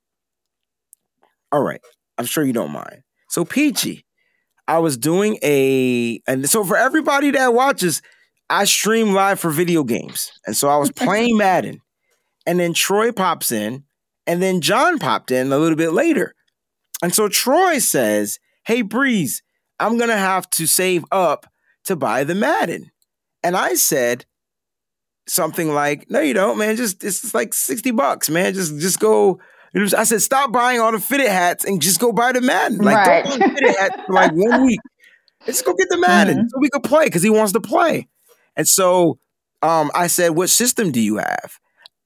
[1.52, 1.80] All right.
[2.18, 3.02] I'm sure you don't mind.
[3.28, 4.04] So, Peachy,
[4.66, 8.02] I was doing a, and so for everybody that watches,
[8.48, 10.32] I stream live for video games.
[10.46, 11.80] And so I was playing Madden.
[12.46, 13.84] And then Troy pops in,
[14.26, 16.34] and then John popped in a little bit later.
[17.02, 19.42] And so Troy says, Hey, Breeze,
[19.78, 21.46] I'm going to have to save up
[21.84, 22.90] to buy the Madden.
[23.42, 24.26] And I said
[25.26, 26.76] something like, No, you don't, man.
[26.76, 28.54] Just, it's like 60 bucks, man.
[28.54, 29.40] Just, just go.
[29.96, 32.78] I said, Stop buying all the fitted hats and just go buy the Madden.
[32.78, 33.24] Like, Right.
[33.24, 34.80] don't buy the fitted hat for like one week.
[35.46, 38.08] Let's go get the Madden so we could play because he wants to play.
[38.56, 39.18] And so
[39.62, 41.58] um, I said, What system do you have?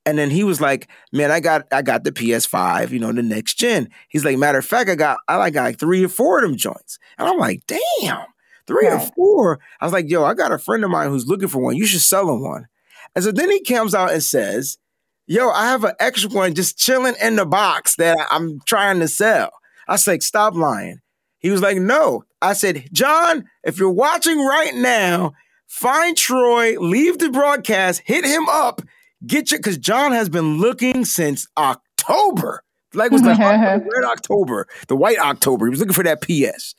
[0.06, 3.22] And then he was like, "Man, I got I got the PS5, you know, the
[3.22, 6.08] next gen." He's like, "Matter of fact, I got I like got like three or
[6.08, 8.26] four of them joints." And I'm like, "Damn,
[8.66, 9.10] three or Right.
[9.16, 9.60] four?
[9.80, 11.76] I was like, "Yo, I got a friend of mine who's looking for one.
[11.76, 12.66] You should sell him one."
[13.14, 14.78] And so then he comes out and says,
[15.26, 19.08] "Yo, I have an extra one just chilling in the box that I'm trying to
[19.08, 19.50] sell."
[19.88, 21.00] I was like, "Stop lying."
[21.38, 25.32] He was like, "No." I said, "John, if you're watching right now,
[25.66, 28.82] find Troy, leave the broadcast, hit him up."
[29.26, 32.62] Get your because John has been looking since October
[32.94, 35.66] Leg was like "Oh, Red October, the White October.
[35.66, 36.74] He was looking for that PS,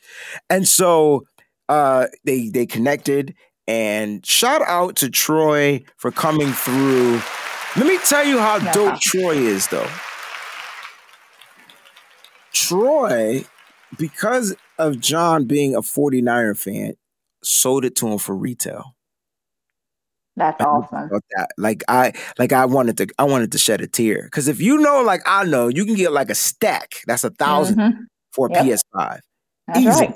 [0.49, 1.25] and so
[1.69, 3.35] uh, they they connected.
[3.67, 7.19] And shout out to Troy for coming through.
[7.75, 8.71] Let me tell you how Yeah.
[8.73, 9.89] dope Troy is, though.
[12.53, 13.43] Troy,
[13.97, 16.93] because of John being a 49er fan,
[17.43, 18.94] sold it to him for retail.
[20.37, 21.09] That's awesome.
[21.37, 21.49] That.
[21.57, 24.23] Like I like I wanted to I wanted to shed a tear.
[24.25, 26.95] Because if you know, like I know, you can get like a stack.
[27.07, 27.91] That's a 1000 Mhm.
[28.33, 28.63] for Yep.
[28.65, 29.19] PS5.
[29.67, 29.89] That's Easy.
[29.89, 30.13] right.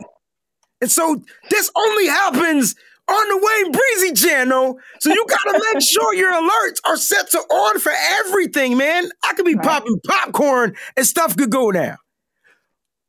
[0.82, 2.76] And so this only happens
[3.08, 4.78] on the Wayne Breezy channel.
[5.00, 9.10] So you gotta make sure your alerts are set to on for everything, man.
[9.24, 9.66] I could be Right.
[9.66, 11.98] popping popcorn and stuff could go down.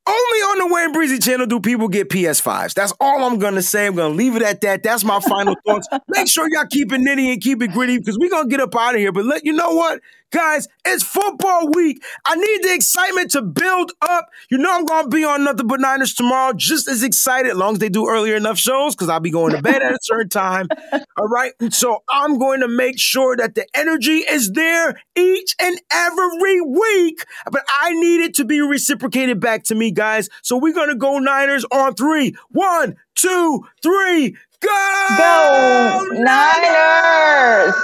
[0.06, 2.74] Only on the Wayne Breezy channel do people get PS5s.
[2.74, 3.86] That's all I'm gonna say.
[3.86, 4.82] I'm gonna leave it at that.
[4.82, 5.89] That's my final thoughts.
[6.09, 8.74] Make sure y'all keep it nitty and keep it gritty because we're gonna get up
[8.77, 9.12] out of here.
[9.12, 10.01] But let you know what,
[10.32, 12.02] guys, it's football week.
[12.24, 14.28] I need the excitement to build up.
[14.51, 17.74] You know I'm gonna be on Nothing But Niners tomorrow, just as excited, as long
[17.74, 20.28] as they do earlier enough shows, because I'll be going to bed at a certain
[20.28, 20.68] time.
[21.16, 21.52] All right.
[21.60, 26.60] And so I'm going to make sure that the energy is there each and every
[26.60, 27.24] week.
[27.51, 30.28] But I need it to be reciprocated back to me, guys.
[30.42, 32.36] So we're gonna go Niners on three.
[32.50, 34.36] One, two, three.
[34.60, 35.06] Go!
[35.16, 37.74] Go Niners!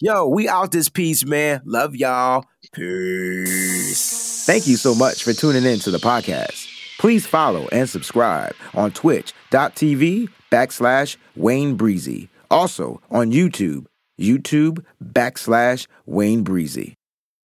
[0.00, 1.60] Yo, we out this piece, man.
[1.64, 2.44] Love y'all.
[2.72, 4.44] Peace.
[4.44, 6.68] Thank you so much for tuning in to the podcast.
[6.98, 12.28] Please follow and subscribe on twitch.tv backslash Wayne Breezy.
[12.50, 13.86] Also on YouTube,
[14.20, 16.96] YouTube backslash Wayne Breezy.